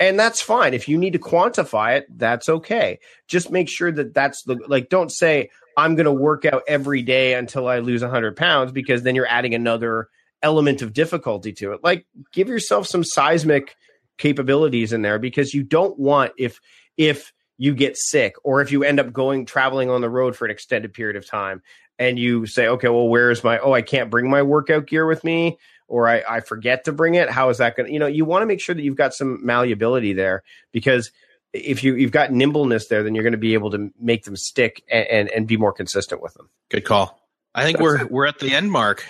and 0.02 0.20
that's 0.20 0.42
fine 0.42 0.74
if 0.74 0.90
you 0.90 0.98
need 0.98 1.14
to 1.14 1.20
quantify 1.20 1.96
it 1.98 2.06
that's 2.18 2.50
okay 2.50 3.00
just 3.30 3.50
make 3.50 3.70
sure 3.70 3.92
that 3.92 4.14
that's 4.14 4.44
the 4.44 4.58
like 4.68 4.90
don't 4.90 5.12
say 5.12 5.50
I'm 5.78 5.96
going 5.96 6.06
to 6.06 6.12
work 6.12 6.46
out 6.46 6.64
every 6.68 7.02
day 7.02 7.34
until 7.34 7.68
I 7.68 7.80
lose 7.80 8.02
100 8.02 8.36
pounds 8.36 8.72
because 8.72 9.04
then 9.04 9.16
you're 9.16 9.28
adding 9.28 9.56
another 9.56 10.10
element 10.44 10.82
of 10.82 10.94
difficulty 10.94 11.54
to 11.54 11.74
it. 11.74 11.84
Like 11.84 12.06
give 12.34 12.50
yourself 12.50 12.88
some 12.88 13.04
seismic 13.04 13.76
capabilities 14.18 14.94
in 14.94 15.02
there 15.02 15.20
because 15.20 15.54
you 15.54 15.64
don't 15.64 15.98
want 15.98 16.34
if 16.38 16.60
if 16.98 17.34
you 17.58 17.74
get 17.74 17.98
sick 17.98 18.36
or 18.44 18.62
if 18.62 18.72
you 18.72 18.84
end 18.84 19.00
up 19.00 19.12
going 19.14 19.46
traveling 19.46 19.90
on 19.90 20.02
the 20.02 20.10
road 20.10 20.36
for 20.36 20.46
an 20.46 20.52
extended 20.52 20.94
period 20.94 21.16
of 21.16 21.26
time 21.26 21.62
and 21.98 22.20
you 22.20 22.46
say 22.46 22.68
okay 22.68 22.90
well 22.90 23.08
where's 23.08 23.44
my 23.44 23.58
oh 23.60 23.74
i 23.74 23.82
can't 23.82 24.12
bring 24.12 24.30
my 24.30 24.44
workout 24.44 24.86
gear 24.86 25.08
with 25.08 25.24
me 25.24 25.58
or 25.92 26.08
i, 26.08 26.24
I 26.28 26.40
forget 26.40 26.86
to 26.86 26.92
bring 26.92 27.16
it 27.16 27.30
how 27.30 27.50
is 27.50 27.60
that 27.60 27.76
going 27.76 27.88
to 27.88 27.94
you 27.94 28.00
know 28.00 28.08
you 28.08 28.26
want 28.26 28.42
to 28.42 28.48
make 28.48 28.62
sure 28.62 28.74
that 28.74 28.82
you've 28.82 28.96
got 28.96 29.14
some 29.14 29.46
malleability 29.46 30.14
there 30.14 30.44
because 30.72 31.12
if 31.54 31.84
you 31.84 31.96
you've 31.96 32.12
got 32.12 32.32
nimbleness 32.32 32.88
there, 32.88 33.04
then 33.04 33.16
you're 33.16 33.24
going 33.24 33.34
to 33.34 33.38
be 33.38 33.54
able 33.54 33.72
to 33.72 33.92
make 34.00 34.24
them 34.24 34.36
stick 34.36 34.84
and, 34.90 35.08
and, 35.08 35.30
and 35.30 35.48
be 35.48 35.58
more 35.58 35.74
consistent 35.74 36.22
with 36.22 36.34
them. 36.34 36.50
Good 36.70 36.86
call. 36.86 37.20
I 37.54 37.64
think 37.64 37.78
That's 37.78 37.84
we're 37.84 38.02
it. 38.02 38.12
we're 38.12 38.26
at 38.26 38.40
the 38.40 38.54
end 38.54 38.72
mark. 38.72 39.06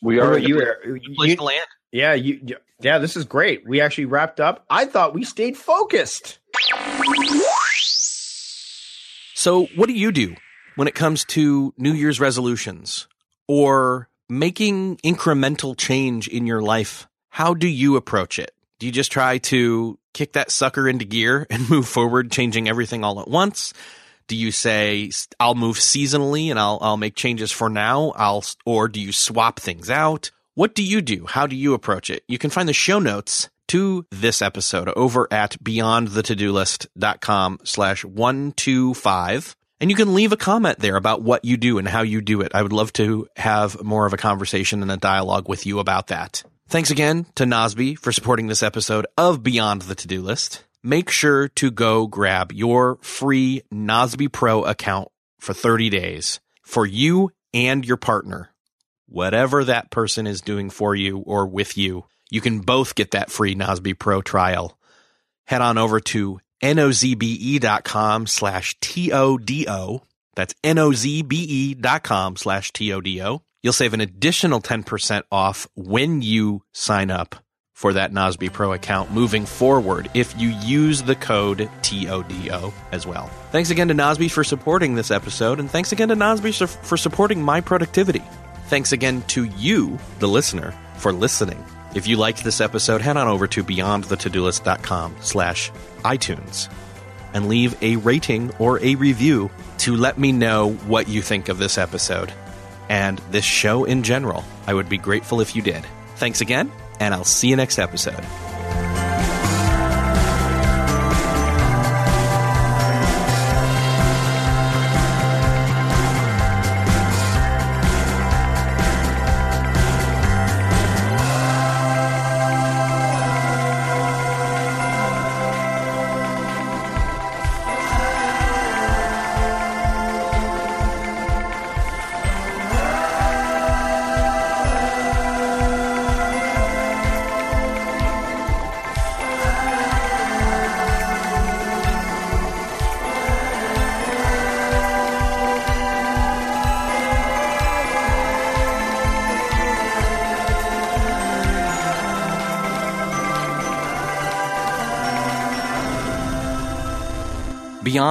We 0.00 0.18
are. 0.18 0.38
You, 0.38 0.58
are 0.60 0.78
you, 0.84 1.36
to 1.36 1.44
land. 1.44 1.66
Yeah, 1.92 2.14
you. 2.14 2.56
Yeah, 2.80 2.98
this 2.98 3.16
is 3.16 3.24
great. 3.24 3.66
We 3.66 3.80
actually 3.80 4.06
wrapped 4.06 4.40
up. 4.40 4.64
I 4.68 4.86
thought 4.86 5.14
we 5.14 5.24
stayed 5.24 5.56
focused. 5.56 6.38
So, 9.34 9.66
what 9.76 9.86
do 9.86 9.92
you 9.92 10.10
do 10.10 10.34
when 10.74 10.88
it 10.88 10.94
comes 10.94 11.24
to 11.26 11.74
New 11.76 11.92
Year's 11.92 12.18
resolutions 12.18 13.06
or 13.46 14.08
making 14.32 14.96
incremental 14.98 15.76
change 15.76 16.26
in 16.26 16.46
your 16.46 16.62
life? 16.62 17.06
How 17.28 17.52
do 17.54 17.68
you 17.68 17.96
approach 17.96 18.38
it? 18.38 18.54
Do 18.78 18.86
you 18.86 18.92
just 18.92 19.12
try 19.12 19.38
to 19.38 19.98
kick 20.14 20.32
that 20.32 20.50
sucker 20.50 20.88
into 20.88 21.04
gear 21.04 21.46
and 21.50 21.68
move 21.68 21.86
forward, 21.86 22.32
changing 22.32 22.68
everything 22.68 23.04
all 23.04 23.20
at 23.20 23.28
once? 23.28 23.74
Do 24.28 24.36
you 24.36 24.50
say 24.50 25.10
I'll 25.38 25.54
move 25.54 25.76
seasonally 25.76 26.48
and 26.48 26.58
I'll 26.58 26.78
I'll 26.80 26.96
make 26.96 27.14
changes 27.14 27.52
for 27.52 27.68
now? 27.68 28.12
I'll 28.16 28.42
or 28.64 28.88
do 28.88 29.00
you 29.00 29.12
swap 29.12 29.60
things 29.60 29.90
out? 29.90 30.30
What 30.54 30.74
do 30.74 30.82
you 30.82 31.02
do? 31.02 31.26
How 31.26 31.46
do 31.46 31.56
you 31.56 31.74
approach 31.74 32.08
it? 32.08 32.24
You 32.28 32.38
can 32.38 32.50
find 32.50 32.68
the 32.68 32.72
show 32.72 32.98
notes 32.98 33.50
to 33.68 34.06
this 34.10 34.42
episode 34.42 34.88
over 34.96 35.28
at 35.30 35.62
beyondthetodolist.com 35.62 37.60
slash 37.64 38.04
125. 38.04 39.56
And 39.82 39.90
you 39.90 39.96
can 39.96 40.14
leave 40.14 40.30
a 40.30 40.36
comment 40.36 40.78
there 40.78 40.94
about 40.94 41.22
what 41.22 41.44
you 41.44 41.56
do 41.56 41.78
and 41.78 41.88
how 41.88 42.02
you 42.02 42.20
do 42.20 42.40
it. 42.42 42.52
I 42.54 42.62
would 42.62 42.72
love 42.72 42.92
to 42.92 43.26
have 43.36 43.82
more 43.82 44.06
of 44.06 44.12
a 44.12 44.16
conversation 44.16 44.80
and 44.80 44.92
a 44.92 44.96
dialogue 44.96 45.48
with 45.48 45.66
you 45.66 45.80
about 45.80 46.06
that. 46.06 46.44
Thanks 46.68 46.92
again 46.92 47.26
to 47.34 47.42
Nozbe 47.42 47.98
for 47.98 48.12
supporting 48.12 48.46
this 48.46 48.62
episode 48.62 49.08
of 49.18 49.42
Beyond 49.42 49.82
the 49.82 49.96
To-Do 49.96 50.22
List. 50.22 50.62
Make 50.84 51.10
sure 51.10 51.48
to 51.48 51.72
go 51.72 52.06
grab 52.06 52.52
your 52.52 52.98
free 53.02 53.62
Nozbe 53.74 54.30
Pro 54.30 54.62
account 54.62 55.08
for 55.40 55.52
30 55.52 55.90
days 55.90 56.38
for 56.62 56.86
you 56.86 57.32
and 57.52 57.84
your 57.84 57.96
partner. 57.96 58.50
Whatever 59.08 59.64
that 59.64 59.90
person 59.90 60.28
is 60.28 60.40
doing 60.40 60.70
for 60.70 60.94
you 60.94 61.18
or 61.18 61.44
with 61.44 61.76
you, 61.76 62.04
you 62.30 62.40
can 62.40 62.60
both 62.60 62.94
get 62.94 63.10
that 63.10 63.32
free 63.32 63.56
Nozbe 63.56 63.98
Pro 63.98 64.22
trial. 64.22 64.78
Head 65.46 65.60
on 65.60 65.76
over 65.76 65.98
to 65.98 66.38
nozbe.com 66.62 68.26
slash 68.26 68.76
T-O-D-O. 68.80 70.02
That's 70.34 70.54
N-O-Z-B-E 70.64 71.74
dot 71.74 72.02
com 72.02 72.36
slash 72.36 72.72
T-O-D-O 72.72 73.42
You'll 73.62 73.72
save 73.72 73.94
an 73.94 74.00
additional 74.00 74.60
10% 74.60 75.22
off 75.30 75.68
when 75.76 76.20
you 76.20 76.62
sign 76.72 77.10
up 77.10 77.36
for 77.72 77.92
that 77.92 78.12
Nozbe 78.12 78.52
Pro 78.52 78.72
account 78.72 79.12
moving 79.12 79.46
forward 79.46 80.10
if 80.14 80.38
you 80.38 80.48
use 80.48 81.02
the 81.02 81.14
code 81.14 81.70
TODO 81.82 82.72
as 82.90 83.06
well. 83.06 83.26
Thanks 83.50 83.70
again 83.70 83.88
to 83.88 83.94
Nozbe 83.94 84.30
for 84.30 84.44
supporting 84.44 84.94
this 84.94 85.10
episode, 85.10 85.60
and 85.60 85.70
thanks 85.70 85.92
again 85.92 86.08
to 86.08 86.16
Nozbe 86.16 86.68
for 86.84 86.96
supporting 86.96 87.42
my 87.42 87.60
productivity. 87.60 88.22
Thanks 88.66 88.92
again 88.92 89.22
to 89.28 89.44
you, 89.44 89.98
the 90.18 90.28
listener, 90.28 90.74
for 90.96 91.12
listening. 91.12 91.64
If 91.94 92.06
you 92.06 92.16
liked 92.16 92.42
this 92.42 92.60
episode, 92.60 93.02
head 93.02 93.16
on 93.16 93.28
over 93.28 93.46
to 93.48 93.62
beyondthetodolist.com 93.62 95.16
slash 95.20 95.70
iTunes 96.04 96.72
and 97.34 97.48
leave 97.48 97.80
a 97.82 97.96
rating 97.96 98.50
or 98.58 98.82
a 98.82 98.94
review 98.94 99.50
to 99.78 99.96
let 99.96 100.18
me 100.18 100.32
know 100.32 100.72
what 100.72 101.08
you 101.08 101.22
think 101.22 101.48
of 101.48 101.58
this 101.58 101.78
episode 101.78 102.32
and 102.88 103.18
this 103.30 103.44
show 103.44 103.84
in 103.84 104.02
general. 104.02 104.44
I 104.66 104.74
would 104.74 104.88
be 104.88 104.98
grateful 104.98 105.40
if 105.40 105.54
you 105.54 105.62
did. 105.62 105.84
Thanks 106.16 106.40
again, 106.40 106.70
and 107.00 107.14
I'll 107.14 107.24
see 107.24 107.48
you 107.48 107.56
next 107.56 107.78
episode. 107.78 108.24